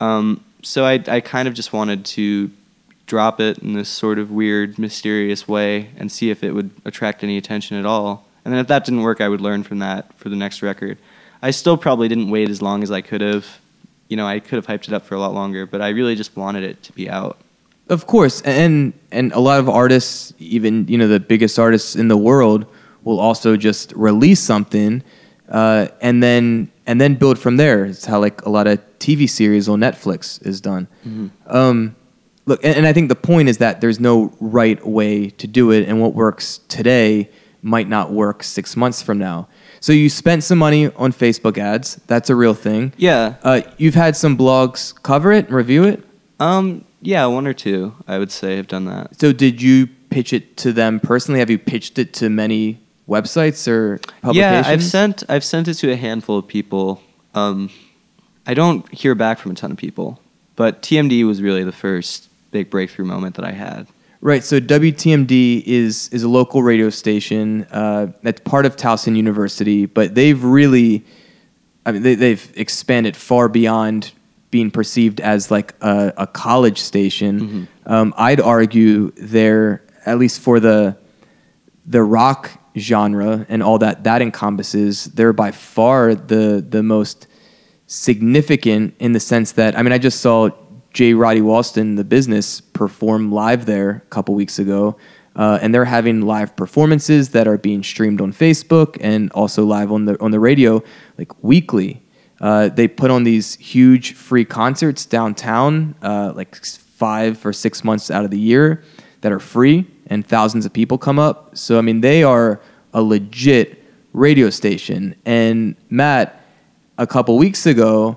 [0.00, 2.50] Um, so I, I kind of just wanted to
[3.04, 7.22] drop it in this sort of weird, mysterious way and see if it would attract
[7.22, 8.24] any attention at all.
[8.42, 10.96] And then if that didn't work, I would learn from that for the next record.
[11.42, 13.60] I still probably didn't wait as long as I could have.
[14.08, 16.14] You know, I could have hyped it up for a lot longer, but I really
[16.14, 17.38] just wanted it to be out.
[17.88, 22.08] Of course, and and a lot of artists, even you know the biggest artists in
[22.08, 22.66] the world,
[23.04, 25.04] will also just release something,
[25.48, 27.84] uh, and then and then build from there.
[27.84, 30.88] It's how like a lot of TV series on Netflix is done.
[31.46, 31.94] Um,
[32.46, 35.70] look, and, and I think the point is that there's no right way to do
[35.70, 37.30] it, and what works today
[37.62, 39.48] might not work six months from now.
[39.86, 42.00] So you spent some money on Facebook ads.
[42.08, 42.92] That's a real thing.
[42.96, 43.36] Yeah.
[43.44, 46.02] Uh, you've had some blogs cover it and review it.
[46.40, 46.84] Um.
[47.02, 49.20] Yeah, one or two, I would say, have done that.
[49.20, 51.38] So did you pitch it to them personally?
[51.38, 54.66] Have you pitched it to many websites or publications?
[54.66, 57.00] Yeah, I've sent I've sent it to a handful of people.
[57.34, 57.70] Um,
[58.44, 60.20] I don't hear back from a ton of people,
[60.56, 63.86] but TMD was really the first big breakthrough moment that I had.
[64.20, 64.42] Right.
[64.42, 70.14] So WTMD is is a local radio station uh, that's part of Towson University, but
[70.14, 71.04] they've really,
[71.84, 74.12] I mean, they, they've expanded far beyond
[74.50, 77.68] being perceived as like a, a college station.
[77.84, 80.96] Um, I'd argue they're at least for the
[81.84, 85.04] the rock genre and all that that encompasses.
[85.04, 87.26] They're by far the the most
[87.86, 90.50] significant in the sense that I mean I just saw
[90.96, 91.12] J.
[91.12, 94.96] Roddy Walston, the business, performed live there a couple weeks ago,
[95.36, 99.92] uh, and they're having live performances that are being streamed on Facebook and also live
[99.92, 100.82] on the on the radio
[101.18, 102.02] like weekly.
[102.40, 108.10] Uh, they put on these huge free concerts downtown, uh, like five or six months
[108.10, 108.82] out of the year,
[109.20, 111.54] that are free, and thousands of people come up.
[111.58, 112.58] So I mean, they are
[112.94, 115.14] a legit radio station.
[115.26, 116.40] And Matt,
[116.96, 118.16] a couple weeks ago,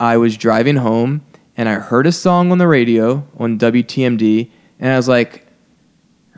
[0.00, 1.26] I was driving home
[1.58, 4.48] and I heard a song on the radio on WTMD,
[4.78, 5.44] and I was like,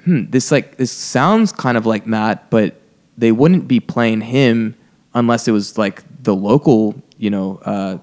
[0.05, 2.81] "Hmm, this like this sounds kind of like Matt, but
[3.19, 4.75] they wouldn't be playing him
[5.13, 7.99] unless it was like the local, you know, uh,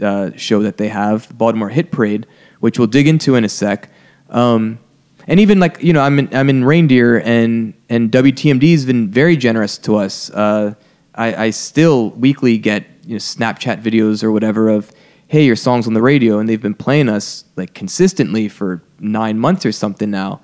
[0.00, 2.24] uh, show that they have, the Baltimore Hit Parade,
[2.60, 3.90] which we'll dig into in a sec."
[4.28, 4.78] Um,
[5.26, 9.10] and even like you know, I'm in, I'm in Reindeer, and and WTMD has been
[9.10, 10.30] very generous to us.
[10.30, 10.74] Uh,
[11.16, 14.92] I, I still weekly get you know, Snapchat videos or whatever of,
[15.30, 19.38] hey, your song's on the radio, and they've been playing us like consistently for nine
[19.38, 20.40] months or something now.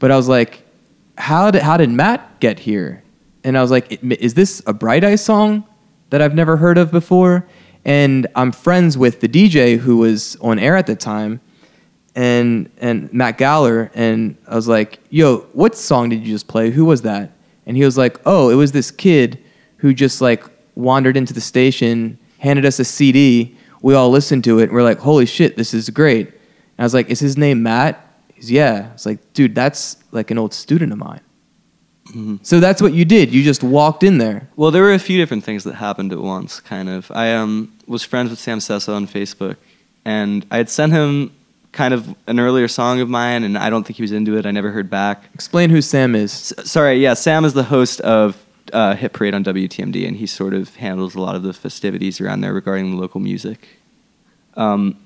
[0.00, 0.66] But I was like,
[1.16, 3.04] how did how did Matt get here?
[3.44, 5.64] And I was like, is this a Bright Eyes song
[6.10, 7.46] that I've never heard of before?
[7.84, 11.40] And I'm friends with the DJ who was on air at the time,
[12.16, 16.72] and and Matt Galler, and I was like, "Yo, what song did you just play?
[16.72, 17.30] Who was that?"
[17.66, 19.38] And he was like, "Oh, it was this kid
[19.76, 20.42] who just like
[20.74, 23.56] wandered into the station, handed us a CD.
[23.84, 26.84] We all listened to it, and we're like, "Holy shit, this is great!" And I
[26.84, 27.94] was like, "Is his name Matt?"
[28.32, 28.88] He's yeah.
[28.88, 31.20] I was like, "Dude, that's like an old student of mine."
[32.42, 33.32] So that's what you did.
[33.32, 34.48] You just walked in there.
[34.56, 37.10] Well, there were a few different things that happened at once, kind of.
[37.10, 39.56] I um, was friends with Sam Sessa on Facebook,
[40.04, 41.32] and I had sent him
[41.72, 44.46] kind of an earlier song of mine, and I don't think he was into it.
[44.46, 45.24] I never heard back.
[45.34, 46.52] Explain who Sam is.
[46.58, 50.26] S- sorry, yeah, Sam is the host of uh, Hit Parade on WTMD, and he
[50.26, 53.68] sort of handles a lot of the festivities around there regarding the local music.
[54.56, 54.96] Um,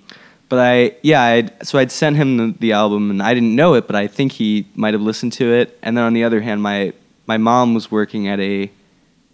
[0.49, 3.75] but I, yeah, I'd, so I'd sent him the, the album, and I didn't know
[3.75, 5.79] it, but I think he might have listened to it.
[5.83, 6.93] And then on the other hand, my
[7.27, 8.71] my mom was working at a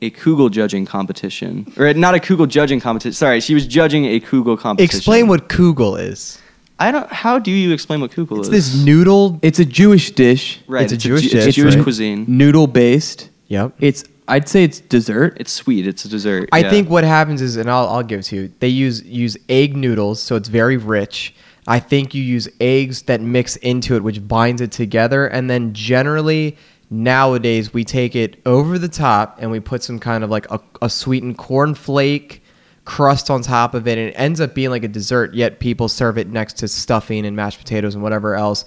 [0.02, 3.14] a Kugel judging competition, or not a Kugel judging competition.
[3.14, 4.96] Sorry, she was judging a Kugel competition.
[4.96, 6.40] Explain what kugel is.
[6.80, 7.10] I don't.
[7.12, 8.54] How do you explain what Kugel It's is?
[8.54, 9.38] It's this noodle.
[9.42, 10.82] It's a Jewish dish, right.
[10.82, 11.82] it's a Jewish Ju- dish, It's Jewish right?
[11.84, 12.24] cuisine.
[12.26, 13.30] noodle based.
[13.46, 13.74] Yep.
[13.78, 15.36] It's I'd say it's dessert.
[15.38, 15.86] It's sweet.
[15.86, 16.48] It's a dessert.
[16.52, 16.70] I yeah.
[16.70, 18.52] think what happens is, and I'll, I'll give it to you.
[18.58, 21.34] They use use egg noodles, so it's very rich.
[21.66, 25.72] I think you use eggs that mix into it, which binds it together, and then
[25.72, 26.56] generally
[26.90, 30.60] nowadays we take it over the top and we put some kind of like a,
[30.82, 32.42] a sweetened corn flake
[32.84, 35.34] crust on top of it, and it ends up being like a dessert.
[35.34, 38.64] Yet people serve it next to stuffing and mashed potatoes and whatever else,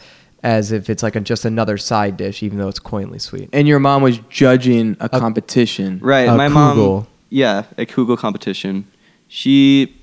[0.48, 3.50] as if it's like a, just another side dish, even though it's coinly sweet.
[3.52, 6.00] and your mom was judging a competition.
[6.02, 6.26] Right.
[6.30, 6.54] a my Kugel.
[6.54, 7.08] mom.
[7.30, 8.88] Yeah, a Kugel competition.
[9.28, 9.94] She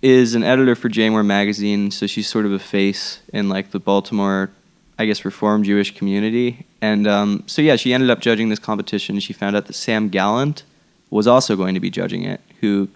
[0.00, 3.78] is an editor for JMORE magazine, so she's sort of a face in like the
[3.78, 4.50] Baltimore,
[4.98, 6.64] I guess, Reform Jewish community.
[6.80, 9.20] And um, so yeah, she ended up judging this competition.
[9.20, 10.62] She found out that Sam Gallant
[11.10, 12.40] was also going to be judging it.
[12.62, 12.88] Who,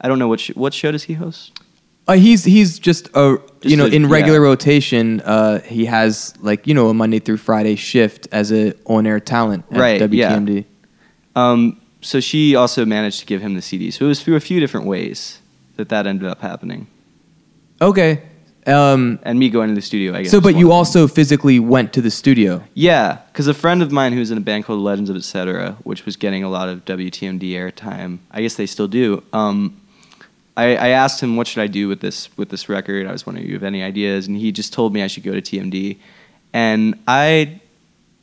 [0.00, 1.58] I don't know what sh- what show does he host?
[2.08, 4.44] Uh, he's he's just a Just you know a- in regular yeah.
[4.50, 5.20] rotation.
[5.20, 9.20] Uh, he has like you know a Monday through Friday shift as a on air
[9.20, 10.32] talent at Right, yeah.
[10.38, 10.64] WTMD.
[11.36, 13.90] Um, so she also managed to give him the CD.
[13.90, 15.40] So it was through a few different ways
[15.76, 16.86] that that ended up happening.
[17.80, 18.22] Okay.
[18.66, 20.30] Um, And me going to the studio, I guess.
[20.30, 20.72] so, but you of them.
[20.72, 22.62] also physically went to the studio.
[22.74, 26.04] Yeah, because a friend of mine who's in a band called Legends of Etc., which
[26.04, 28.18] was getting a lot of WTMD airtime.
[28.30, 29.22] I guess they still do.
[29.32, 29.80] Um,
[30.58, 33.06] I, I asked him what should I do with this with this record.
[33.06, 35.22] I was wondering if you have any ideas, and he just told me I should
[35.22, 35.98] go to TMD.
[36.52, 37.60] And I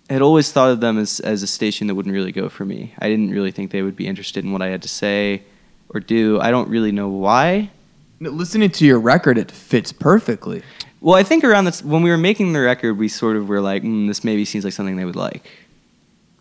[0.10, 2.94] had always thought of them as as a station that wouldn't really go for me.
[3.00, 5.44] I didn't really think they would be interested in what I had to say
[5.90, 6.38] or do.
[6.42, 7.72] I don't really know why.
[8.20, 10.62] No, Listening to your record, it fits perfectly.
[11.00, 13.62] Well, I think around this when we were making the record, we sort of were
[13.62, 15.50] like, mm, this maybe seems like something they would like.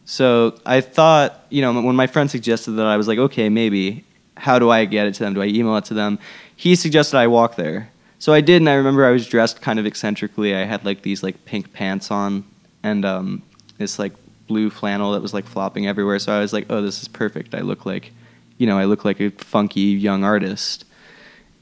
[0.07, 4.05] So I thought, you know, when my friend suggested that, I was like, okay, maybe.
[4.37, 5.35] How do I get it to them?
[5.35, 6.19] Do I email it to them?
[6.57, 7.91] He suggested I walk there.
[8.19, 10.55] So I did, and I remember I was dressed kind of eccentrically.
[10.55, 12.45] I had like these like pink pants on
[12.83, 13.43] and um,
[13.79, 14.13] this like
[14.47, 16.19] blue flannel that was like flopping everywhere.
[16.19, 17.55] So I was like, oh, this is perfect.
[17.55, 18.13] I look like,
[18.59, 20.85] you know, I look like a funky young artist.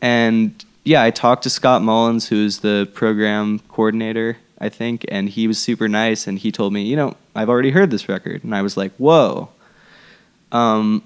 [0.00, 5.46] And yeah, I talked to Scott Mullins, who's the program coordinator, I think, and he
[5.46, 6.26] was super nice.
[6.26, 8.92] And he told me, you know, I've already heard this record, and I was like,
[8.96, 9.48] whoa.
[10.50, 11.02] Um,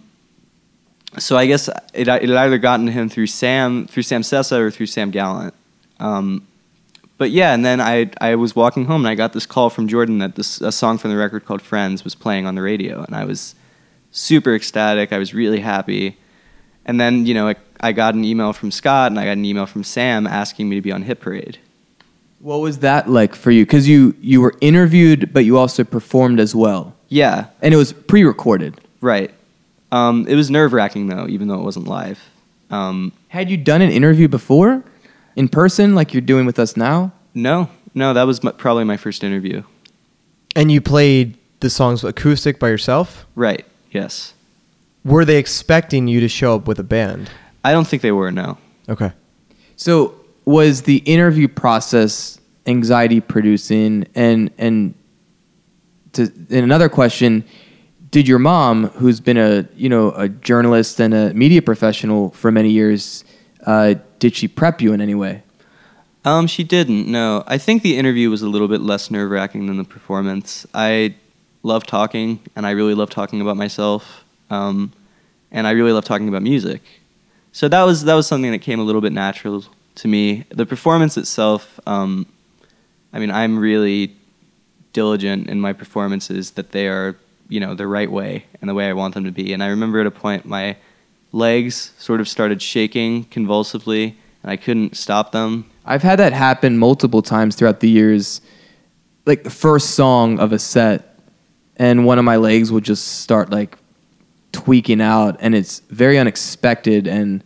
[1.18, 4.58] so I guess it, it had either gotten to him through Sam, through Sam Sessa,
[4.58, 5.54] or through Sam Gallant.
[6.00, 6.46] Um,
[7.18, 9.88] but yeah, and then I I was walking home and I got this call from
[9.88, 13.02] Jordan that this a song from the record called Friends was playing on the radio,
[13.02, 13.54] and I was
[14.10, 15.12] super ecstatic.
[15.12, 16.16] I was really happy.
[16.84, 19.44] And then, you know, I, I got an email from Scott and I got an
[19.44, 21.58] email from Sam asking me to be on Hit Parade.
[22.38, 23.64] What was that like for you?
[23.66, 27.92] Because you you were interviewed, but you also performed as well, Yeah, and it was
[27.92, 28.78] pre-recorded.
[29.00, 29.32] right.
[29.96, 32.18] Um, it was nerve wracking though, even though it wasn't live.
[32.70, 34.84] Um, Had you done an interview before,
[35.36, 37.12] in person, like you're doing with us now?
[37.34, 39.62] no, no, that was m- probably my first interview.
[40.54, 43.24] And you played the songs acoustic by yourself.
[43.34, 44.34] Right, yes.
[45.04, 47.30] Were they expecting you to show up with a band?
[47.64, 48.58] I don't think they were, no.
[48.88, 49.12] Okay.
[49.76, 50.14] So
[50.44, 54.06] was the interview process anxiety producing?
[54.14, 54.94] And and
[56.14, 57.44] to and another question,
[58.10, 62.50] did your mom, who's been a you know a journalist and a media professional for
[62.50, 63.24] many years,
[63.66, 65.42] uh, did she prep you in any way?
[66.24, 67.06] Um, she didn't.
[67.06, 70.66] No, I think the interview was a little bit less nerve wracking than the performance.
[70.74, 71.14] I
[71.62, 74.92] love talking, and I really love talking about myself, um,
[75.52, 76.82] and I really love talking about music.
[77.52, 79.64] So that was that was something that came a little bit natural
[79.96, 80.44] to me.
[80.50, 82.26] The performance itself, um,
[83.12, 84.14] I mean, I'm really
[84.92, 87.16] diligent in my performances that they are,
[87.48, 89.52] you know, the right way and the way I want them to be.
[89.52, 90.76] And I remember at a point my
[91.32, 95.70] legs sort of started shaking convulsively, and I couldn't stop them.
[95.84, 98.40] I've had that happen multiple times throughout the years.
[99.24, 101.18] Like the first song of a set,
[101.76, 103.76] and one of my legs will just start like
[104.52, 107.44] tweaking out, and it's very unexpected and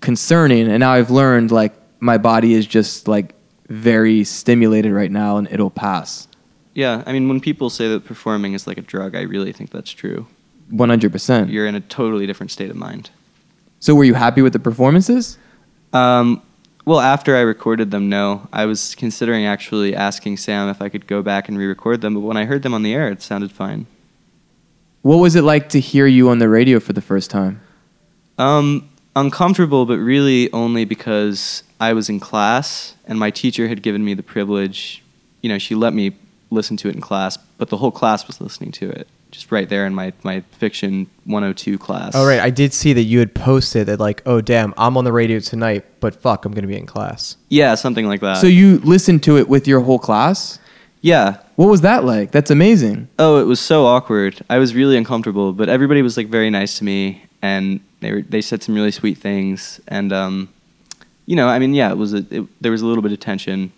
[0.00, 0.68] concerning.
[0.68, 3.34] And now I've learned like my body is just like
[3.68, 6.28] very stimulated right now, and it'll pass.
[6.74, 9.70] Yeah, I mean, when people say that performing is like a drug, I really think
[9.70, 10.26] that's true.
[10.70, 11.50] One hundred percent.
[11.50, 13.10] You're in a totally different state of mind.
[13.80, 15.36] So, were you happy with the performances?
[15.92, 16.42] Um,
[16.84, 18.48] well, after I recorded them, no.
[18.52, 22.20] I was considering actually asking Sam if I could go back and re-record them, but
[22.20, 23.86] when I heard them on the air, it sounded fine.
[25.02, 27.60] What was it like to hear you on the radio for the first time?
[28.38, 34.04] Um, uncomfortable, but really only because I was in class and my teacher had given
[34.04, 35.02] me the privilege.
[35.40, 36.16] You know, she let me
[36.52, 39.68] listen to it in class, but the whole class was listening to it, just right
[39.68, 42.12] there in my, my fiction 102 class.
[42.14, 45.04] Oh right, I did see that you had posted that like, oh damn, I'm on
[45.04, 47.36] the radio tonight, but fuck, I'm gonna be in class.
[47.48, 48.38] Yeah, something like that.
[48.38, 50.58] so you listened to it with your whole class?
[51.02, 51.38] yeah.
[51.56, 52.30] What was that like?
[52.30, 53.08] That's amazing.
[53.18, 54.40] Oh, it was so awkward.
[54.48, 58.22] I was really uncomfortable, but everybody was like very nice to me, and they were
[58.22, 60.48] they said some really sweet things, and um,
[61.26, 63.20] you know, I mean, yeah, it was a, it, there was a little bit of
[63.20, 63.72] tension.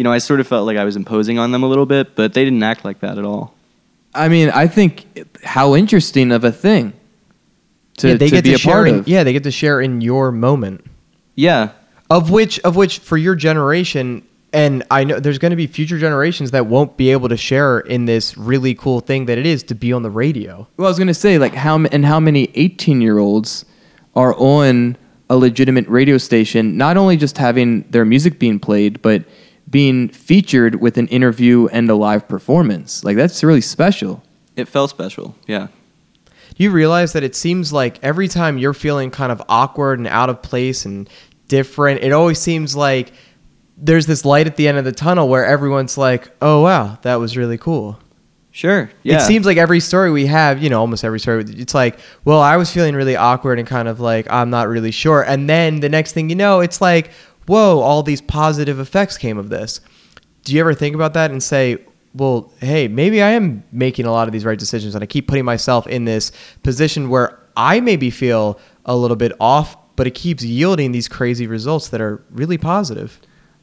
[0.00, 2.16] You know, I sort of felt like I was imposing on them a little bit,
[2.16, 3.52] but they didn't act like that at all.
[4.14, 5.04] I mean, I think
[5.44, 6.94] how interesting of a thing
[7.98, 8.72] to, yeah, they to get be to a share.
[8.72, 9.08] part In, of.
[9.08, 10.86] yeah, they get to share in your moment.
[11.34, 11.72] Yeah,
[12.08, 14.22] Of which, of which, for your generation,
[14.54, 17.80] and I know there's going to be future generations that won't be able to share
[17.80, 20.66] in this really cool thing that it is to be on the radio.
[20.78, 23.66] Well, I was gonna say like how and how many 18 year olds
[24.16, 24.96] are on
[25.28, 29.24] a legitimate radio station, not only just having their music being played, but
[29.70, 33.04] being featured with an interview and a live performance.
[33.04, 34.22] Like that's really special.
[34.56, 35.36] it felt special.
[35.46, 35.68] Yeah.
[36.56, 40.08] Do you realize that it seems like every time you're feeling kind of awkward and
[40.08, 41.08] out of place and
[41.48, 43.12] different, it always seems like
[43.78, 47.14] there's this light at the end of the tunnel where everyone's like, "Oh wow, that
[47.14, 47.98] was really cool."
[48.52, 48.90] Sure.
[49.04, 49.16] Yeah.
[49.18, 52.40] It seems like every story we have, you know, almost every story, it's like, well,
[52.40, 55.22] I was feeling really awkward and kind of like, I'm not really sure.
[55.22, 57.12] And then the next thing you know, it's like,
[57.50, 59.80] whoa, all these positive effects came of this.
[60.44, 61.78] Do you ever think about that and say,
[62.14, 65.26] well, hey, maybe I am making a lot of these right decisions and I keep
[65.26, 66.30] putting myself in this
[66.62, 71.48] position where I maybe feel a little bit off, but it keeps yielding these crazy
[71.48, 73.20] results that are really positive?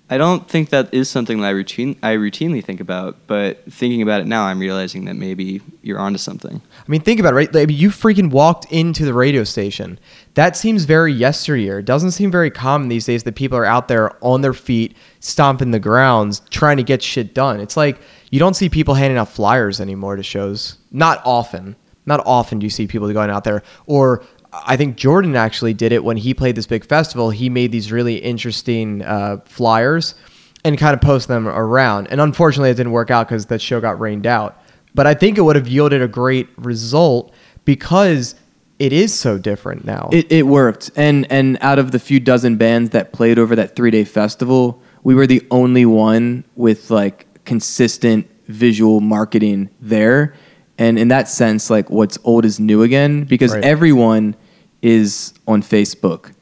[0.10, 4.02] I don't think that is something that I routine I routinely think about, but thinking
[4.02, 6.62] about it now, I'm realizing that maybe you're onto something.
[6.62, 7.54] I mean, think about it, right?
[7.54, 10.00] Like, you freaking walked into the radio station.
[10.36, 11.80] That seems very yesteryear.
[11.80, 14.96] It doesn't seem very common these days that people are out there on their feet,
[15.20, 17.60] stomping the grounds, trying to get shit done.
[17.60, 18.00] It's like
[18.32, 20.78] you don't see people handing out flyers anymore to shows.
[20.90, 21.76] Not often.
[22.06, 23.62] Not often do you see people going out there.
[23.86, 24.24] Or
[24.66, 27.30] I think Jordan actually did it when he played this big festival.
[27.30, 30.16] He made these really interesting uh, flyers
[30.64, 32.08] and kind of posted them around.
[32.08, 34.62] And unfortunately, it didn't work out because that show got rained out.
[34.94, 37.34] But I think it would have yielded a great result
[37.66, 38.36] because
[38.80, 40.10] it is so different now.
[40.12, 43.76] It, it worked, and and out of the few dozen bands that played over that
[43.76, 50.34] three day festival, we were the only one with like consistent visual marketing there.
[50.78, 53.64] And in that sense, like what's old is new again because Right.
[53.64, 54.36] everyone
[54.82, 56.34] is on Facebook,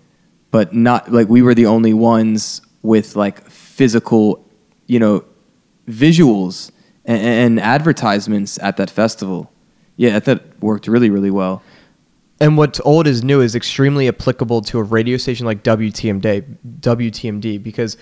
[0.52, 4.46] but not like we were the only ones with like physical,
[4.88, 5.24] you know,
[5.88, 6.72] visuals
[7.06, 9.52] and, and advertisements at that festival.
[9.98, 11.62] Yeah, that worked really, really well.
[12.42, 17.64] and what's old is new is extremely applicable to a radio station like WTMD, WTMD
[17.64, 17.96] because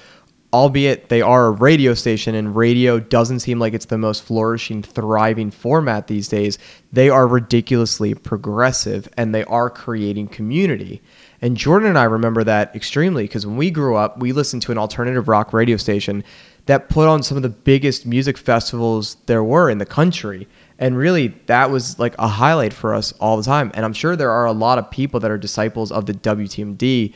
[0.54, 4.84] albeit they are a radio station and radio doesn't seem like it's the most flourishing,
[4.84, 6.60] thriving format these days,
[6.92, 11.02] they are ridiculously progressive and they are creating community.
[11.42, 14.72] And Jordan and I remember that extremely because when we grew up, we listened to
[14.72, 16.24] an alternative rock radio station
[16.68, 20.48] that put on some of the biggest music festivals there were in the country.
[20.80, 23.72] And really, that was like a highlight for us all the time.
[23.74, 27.14] And I'm sure there are a lot of people that are disciples of the WTMD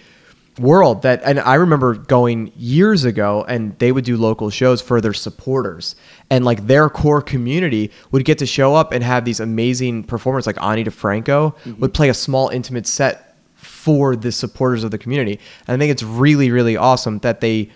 [0.60, 5.02] world that and I remember going years ago and they would do local shows for
[5.02, 5.96] their supporters
[6.30, 10.48] and like their core community would get to show up and have these amazing performers
[10.48, 11.80] like Ani DiFranco mm-hmm.
[11.80, 15.40] would play a small intimate set for the supporters of the community.
[15.68, 17.70] And I think it's really really awesome that they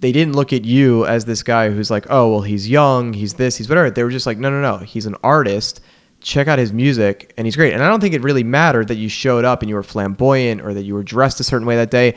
[0.00, 3.34] they didn't look at you as this guy who's like, "Oh, well, he's young, he's
[3.34, 4.78] this, he's whatever." They were just like, "No, no, no.
[4.78, 5.80] He's an artist.
[6.20, 8.96] Check out his music, and he's great." And I don't think it really mattered that
[8.96, 11.76] you showed up and you were flamboyant or that you were dressed a certain way
[11.76, 12.14] that day.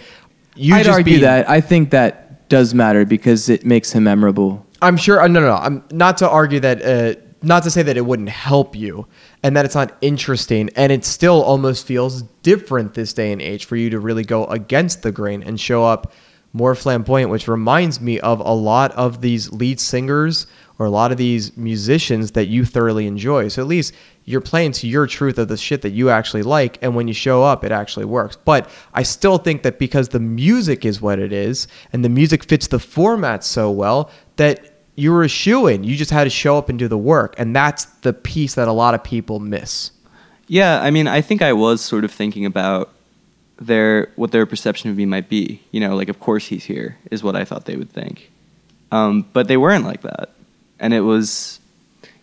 [0.55, 1.49] You I'd just argue being- that.
[1.49, 4.65] I think that does matter because it makes him memorable.
[4.81, 5.21] I'm sure.
[5.21, 5.55] Uh, no, no, no.
[5.55, 6.83] I'm not to argue that.
[6.85, 9.05] Uh, not to say that it wouldn't help you,
[9.43, 13.65] and that it's not interesting, and it still almost feels different this day and age
[13.65, 16.13] for you to really go against the grain and show up
[16.53, 20.47] more flamboyant, which reminds me of a lot of these lead singers
[20.79, 23.47] or a lot of these musicians that you thoroughly enjoy.
[23.47, 23.93] So at least
[24.25, 27.13] you're playing to your truth of the shit that you actually like, and when you
[27.13, 28.37] show up, it actually works.
[28.37, 32.43] But I still think that because the music is what it is, and the music
[32.45, 35.83] fits the format so well, that you were a shoe in.
[35.83, 38.67] You just had to show up and do the work, and that's the piece that
[38.67, 39.91] a lot of people miss.
[40.47, 42.89] Yeah, I mean, I think I was sort of thinking about
[43.57, 45.61] their what their perception of me might be.
[45.71, 48.31] You know, like of course he's here is what I thought they would think,
[48.91, 50.29] um, but they weren't like that,
[50.83, 51.59] and it was.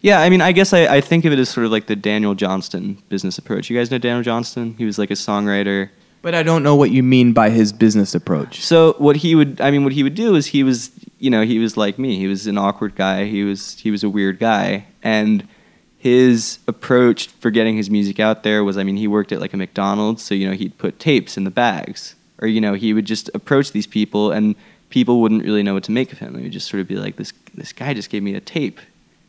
[0.02, 1.96] Yeah, I mean, I guess I, I think of it as sort of like the
[1.96, 3.68] Daniel Johnston business approach.
[3.68, 4.74] You guys know Daniel Johnston?
[4.78, 5.90] He was like a songwriter
[6.22, 8.60] But I don't know what you mean by his business approach.
[8.60, 11.42] So what he would, I mean, what he would do is he was, you know,
[11.42, 12.16] he was like me.
[12.16, 13.24] He was an awkward guy.
[13.24, 15.48] He was he was a weird guy, and
[15.96, 19.54] his approach for getting his music out there was, I mean, he worked at like
[19.54, 22.92] a McDonald's, so you know he'd put tapes in the bags, or you know he
[22.92, 24.56] would just approach these people, and
[24.90, 26.34] people wouldn't really know what to make of him.
[26.34, 28.80] They would just sort of be like, this this guy just gave me a tape.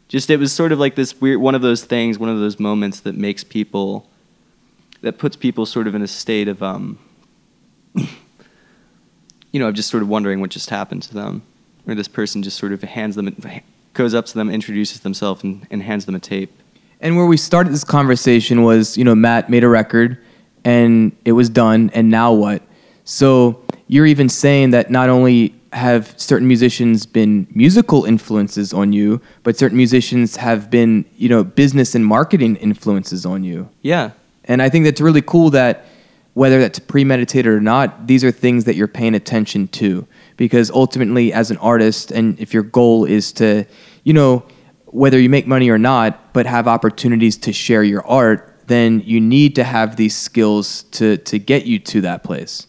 [0.07, 2.59] Just it was sort of like this weird one of those things, one of those
[2.59, 4.09] moments that makes people
[5.01, 6.97] that puts people sort of in a state of um,
[7.95, 11.43] you know, I'm just sort of wondering what just happened to them,
[11.87, 13.35] or this person just sort of hands them,
[13.93, 16.51] goes up to them, introduces themselves, and, and hands them a tape.
[17.01, 20.17] And where we started this conversation was, you know, Matt made a record
[20.63, 22.61] and it was done, and now what?
[23.03, 29.21] So you're even saying that not only have certain musicians been musical influences on you,
[29.43, 33.69] but certain musicians have been, you know, business and marketing influences on you.
[33.81, 34.11] Yeah,
[34.45, 35.85] And I think that's really cool that
[36.33, 40.07] whether that's premeditated or not, these are things that you're paying attention to.
[40.37, 43.65] Because ultimately, as an artist, and if your goal is to,
[44.03, 44.43] you know,
[44.85, 49.19] whether you make money or not, but have opportunities to share your art, then you
[49.19, 52.67] need to have these skills to, to get you to that place.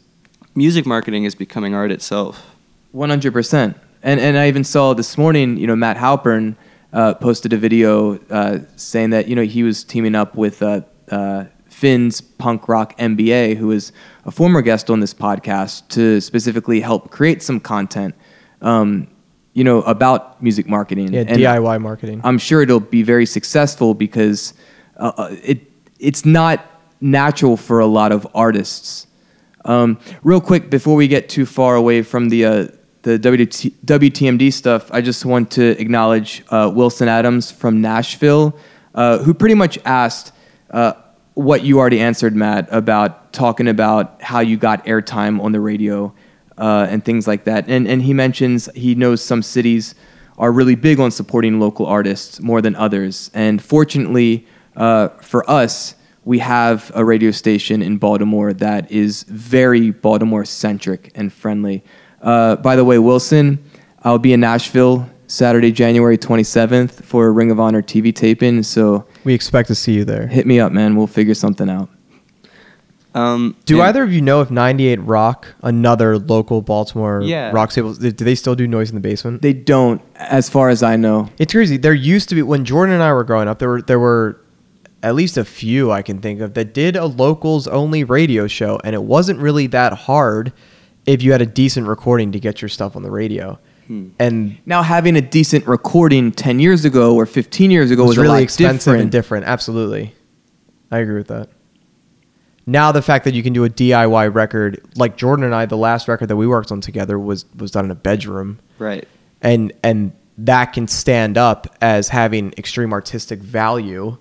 [0.54, 2.51] music marketing is becoming art itself.
[2.92, 3.76] One hundred percent.
[4.02, 6.56] And and I even saw this morning, you know, Matt Halpern
[6.92, 10.82] uh, posted a video uh, saying that you know he was teaming up with uh,
[11.10, 13.92] uh, Finn's punk rock MBA, who is
[14.24, 18.14] a former guest on this podcast, to specifically help create some content,
[18.60, 19.08] um,
[19.52, 21.12] you know, about music marketing.
[21.12, 22.20] Yeah, And DIY marketing.
[22.24, 24.54] I'm sure it'll be very successful because
[24.96, 25.60] uh, uh, it
[25.98, 26.64] it's not
[27.00, 29.06] natural for a lot of artists.
[29.64, 32.68] Um, real quick, before we get too far away from the uh,
[33.02, 38.56] the WT, WTMD stuff, I just want to acknowledge uh, Wilson Adams from Nashville,
[38.94, 40.32] uh, who pretty much asked
[40.70, 40.94] uh,
[41.34, 46.14] what you already answered, Matt, about talking about how you got airtime on the radio
[46.58, 47.68] uh, and things like that.
[47.68, 49.94] And and he mentions he knows some cities
[50.38, 53.30] are really big on supporting local artists more than others.
[53.34, 54.46] And fortunately
[54.76, 61.10] uh, for us, we have a radio station in Baltimore that is very Baltimore centric
[61.14, 61.82] and friendly.
[62.22, 63.62] Uh, by the way, Wilson,
[64.04, 68.62] I'll be in Nashville Saturday, January 27th for a Ring of Honor TV taping.
[68.62, 70.26] So we expect to see you there.
[70.28, 70.94] hit me up, man.
[70.96, 71.88] We'll figure something out.
[73.14, 77.50] Um, Do and- either of you know if 98 Rock, another local Baltimore Yeah.
[77.52, 79.42] rock stable, do they still do noise in the basement?
[79.42, 81.28] They don't, as far as I know.
[81.38, 81.76] It's crazy.
[81.76, 83.58] There used to be when Jordan and I were growing up.
[83.58, 84.38] There were there were
[85.02, 88.78] at least a few I can think of that did a locals only radio show,
[88.82, 90.52] and it wasn't really that hard
[91.06, 93.58] if you had a decent recording to get your stuff on the radio.
[93.86, 94.10] Hmm.
[94.18, 98.18] And Now, having a decent recording 10 years ago or 15 years ago it was,
[98.18, 99.02] was a lot really expensive different.
[99.02, 99.46] and different.
[99.46, 100.14] Absolutely,
[100.90, 101.48] I agree with that.
[102.66, 105.76] Now the fact that you can do a DIY record, like Jordan and I, the
[105.76, 109.06] last record that we worked on together was was done in a bedroom right.
[109.40, 114.16] and and that can stand up as having extreme artistic value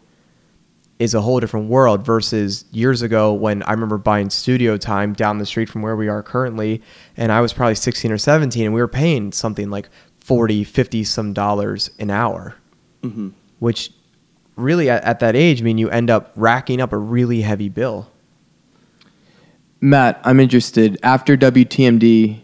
[1.01, 5.39] is a whole different world versus years ago when I remember buying studio time down
[5.39, 6.81] the street from where we are currently
[7.17, 11.03] and I was probably 16 or 17 and we were paying something like 40 50
[11.03, 12.55] some dollars an hour
[13.03, 13.91] hmm which
[14.55, 17.69] really at, at that age I mean you end up racking up a really heavy
[17.69, 18.11] bill
[19.83, 20.99] Matt, I'm interested.
[21.01, 22.39] After WTMD,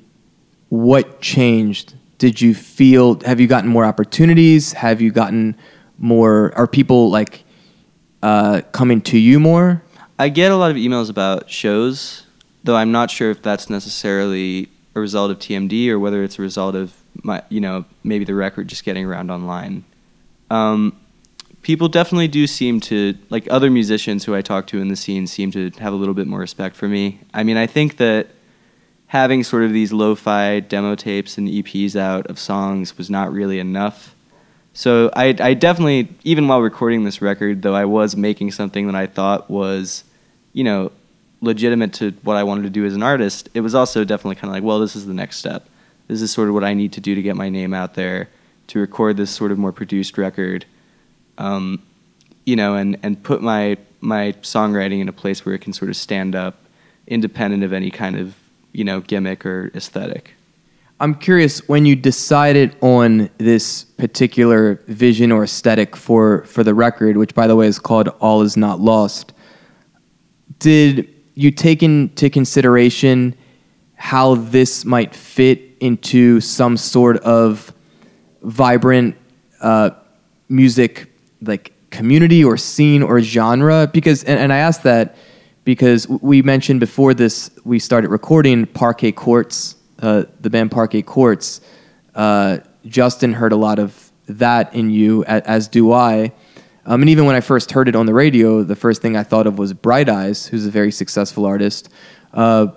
[0.69, 1.93] what changed?
[2.17, 4.73] Did you feel, have you gotten more opportunities?
[4.73, 5.55] Have you gotten
[5.99, 7.43] more, are people like
[8.28, 9.82] uh, coming to you more?
[10.20, 12.26] I get a lot of emails about shows,
[12.66, 16.41] though I'm not sure if that's necessarily a result of TMD or whether it's a
[16.41, 16.94] result of
[17.24, 19.86] my, you know, maybe the record just getting around online.
[20.49, 20.99] Um,
[21.62, 25.26] people definitely do seem to like other musicians who I talk to in the scene
[25.26, 27.22] seem to have a little bit more respect for me.
[27.34, 28.28] I mean, I think that
[29.08, 33.60] having sort of these lo-fi demo tapes and EPs out of songs was not really
[33.60, 34.16] enough.
[34.78, 38.95] So I, I definitely, even while recording this record, though I was making something that
[38.95, 40.04] I thought was,
[40.54, 40.91] you know,
[41.41, 44.49] legitimate to what I wanted to do as an artist, it was also definitely kind
[44.49, 45.68] of like, well, this is the next step.
[46.08, 48.30] This is sort of what I need to do to get my name out there,
[48.68, 50.66] to record this sort of more produced record,
[51.40, 51.82] um,
[52.45, 55.90] you know, and, and put my my songwriting in a place where it can sort
[55.90, 56.56] of stand up,
[57.08, 58.36] independent of any kind of
[58.74, 60.36] you know gimmick or aesthetic.
[60.99, 67.18] I'm curious when you decided on this particular vision or aesthetic for for the record,
[67.18, 69.32] which by the way is called All Is Not Lost.
[70.57, 73.36] Did you take into consideration
[73.94, 77.72] how this might fit into some sort of
[78.41, 79.15] vibrant
[79.61, 79.91] uh,
[80.49, 81.11] music
[81.44, 83.88] like community or scene or genre?
[83.94, 85.15] Because and, and I ask that
[85.64, 91.61] because we mentioned before this we started recording Parquet Courts, uh, the band Parquet Courts.
[92.15, 96.34] Uh, Justin heard a lot of that in you, as do I.
[96.86, 99.24] Um, and even when I first heard it on the radio, the first thing I
[99.24, 101.90] thought of was Bright Eyes, who's a very successful artist.
[102.34, 102.68] Uh,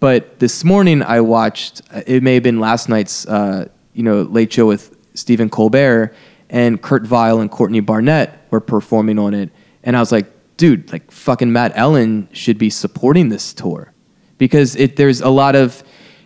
[0.00, 1.80] but this morning I watched.
[2.06, 6.14] It may have been last night's, uh, you know, late show with Stephen Colbert,
[6.50, 9.50] and Kurt Vile and Courtney Barnett were performing on it,
[9.82, 10.26] and I was like,
[10.56, 13.92] dude, like fucking Matt Ellen should be supporting this tour
[14.36, 15.82] because it there's a lot of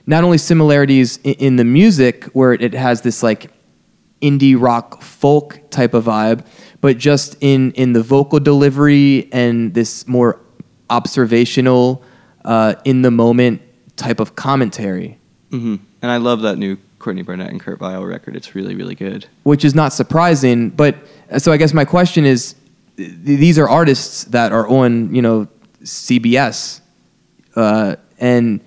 [0.09, 3.51] not only similarities in, in the music where it, it has this like
[4.23, 6.45] indie rock folk type of vibe,
[6.81, 10.41] but just in in the vocal delivery and this more
[10.91, 12.03] observational,
[12.45, 13.61] uh, in the moment
[13.97, 15.19] type of commentary,
[15.51, 18.35] hmm And I love that new Courtney Barnett and Kurt Vile record.
[18.37, 19.27] It's really, really good.
[19.43, 20.71] which is not surprising.
[20.71, 20.95] But
[21.31, 22.55] uh, so I guess my question is,
[22.97, 23.13] th-
[23.45, 25.47] these are artists that are on you know
[25.85, 26.81] CBS,
[27.57, 28.61] uh, and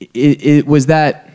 [0.00, 1.26] it, it was that.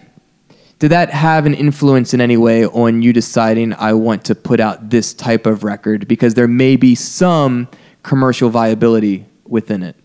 [0.78, 4.60] Did that have an influence in any way on you deciding I want to put
[4.60, 7.70] out this type of record because there may be some
[8.04, 9.96] commercial viability within it?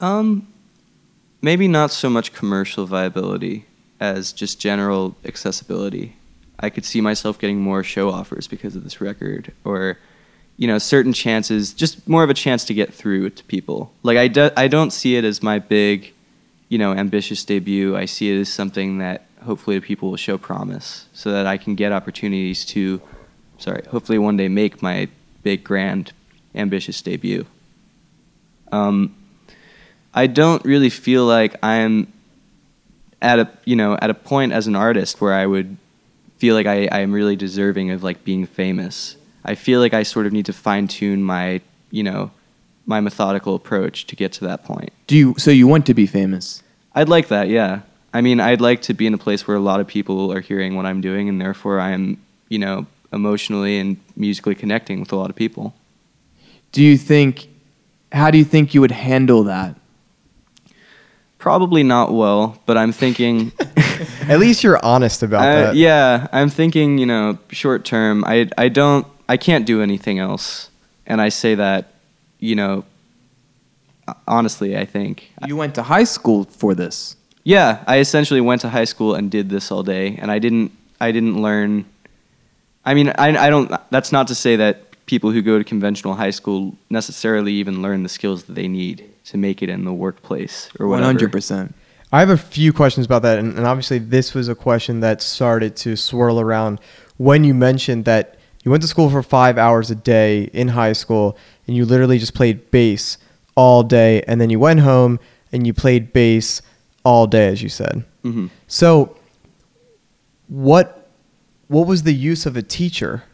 [0.00, 0.46] Um,
[1.42, 3.66] maybe not so much commercial viability
[3.98, 6.16] as just general accessibility.
[6.60, 9.98] I could see myself getting more show offers because of this record, or
[10.56, 13.92] you know, certain chances, just more of a chance to get through to people.
[14.02, 16.12] Like I, do, I don't see it as my big,
[16.68, 17.96] you know, ambitious debut.
[17.96, 21.74] I see it as something that hopefully people will show promise, so that I can
[21.74, 23.00] get opportunities to,
[23.58, 25.08] sorry, hopefully one day make my
[25.42, 26.12] big, grand,
[26.54, 27.46] ambitious debut.
[28.72, 29.14] Um,
[30.14, 32.12] I don't really feel like I'm
[33.20, 35.76] at a you know at a point as an artist where I would
[36.38, 39.16] feel like I, I am really deserving of like being famous.
[39.44, 42.30] I feel like I sort of need to fine tune my you know
[42.88, 44.90] my methodical approach to get to that point.
[45.06, 46.62] Do you so you want to be famous?
[46.94, 47.82] I'd like that, yeah.
[48.12, 50.40] I mean, I'd like to be in a place where a lot of people are
[50.40, 52.16] hearing what I'm doing, and therefore I am
[52.48, 55.74] you know emotionally and musically connecting with a lot of people.
[56.72, 57.48] Do you think?
[58.10, 59.74] How do you think you would handle that?
[61.38, 63.52] Probably not well, but I'm thinking.
[64.28, 65.76] At least you're honest about Uh, that.
[65.76, 68.24] yeah, I'm thinking, you know, short term.
[68.24, 70.70] I I don't I can't do anything else,
[71.06, 71.92] and I say that,
[72.38, 72.84] you know,
[74.26, 74.76] honestly.
[74.76, 75.30] I think.
[75.46, 77.16] You went to high school for this.
[77.44, 80.72] Yeah, I essentially went to high school and did this all day, and I didn't
[81.00, 81.84] I didn't learn.
[82.84, 83.72] I mean, I I don't.
[83.90, 88.02] That's not to say that people who go to conventional high school necessarily even learn
[88.02, 91.06] the skills that they need to make it in the workplace or whatever.
[91.06, 91.74] hundred percent.
[92.12, 95.20] I have a few questions about that, and, and obviously this was a question that
[95.20, 96.80] started to swirl around
[97.18, 100.94] when you mentioned that you went to school for five hours a day in high
[100.94, 101.36] school,
[101.68, 103.18] and you literally just played bass
[103.54, 105.20] all day, and then you went home
[105.52, 106.60] and you played bass
[107.04, 108.04] all day, as you said.
[108.22, 109.16] hmm So,
[110.48, 111.08] what
[111.68, 113.24] what was the use of a teacher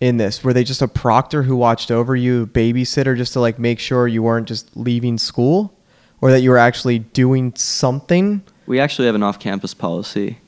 [0.00, 0.42] in this?
[0.42, 4.08] Were they just a proctor who watched over you, babysitter, just to like make sure
[4.08, 5.72] you weren't just leaving school,
[6.20, 8.42] or that you were actually doing something?
[8.66, 10.38] We actually have an off-campus policy,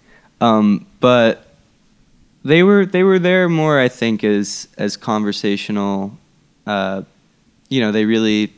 [0.40, 1.46] um, but
[2.44, 6.16] they were they were there more, I think, as as conversational.
[6.66, 7.02] Uh,
[7.68, 8.52] you know, they really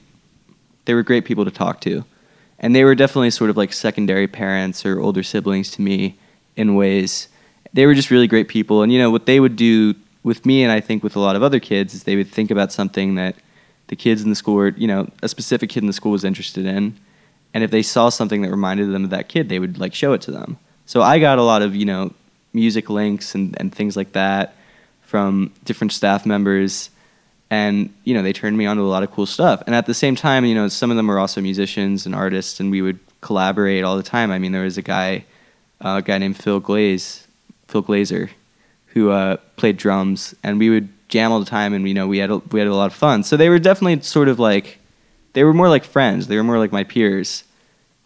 [0.85, 2.05] they were great people to talk to,
[2.59, 6.19] and they were definitely sort of like secondary parents or older siblings to me
[6.57, 7.29] in ways.
[7.73, 10.63] They were just really great people, and you know what they would do with me,
[10.63, 13.15] and I think with a lot of other kids, is they would think about something
[13.15, 13.37] that
[13.89, 16.25] the kids in the school were, you know, a specific kid in the school was
[16.25, 16.97] interested in,
[17.55, 20.13] and if they saw something that reminded them of that kid, they would like show
[20.13, 20.59] it to them.
[20.87, 22.13] So I got a lot of you know
[22.53, 24.57] music links and, and things like that
[25.03, 26.91] from different staff members,
[27.51, 29.63] and you know they turned me on to a lot of cool stuff.
[29.67, 32.61] And at the same time, you know some of them were also musicians and artists,
[32.61, 34.31] and we would collaborate all the time.
[34.31, 35.25] I mean, there was a guy,
[35.85, 37.27] uh, a guy named Phil Glaze,
[37.69, 38.31] Phil Glazer,
[38.87, 42.19] who uh, played drums, and we would jam all the time, and you know we
[42.19, 43.23] had a, we had a lot of fun.
[43.23, 44.79] So they were definitely sort of like
[45.33, 46.29] they were more like friends.
[46.29, 47.45] They were more like my peers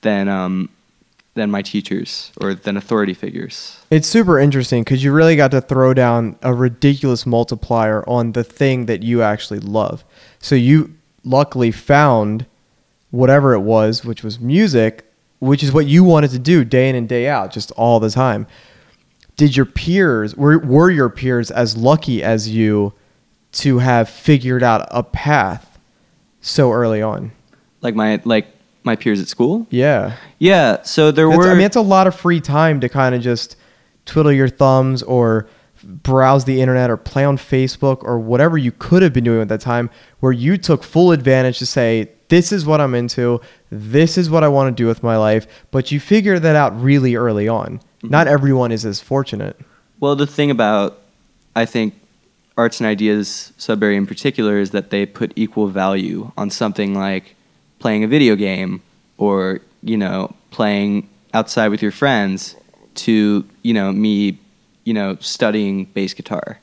[0.01, 0.69] than um,
[1.35, 3.81] than my teachers or than authority figures.
[3.91, 8.45] It's super interesting because you really got to throw down a ridiculous multiplier on the
[8.45, 10.05] thing that you actually love.
[10.39, 10.95] So you
[11.25, 12.47] luckily found
[13.11, 16.95] whatever it was, which was music, which is what you wanted to do day in
[16.95, 18.47] and day out, just all the time.
[19.37, 22.93] Did your peers were were your peers as lucky as you
[23.53, 25.79] to have figured out a path
[26.41, 27.33] so early on?
[27.81, 28.47] Like my like
[28.85, 29.67] my peers at school.
[29.71, 30.17] Yeah.
[30.39, 30.83] Yeah.
[30.83, 31.51] So there That's- were.
[31.51, 33.57] I mean, it's a lot of free time to kind of just
[34.07, 35.47] twiddle your thumbs or
[35.83, 39.49] browse the internet or play on Facebook or whatever you could have been doing at
[39.49, 39.91] that time,
[40.21, 43.41] where you took full advantage to say, this is what I'm into.
[43.71, 45.47] This is what I want to do with my life.
[45.71, 47.79] But you figure that out really early on.
[47.79, 48.09] Mm-hmm.
[48.09, 49.59] Not everyone is as fortunate.
[50.01, 51.01] Well, the thing about
[51.57, 51.95] I think
[52.57, 57.34] arts and ideas Sudbury in particular is that they put equal value on something like
[57.85, 58.81] playing a video game
[59.19, 62.57] or you know playing outside with your friends
[62.95, 64.39] to you know me
[64.85, 66.59] you know studying bass guitar.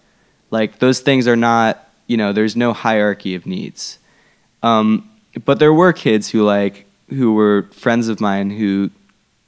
[0.49, 3.99] Like those things are not you know there's no hierarchy of needs.
[4.63, 5.11] Um,
[5.45, 8.89] but there were kids who like who were friends of mine who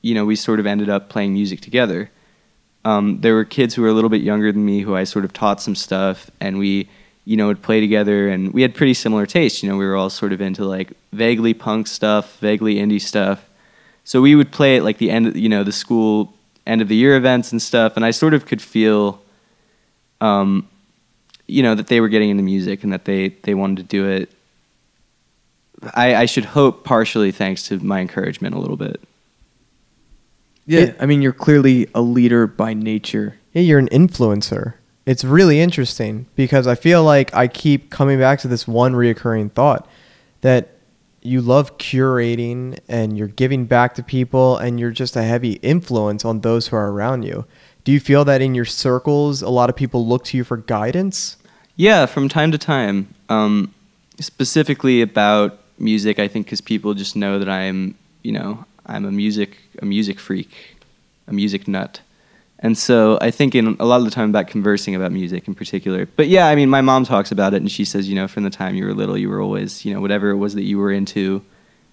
[0.03, 2.11] you know we sort of ended up playing music together.
[2.85, 5.25] Um, there were kids who were a little bit younger than me who I sort
[5.25, 6.87] of taught some stuff, and we,
[7.25, 9.63] you know, would play together, and we had pretty similar tastes.
[9.63, 13.45] You know, we were all sort of into like vaguely punk stuff, vaguely indie stuff.
[14.03, 16.33] So we would play at like the end, you know, the school
[16.67, 19.21] end of the year events and stuff, and I sort of could feel,
[20.21, 20.67] um,
[21.47, 24.07] you know, that they were getting into music and that they they wanted to do
[24.09, 24.29] it.
[25.93, 29.01] I, I should hope partially thanks to my encouragement a little bit.
[30.65, 33.35] Yeah, It- I mean, you're clearly a leader by nature.
[33.53, 34.75] Yeah, you're an influencer.
[35.05, 39.51] It's really interesting because I feel like I keep coming back to this one reoccurring
[39.51, 39.87] thought
[40.41, 40.69] that
[41.21, 46.23] you love curating and you're giving back to people and you're just a heavy influence
[46.25, 47.45] on those who are around you.
[47.83, 50.57] Do you feel that in your circles, a lot of people look to you for
[50.57, 51.37] guidance?
[51.75, 53.13] Yeah, from time to time.
[53.29, 53.73] Um,
[54.19, 59.11] specifically about music, I think because people just know that I'm, you know, I'm a
[59.11, 60.77] music a music freak,
[61.27, 62.01] a music nut,
[62.63, 65.53] and so I think in a lot of the time about conversing about music in
[65.53, 66.05] particular.
[66.05, 68.43] But yeah, I mean, my mom talks about it, and she says, you know, from
[68.43, 70.77] the time you were little, you were always, you know, whatever it was that you
[70.77, 71.43] were into,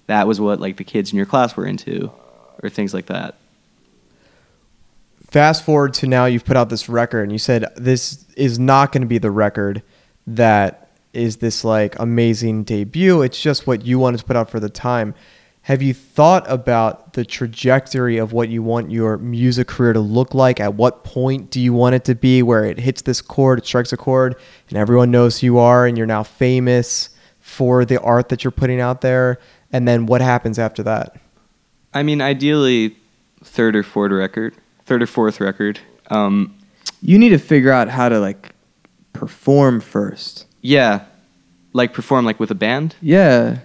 [0.07, 2.13] that was what like the kids in your class were into,
[2.63, 3.35] or things like that.
[5.29, 8.93] Fast forward to now, you've put out this record and you said this is not
[8.93, 9.83] going to be the record
[10.27, 13.23] that is this like amazing debut.
[13.23, 15.15] It's just what you wanted to put out for the time.
[15.71, 20.35] Have you thought about the trajectory of what you want your music career to look
[20.35, 20.59] like?
[20.59, 23.67] At what point do you want it to be where it hits this chord, it
[23.67, 24.35] strikes a chord,
[24.69, 28.51] and everyone knows who you are and you're now famous for the art that you're
[28.51, 29.39] putting out there?
[29.73, 31.15] And then what happens after that?
[31.95, 32.97] I mean, ideally,
[33.45, 34.57] third or fourth record,
[34.87, 35.79] third or fourth record.
[36.09, 36.53] Um,
[37.01, 38.57] You need to figure out how to like
[39.13, 40.47] perform first.
[40.63, 41.05] yeah,
[41.73, 42.97] like perform like with a band.
[43.01, 43.61] Yeah.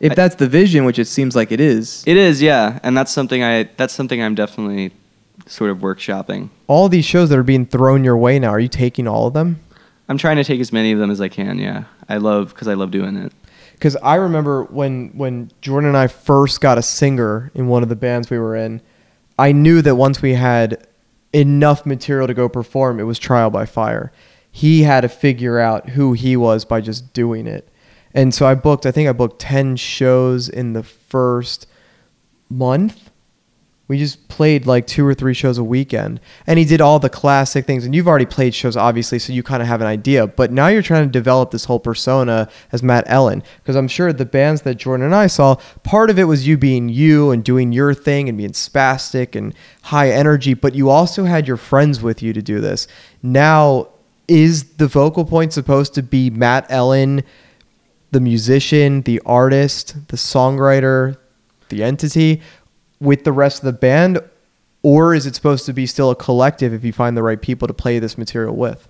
[0.00, 2.04] If I- that's the vision, which it seems like it is.
[2.06, 4.92] It is, yeah, and that's something I that's something I'm definitely
[5.46, 6.50] sort of workshopping.
[6.66, 9.34] All these shows that are being thrown your way now, are you taking all of
[9.34, 9.60] them?
[10.08, 11.58] I'm trying to take as many of them as I can.
[11.58, 13.32] Yeah, I love because I love doing it.
[13.74, 17.88] because I remember when when Jordan and I first got a singer in one of
[17.88, 18.80] the bands we were in,
[19.38, 20.86] I knew that once we had
[21.32, 24.10] enough material to go perform, it was trial by fire.
[24.50, 27.68] He had to figure out who he was by just doing it,
[28.18, 28.84] and so I booked.
[28.84, 31.68] I think I booked ten shows in the first
[32.50, 33.10] month.
[33.86, 36.18] We just played like two or three shows a weekend.
[36.44, 37.84] And he did all the classic things.
[37.84, 40.26] And you've already played shows, obviously, so you kind of have an idea.
[40.26, 43.44] But now you're trying to develop this whole persona as Matt Ellen.
[43.62, 45.54] Because I'm sure the bands that Jordan and I saw,
[45.84, 49.54] part of it was you being you and doing your thing and being spastic and
[49.82, 50.54] high energy.
[50.54, 52.88] But you also had your friends with you to do this.
[53.22, 53.90] Now,
[54.26, 57.22] is the vocal point supposed to be Matt Ellen,
[58.10, 61.16] the musician, the artist, the songwriter,
[61.68, 62.42] the entity?
[63.00, 64.20] with the rest of the band
[64.82, 67.68] or is it supposed to be still a collective if you find the right people
[67.68, 68.88] to play this material with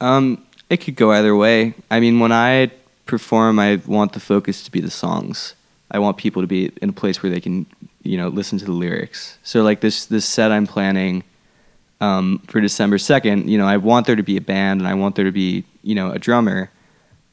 [0.00, 1.74] Um, it could go either way.
[1.90, 2.70] I mean, when I
[3.06, 5.54] perform, I want the focus to be the songs.
[5.90, 7.66] I want people to be in a place where they can,
[8.02, 9.38] you know, listen to the lyrics.
[9.42, 11.22] So like this this set I'm planning
[12.00, 13.48] um, for December second.
[13.48, 15.64] You know, I want there to be a band and I want there to be
[15.82, 16.70] you know a drummer,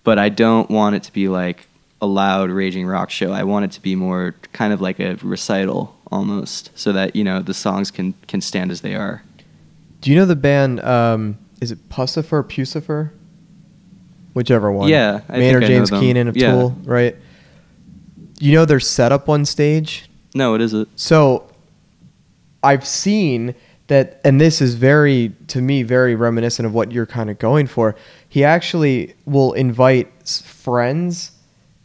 [0.03, 1.67] but I don't want it to be like
[2.01, 3.31] a loud raging rock show.
[3.31, 7.23] I want it to be more kind of like a recital almost, so that you
[7.23, 9.23] know the songs can can stand as they are.
[10.01, 13.11] do you know the band um, is it pussifer or pucifer
[14.33, 16.51] whichever one Yeah, I maynard think I know james keenan of Yeah.
[16.51, 17.15] tool right
[18.39, 20.87] you know their setup on stage No, it isn't.
[20.99, 21.49] So
[22.63, 23.53] I've seen
[23.87, 27.67] that, and this is very, to me, very reminiscent of what you're kind of going
[27.67, 27.95] for.
[28.31, 31.33] He actually will invite friends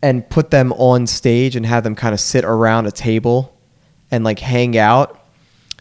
[0.01, 3.53] and put them on stage and have them kind of sit around a table
[4.13, 5.21] and like hang out.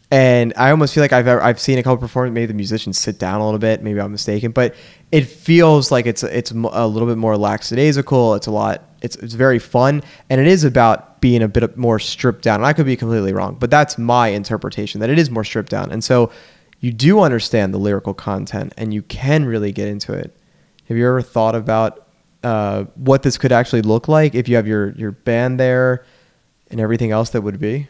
[0.10, 2.34] And I almost feel like I've I've seen a couple performances.
[2.34, 3.84] Maybe the musicians sit down a little bit.
[3.84, 4.74] Maybe I'm mistaken, but
[5.12, 8.34] it feels like it's it's a little bit more lackadaisical.
[8.34, 8.90] It's a lot.
[9.04, 10.02] It's it's very fun,
[10.32, 12.56] and it is about being a bit more stripped down.
[12.56, 15.00] And I could be completely wrong, but that's my interpretation.
[15.00, 16.32] That it is more stripped down, and so
[16.80, 20.36] you do understand the lyrical content, and you can really get into it.
[20.88, 22.08] Have you ever thought about
[22.44, 26.06] uh, what this could actually look like if you have your your band there
[26.70, 27.88] and everything else that would be?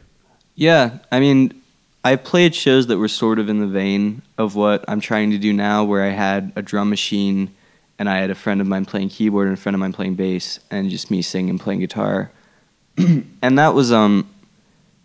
[0.55, 1.61] Yeah, I mean,
[2.05, 5.37] I played shows that were sort of in the vein of what I'm trying to
[5.37, 7.53] do now, where I had a drum machine
[7.99, 10.15] and I had a friend of mine playing keyboard and a friend of mine playing
[10.15, 12.31] bass, and just me singing and playing guitar.
[12.97, 14.29] and that was um,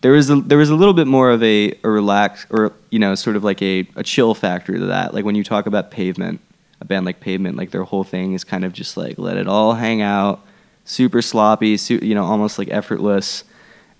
[0.01, 2.99] there was a, there was a little bit more of a, a relax or you
[2.99, 5.13] know sort of like a, a chill factor to that.
[5.15, 6.41] Like when you talk about Pavement,
[6.81, 9.47] a band like Pavement, like their whole thing is kind of just like let it
[9.47, 10.41] all hang out,
[10.85, 13.45] super sloppy, su- you know, almost like effortless.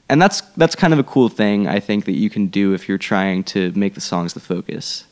[0.09, 2.89] And that's that's kind of a cool thing I think that you can do if
[2.89, 5.05] you're trying to make the songs the focus.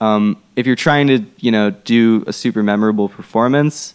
[0.00, 3.94] Um, if you're trying to you know do a super memorable performance,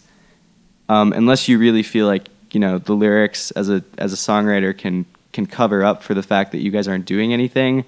[0.88, 4.76] um, unless you really feel like you know the lyrics as a as a songwriter
[4.76, 7.84] can can cover up for the fact that you guys aren't doing anything,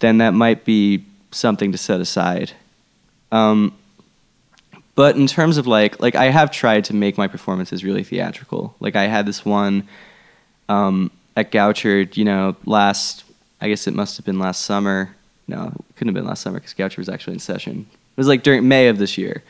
[0.00, 2.52] then that might be something to set aside.
[3.32, 3.77] Um,
[4.98, 8.74] but in terms of like like I have tried to make my performances really theatrical.
[8.80, 9.86] Like I had this one
[10.68, 13.22] um, at Goucher, you know, last
[13.60, 15.14] I guess it must have been last summer.
[15.46, 17.86] No, it couldn't have been last summer because Goucher was actually in session.
[17.92, 19.44] It was like during May of this year,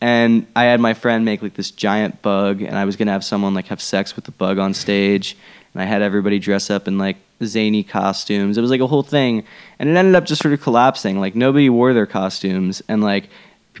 [0.00, 3.24] and I had my friend make like this giant bug, and I was gonna have
[3.24, 5.36] someone like have sex with the bug on stage,
[5.74, 8.56] and I had everybody dress up in like zany costumes.
[8.56, 9.42] It was like a whole thing,
[9.80, 11.18] and it ended up just sort of collapsing.
[11.18, 13.28] Like nobody wore their costumes, and like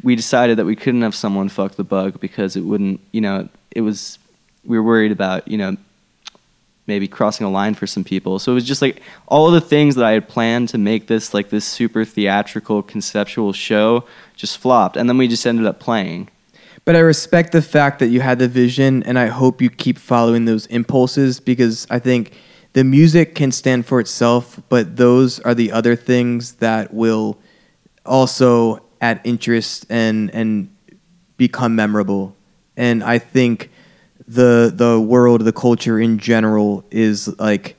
[0.02, 3.48] we decided that we couldn't have someone fuck the bug because it wouldn't, you know,
[3.70, 4.18] it was
[4.64, 5.76] we were worried about, you know,
[6.86, 8.38] maybe crossing a line for some people.
[8.38, 11.32] So it was just like all the things that I had planned to make this
[11.34, 14.04] like this super theatrical conceptual show
[14.36, 16.28] just flopped, and then we just ended up playing.
[16.84, 19.98] But I respect the fact that you had the vision, and I hope you keep
[19.98, 22.32] following those impulses because I think
[22.72, 27.38] the music can stand for itself, but those are the other things that will
[28.04, 30.74] also add interest and and
[31.36, 32.34] become memorable.
[32.76, 33.70] And I think
[34.26, 37.76] the the world, the culture in general, is like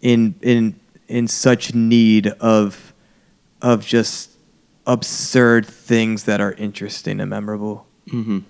[0.00, 2.94] in in in such need of
[3.60, 4.30] of just
[4.86, 7.86] absurd things that are interesting and memorable.
[8.08, 8.40] Mm-hmm.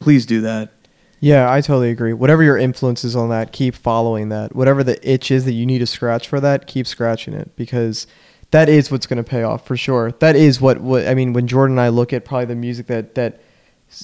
[0.00, 0.72] Please do that.
[1.20, 2.12] Yeah, I totally agree.
[2.12, 4.54] Whatever your influence is on that, keep following that.
[4.54, 8.06] Whatever the itch is that you need to scratch for that, keep scratching it because
[8.50, 10.12] that is what's going to pay off for sure.
[10.12, 12.86] That is what, what I mean when Jordan and I look at probably the music
[12.86, 13.40] that that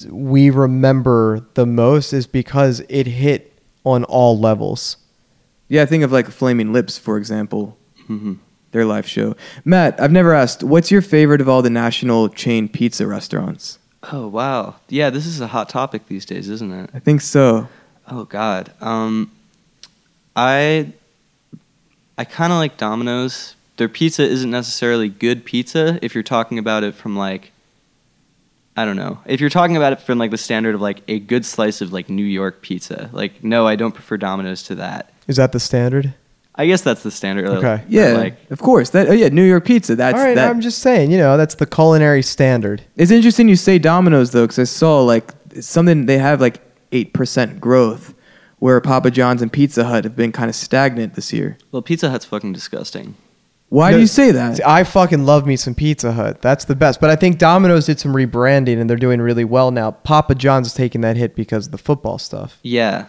[0.09, 4.97] we remember the most is because it hit on all levels.
[5.67, 7.77] Yeah, I think of like Flaming Lips, for example,
[8.07, 8.35] hmm
[8.71, 9.37] their live show.
[9.63, 13.79] Matt, I've never asked, what's your favorite of all the national chain pizza restaurants?
[14.11, 16.89] Oh wow, yeah, this is a hot topic these days, isn't it?
[16.93, 17.69] I think so.
[18.07, 19.31] Oh God, um,
[20.35, 20.91] I
[22.17, 23.55] I kind of like Domino's.
[23.77, 27.51] Their pizza isn't necessarily good pizza if you're talking about it from like
[28.77, 29.19] I don't know.
[29.25, 31.93] If you're talking about it from like the standard of like a good slice of
[31.93, 35.13] like New York pizza, like no, I don't prefer Domino's to that.
[35.27, 36.13] Is that the standard?
[36.55, 37.47] I guess that's the standard.
[37.47, 37.67] Okay.
[37.67, 38.89] Or, Yeah, like of course.
[38.91, 39.95] That oh yeah, New York pizza.
[39.95, 40.49] That's all right, that.
[40.49, 42.81] I'm just saying, you know, that's the culinary standard.
[42.95, 46.61] It's interesting you say Domino's though, because I saw like something they have like
[46.91, 48.13] eight percent growth,
[48.59, 51.57] where Papa John's and Pizza Hut have been kind of stagnant this year.
[51.71, 53.15] well, Pizza Hut's fucking disgusting.
[53.69, 54.57] Why No, do you say that?
[54.57, 56.41] See, I fucking love me some Pizza Hut.
[56.41, 57.01] That's the best.
[57.01, 59.91] But I think Domino's did some rebranding and they're doing really well now.
[59.91, 62.59] Papa John's is taking that hit because of the football stuff.
[62.61, 63.07] Yeah,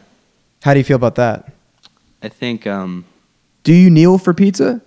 [0.62, 1.52] How do you feel about that?
[2.22, 3.04] I think um,
[3.64, 4.80] Do you kneel for pizza?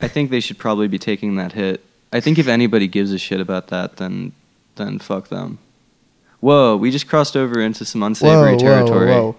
[0.00, 1.82] I think they should probably be taking that hit.
[2.12, 4.32] I think if anybody gives a shit about that, then
[4.76, 5.58] then fuck them.
[6.40, 9.08] Whoa, we just crossed over into some unsavory territory.
[9.10, 9.36] Whoa,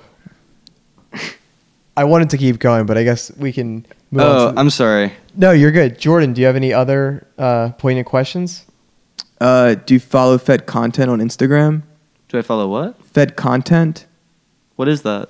[1.13, 1.19] whoa.
[1.97, 4.53] I wanted to keep going, but I guess we can move Oh, on.
[4.55, 5.13] To I'm sorry.
[5.37, 5.99] No, you're good.
[5.99, 8.65] Jordan, do you have any other uh, poignant questions?
[9.39, 11.83] Uh, do you follow Fed content on Instagram?
[12.29, 13.03] Do I follow what?
[13.05, 14.05] Fed content.
[14.75, 15.29] What is that?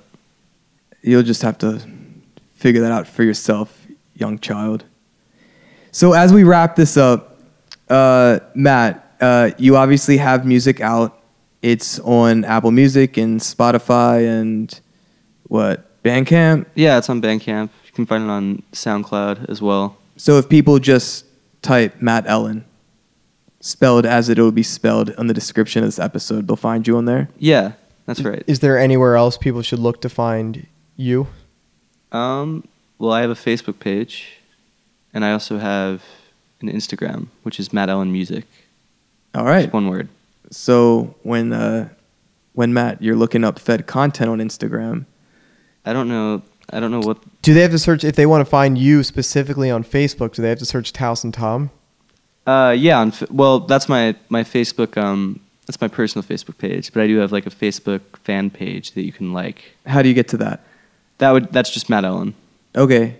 [1.02, 1.80] You'll just have to
[2.54, 4.84] figure that out for yourself, young child.
[5.92, 7.40] So as we wrap this up,
[7.88, 11.22] uh, Matt, uh, you obviously have music out.
[11.62, 14.78] It's on Apple Music and Spotify and
[15.44, 16.66] what Bandcamp.
[16.74, 17.70] Yeah, it's on Bandcamp.
[17.96, 19.96] You can find it on SoundCloud as well.
[20.18, 21.24] So if people just
[21.62, 22.66] type Matt Ellen,
[23.60, 26.98] spelled as it would be spelled on the description of this episode, they'll find you
[26.98, 27.30] on there.
[27.38, 27.72] Yeah,
[28.04, 28.42] that's right.
[28.46, 30.66] Is there anywhere else people should look to find
[30.96, 31.28] you?
[32.12, 32.68] Um,
[32.98, 34.40] well, I have a Facebook page,
[35.14, 36.02] and I also have
[36.60, 38.44] an Instagram, which is Matt Ellen Music.
[39.34, 39.62] All right.
[39.62, 40.08] Just one word.
[40.50, 41.88] So when uh,
[42.52, 45.06] when Matt, you're looking up Fed content on Instagram,
[45.86, 46.42] I don't know.
[46.70, 47.18] I don't know what.
[47.46, 50.34] Do they have to search if they want to find you specifically on Facebook?
[50.34, 51.70] Do they have to search Towson Tom?
[52.44, 52.98] Uh, yeah.
[52.98, 57.18] On, well, that's my my Facebook um That's my personal Facebook page, but I do
[57.18, 59.76] have like a Facebook fan page that you can like.
[59.86, 60.64] How do you get to that?
[61.18, 62.34] That would that's just Matt Ellen.
[62.74, 63.16] Okay.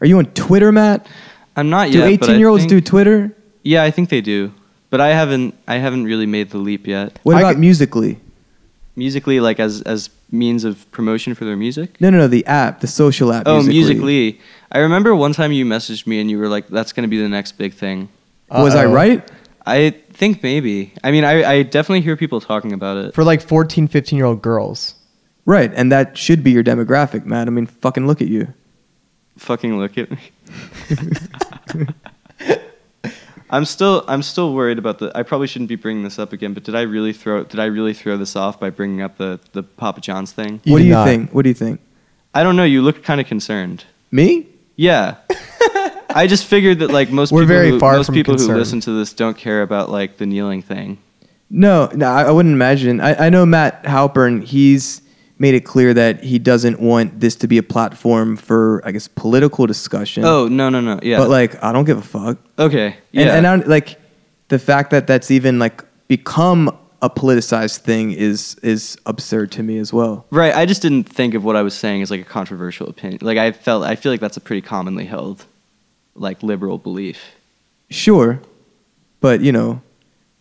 [0.00, 1.06] Are you on Twitter, Matt?
[1.54, 2.18] I'm not Do yet.
[2.18, 3.36] but I 18 year olds do Twitter?
[3.62, 4.52] Yeah, I think they do,
[4.90, 7.20] but I haven't I haven't really made the leap yet.
[7.22, 8.18] What I about could- musically?
[8.96, 12.00] Musically, like as as means of promotion for their music.
[12.00, 12.28] No, no, no.
[12.28, 13.44] The app, the social app.
[13.46, 14.38] Oh, Musical.ly.
[14.72, 17.20] I remember one time you messaged me and you were like, "That's going to be
[17.20, 18.08] the next big thing."
[18.50, 18.92] Was I Uh-oh.
[18.92, 19.30] right?
[19.66, 20.92] I think maybe.
[21.02, 23.14] I mean, I, I definitely hear people talking about it.
[23.14, 24.94] For like 14, 15 year old girls.
[25.46, 27.46] Right, and that should be your demographic, Matt.
[27.48, 28.52] I mean, fucking look at you.
[29.36, 30.18] Fucking look at me.
[33.54, 35.12] I'm still I'm still worried about the.
[35.14, 37.66] I probably shouldn't be bringing this up again, but did I really throw did I
[37.66, 40.60] really throw this off by bringing up the the Papa John's thing?
[40.64, 41.06] You what do you not.
[41.06, 41.30] think?
[41.30, 41.80] What do you think?
[42.34, 42.64] I don't know.
[42.64, 43.84] You looked kind of concerned.
[44.10, 44.48] Me?
[44.74, 45.18] Yeah.
[46.10, 48.52] I just figured that like most We're people very who, far most from people who
[48.52, 50.98] listen to this don't care about like the kneeling thing.
[51.48, 53.00] No, no, I, I wouldn't imagine.
[53.00, 54.42] I, I know Matt Halpern.
[54.42, 55.00] He's
[55.38, 59.08] made it clear that he doesn't want this to be a platform for, I guess,
[59.08, 60.24] political discussion.
[60.24, 61.18] Oh no no no yeah.
[61.18, 62.38] but like, I don't give a fuck.
[62.58, 63.22] okay yeah.
[63.22, 64.00] And, and I don't, like
[64.48, 69.78] the fact that that's even like become a politicized thing is is absurd to me
[69.78, 70.26] as well.
[70.30, 70.54] Right.
[70.54, 73.18] I just didn't think of what I was saying as like a controversial opinion.
[73.22, 75.44] Like I felt I feel like that's a pretty commonly held
[76.14, 77.20] like liberal belief.
[77.90, 78.40] Sure,
[79.20, 79.82] but you know,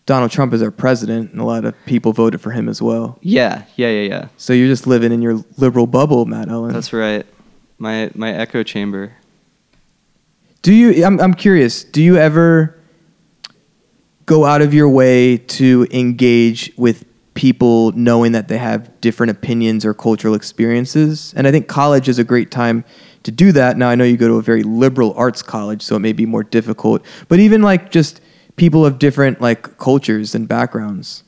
[0.05, 3.17] Donald Trump is our president, and a lot of people voted for him as well.
[3.21, 4.27] Yeah, yeah, yeah, yeah.
[4.37, 6.73] So you're just living in your liberal bubble, Matt Ellen.
[6.73, 7.25] That's right.
[7.77, 9.13] My my echo chamber.
[10.61, 11.05] Do you?
[11.05, 11.83] I'm I'm curious.
[11.83, 12.77] Do you ever
[14.25, 19.85] go out of your way to engage with people knowing that they have different opinions
[19.85, 21.33] or cultural experiences?
[21.35, 22.83] And I think college is a great time
[23.23, 23.77] to do that.
[23.77, 26.25] Now I know you go to a very liberal arts college, so it may be
[26.25, 27.05] more difficult.
[27.29, 28.19] But even like just
[28.55, 31.23] people of different like cultures and backgrounds.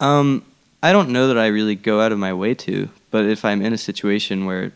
[0.00, 0.44] Um
[0.82, 3.62] I don't know that I really go out of my way to, but if I'm
[3.62, 4.72] in a situation where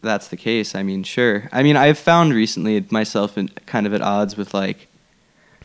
[0.00, 1.50] that's the case, I mean, sure.
[1.52, 4.88] I mean, I've found recently myself in kind of at odds with like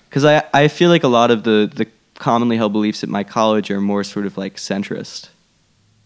[0.10, 3.24] cuz I I feel like a lot of the the commonly held beliefs at my
[3.24, 5.30] college are more sort of like centrist,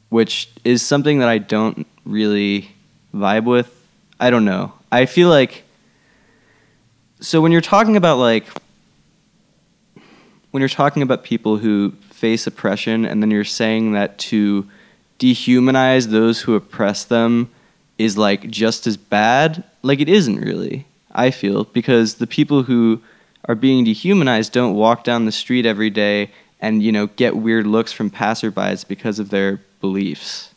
[0.10, 2.72] which is something that I don't really
[3.14, 3.76] vibe with.
[4.20, 4.74] I don't know.
[4.92, 5.64] I feel like
[7.22, 8.46] so when you're talking about like
[10.52, 14.68] when you're talking about people who face oppression and then you're saying that to
[15.20, 17.50] dehumanize those who oppress them
[17.98, 23.02] is like just as bad like it isn't really i feel because the people who
[23.46, 26.32] are being dehumanized don't walk down the street every day
[26.62, 30.54] and you know get weird looks from passerbys because of their beliefs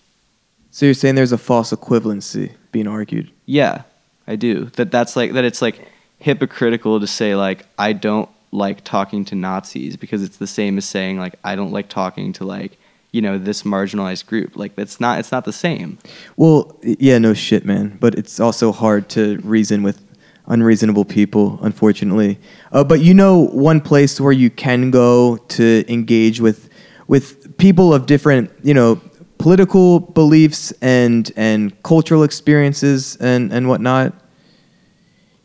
[0.71, 3.31] So you're saying there's a false equivalency being argued.
[3.47, 3.83] yeah
[4.29, 5.89] i do that that's like that it's like
[6.21, 10.85] hypocritical to say like i don't like talking to nazis because it's the same as
[10.85, 12.79] saying like i don't like talking to like
[13.11, 15.99] you know this marginalized group like that's not it's not the same
[16.37, 17.97] Well, yeah, no shit, man.
[18.01, 20.01] But it's also hard to reason with
[20.47, 22.39] unreasonable people, unfortunately.
[22.73, 26.69] Uh, but you know, one place where you can go to engage with
[27.07, 29.01] with people of different, you know,
[29.39, 34.15] political beliefs and and cultural experiences and and whatnot.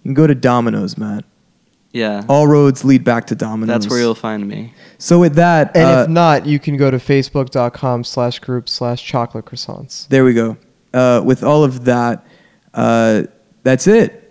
[0.04, 1.26] You can go to Domino's, Matt.
[1.92, 3.68] Yeah All roads lead back to Domino's.
[3.74, 6.90] that's where you'll find me So with that, And uh, if not, you can go
[6.92, 10.08] to facebook.com slash group slash chocolate croissants.
[10.10, 10.58] There we go.
[10.94, 12.26] Uh, with all of that,
[12.74, 13.24] uh,
[13.64, 14.24] that's it.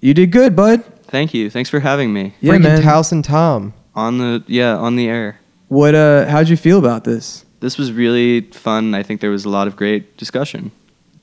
[0.00, 0.84] You did good, bud.
[1.04, 2.82] thank you thanks for having me Yeah, Freaking man.
[2.82, 3.72] Towson Tom.
[3.94, 5.94] on the yeah on the air What?
[5.94, 7.44] Uh, how'd you feel about this?
[7.60, 10.70] this was really fun i think there was a lot of great discussion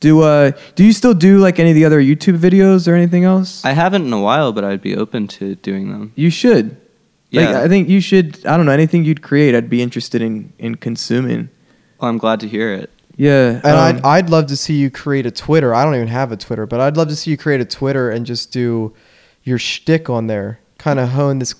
[0.03, 3.23] Do uh, do you still do like any of the other YouTube videos or anything
[3.23, 3.63] else?
[3.65, 6.65] i haven't in a while but i'd be open to doing them you should.
[7.31, 7.61] Like, Yeah.
[7.65, 8.45] I think you should.
[8.45, 9.55] I don't know anything you'd create.
[9.55, 11.41] I'd be interested in in consuming.
[11.99, 13.61] well, i'm glad to hear it Yeah.
[13.67, 15.69] And um, I'd, I'd love to see you create a Twitter.
[15.77, 18.05] I don't even have a Twitter, but I'd love to see you create a Twitter
[18.13, 18.93] and just do
[19.49, 20.59] your shtick on there.
[20.77, 21.53] Kind of hone this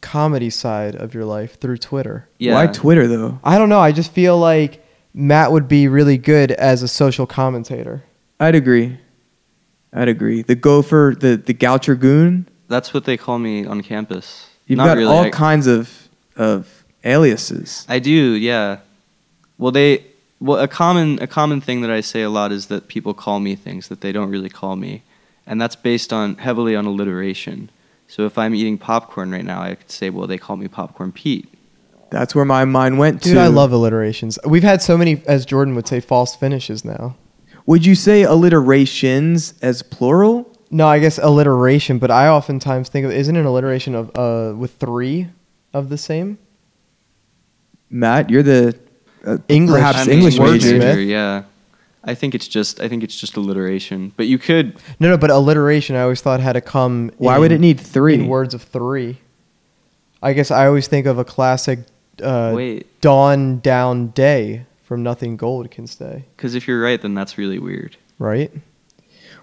[0.00, 2.28] comedy side of your life through Twitter.
[2.38, 3.38] yeah Why Twitter though?
[3.42, 3.80] I don't know.
[3.88, 4.72] I just feel like
[5.18, 8.04] Matt would be really good as a social commentator.
[8.38, 8.98] I'd agree.
[9.92, 10.42] I'd agree.
[10.42, 12.46] The gopher, the the Goucher goon.
[12.68, 15.12] that's what they call me on campus You've Not got really.
[15.12, 17.84] all I- kinds of of aliases.
[17.88, 18.78] I do, yeah.
[19.56, 20.04] Well, they
[20.40, 23.40] well a common a common thing that I say a lot is that people call
[23.40, 25.02] me things that they don't really call me,
[25.46, 27.70] and that's based on heavily on alliteration.
[28.06, 31.12] So if I'm eating popcorn right now, I could say, well, they call me Popcorn
[31.12, 31.46] Pete.
[32.10, 33.28] That's where my mind went to.
[33.30, 33.42] Dude, to.
[33.42, 34.38] I love alliterations.
[34.46, 37.16] We've had so many, as Jordan would say, false finishes now.
[37.66, 40.50] Would you say alliterations as plural?
[40.70, 44.72] No, I guess alliteration, but I oftentimes think of isn't an alliteration of uh with
[44.76, 45.28] three
[45.74, 46.38] of the same?
[47.90, 48.78] Matt, you're the
[49.26, 50.78] uh, English- perhaps I'm English English major.
[50.78, 51.06] Wordsmith.
[51.06, 51.42] Yeah,
[52.04, 54.12] I think it's just I think it's just alliteration.
[54.16, 57.10] But you could No, no, but alliteration I always thought had to come.
[57.18, 58.14] Why in- would it need three?
[58.14, 59.18] in words of three?
[60.22, 61.80] I guess I always think of a classic
[62.22, 63.00] uh, Wait.
[63.00, 67.58] dawn down day from Nothing Gold Can Stay, because if you're right, then that's really
[67.58, 67.96] weird.
[68.18, 68.50] right?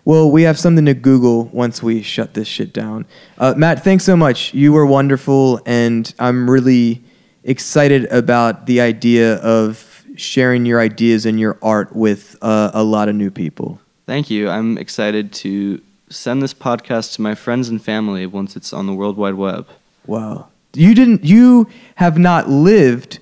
[0.03, 3.06] Well, we have something to Google once we shut this shit down.
[3.39, 4.53] Uh, Matt, thanks so much.
[4.53, 7.03] You were wonderful, and I'm really
[7.43, 13.10] excited about the idea of sharing your ideas and your art with uh, a lot
[13.10, 13.80] of new people.
[14.06, 14.47] Thank you.
[14.47, 18.93] I'm excited to send this podcast to my friends and family once it's on the
[18.93, 19.68] World Wide Web.
[20.06, 20.49] Wow.
[20.76, 21.23] You didn't.
[21.23, 23.19] You have not lived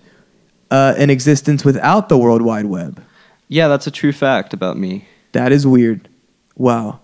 [0.71, 3.03] uh, an existence without the World Wide Web.
[3.47, 5.07] Yeah, that's a true fact about me.
[5.33, 6.09] That is weird.
[6.55, 7.01] Wow.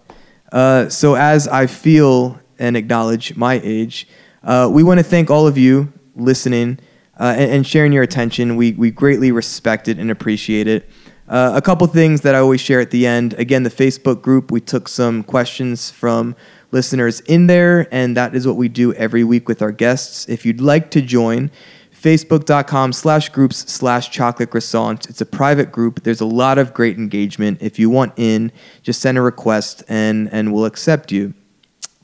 [0.51, 4.07] Uh, so, as I feel and acknowledge my age,
[4.43, 6.79] uh, we want to thank all of you listening
[7.19, 8.55] uh, and, and sharing your attention.
[8.55, 10.89] We, we greatly respect it and appreciate it.
[11.27, 13.33] Uh, a couple things that I always share at the end.
[13.33, 16.35] Again, the Facebook group, we took some questions from
[16.71, 20.27] listeners in there, and that is what we do every week with our guests.
[20.29, 21.51] If you'd like to join,
[21.99, 25.09] facebook.com slash groups slash chocolate croissant.
[25.09, 26.03] It's a private group.
[26.03, 27.61] There's a lot of great engagement.
[27.61, 28.51] If you want in,
[28.83, 31.33] just send a request and, and we'll accept you.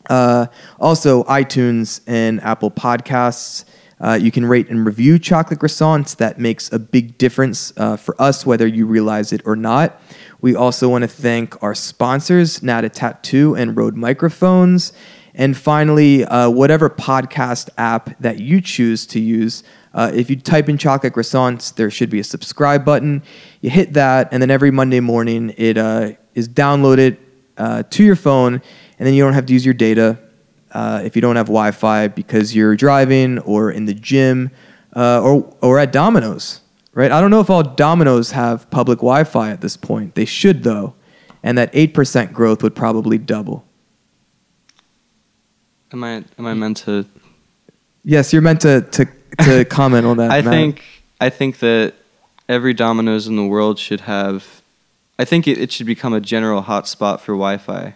[0.09, 0.47] Uh,
[0.79, 3.65] also, iTunes and Apple Podcasts.
[3.99, 6.17] Uh, you can rate and review chocolate croissants.
[6.17, 10.01] That makes a big difference uh, for us, whether you realize it or not.
[10.41, 14.93] We also want to thank our sponsors, Nat-a-Tat2 and Rode Microphones.
[15.33, 19.63] And finally, uh, whatever podcast app that you choose to use,
[19.93, 23.23] uh, if you type in chocolate croissants, there should be a subscribe button.
[23.61, 27.17] You hit that, and then every Monday morning it uh, is downloaded
[27.57, 30.19] uh, to your phone, and then you don't have to use your data
[30.71, 34.51] uh, if you don't have Wi-Fi because you're driving or in the gym
[34.95, 36.59] uh, or or at Domino's,
[36.95, 37.11] right?
[37.11, 40.15] I don't know if all Domino's have public Wi-Fi at this point.
[40.15, 40.95] They should though,
[41.43, 43.63] and that eight percent growth would probably double.
[45.93, 47.05] Am I am I meant to?
[48.03, 49.07] Yes, you're meant to to,
[49.43, 50.31] to comment on that.
[50.31, 50.51] I Matt.
[50.51, 50.83] think
[51.21, 51.93] I think that
[52.49, 54.61] every Domino's in the world should have.
[55.17, 57.93] I think it, it should become a general hotspot for Wi-Fi.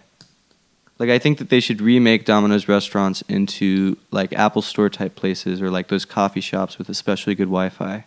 [0.98, 5.60] Like I think that they should remake Domino's restaurants into like Apple Store type places
[5.60, 8.04] or like those coffee shops with especially good Wi-Fi.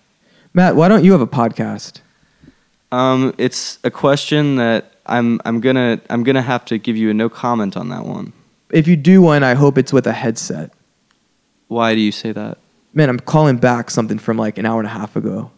[0.53, 2.01] Matt, why don't you have a podcast?
[2.91, 7.13] Um, it's a question that I'm I'm gonna I'm gonna have to give you a
[7.13, 8.33] no comment on that one.
[8.71, 10.71] If you do one, I hope it's with a headset.
[11.67, 12.57] Why do you say that?
[12.93, 15.49] Man, I'm calling back something from like an hour and a half ago.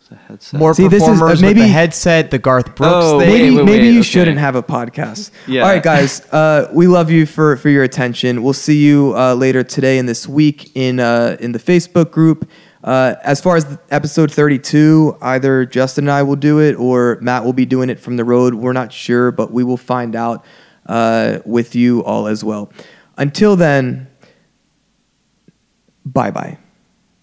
[0.00, 0.60] It's a headset.
[0.60, 3.30] More See, this is- uh, performers maybe- with the headset, the Garth Brooks Oh, thing.
[3.30, 4.08] wait, maybe wait, maybe wait, you okay.
[4.08, 5.30] shouldn't have a podcast.
[5.46, 5.62] Yeah.
[5.62, 6.20] All right, guys.
[6.30, 8.42] Uh, we love you for for your attention.
[8.42, 12.46] We'll see you uh, later today and this week in uh, in the Facebook group.
[12.84, 17.42] Uh, as far as episode 32, either Justin and I will do it or Matt
[17.42, 18.52] will be doing it from the road.
[18.52, 20.44] We're not sure, but we will find out
[20.86, 22.70] uh, with you all as well.
[23.16, 24.08] Until then,
[26.04, 26.58] bye bye.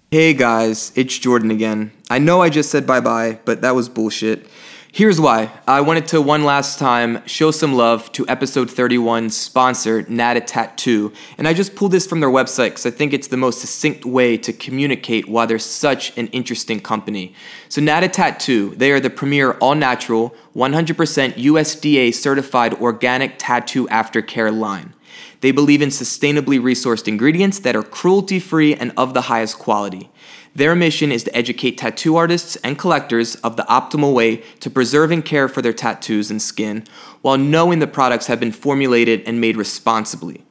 [0.10, 1.92] Hey guys, it's Jordan again.
[2.10, 4.48] I know I just said bye bye, but that was bullshit.
[4.94, 5.50] Here's why.
[5.66, 11.16] I wanted to one last time show some love to episode 31's sponsor, Nat-a-Tat2.
[11.38, 14.04] And I just pulled this from their website because I think it's the most succinct
[14.04, 17.34] way to communicate why they're such an interesting company.
[17.70, 24.94] So, Nat-a-Tat2, they are the premier all natural, 100% USDA certified organic tattoo aftercare line.
[25.40, 30.12] They believe in sustainably resourced ingredients that are cruelty free and of the highest quality.
[30.54, 35.12] Their mission is to educate tattoo artists and collectors of the optimal way to preserve
[35.12, 36.84] and care for their tattoos and skin
[37.22, 40.44] while knowing the products have been formulated and made responsibly.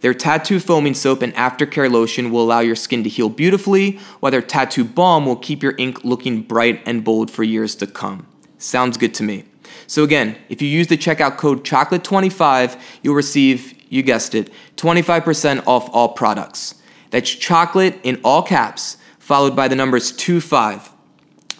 [0.00, 4.32] Their tattoo foaming soap and aftercare lotion will allow your skin to heal beautifully, while
[4.32, 8.26] their tattoo balm will keep your ink looking bright and bold for years to come.
[8.58, 9.44] Sounds good to me.
[9.86, 15.66] So again, if you use the checkout code chocolate25, you'll receive, you guessed it, 25%
[15.66, 16.76] off all products.
[17.10, 20.90] That's chocolate in all caps, followed by the numbers 25.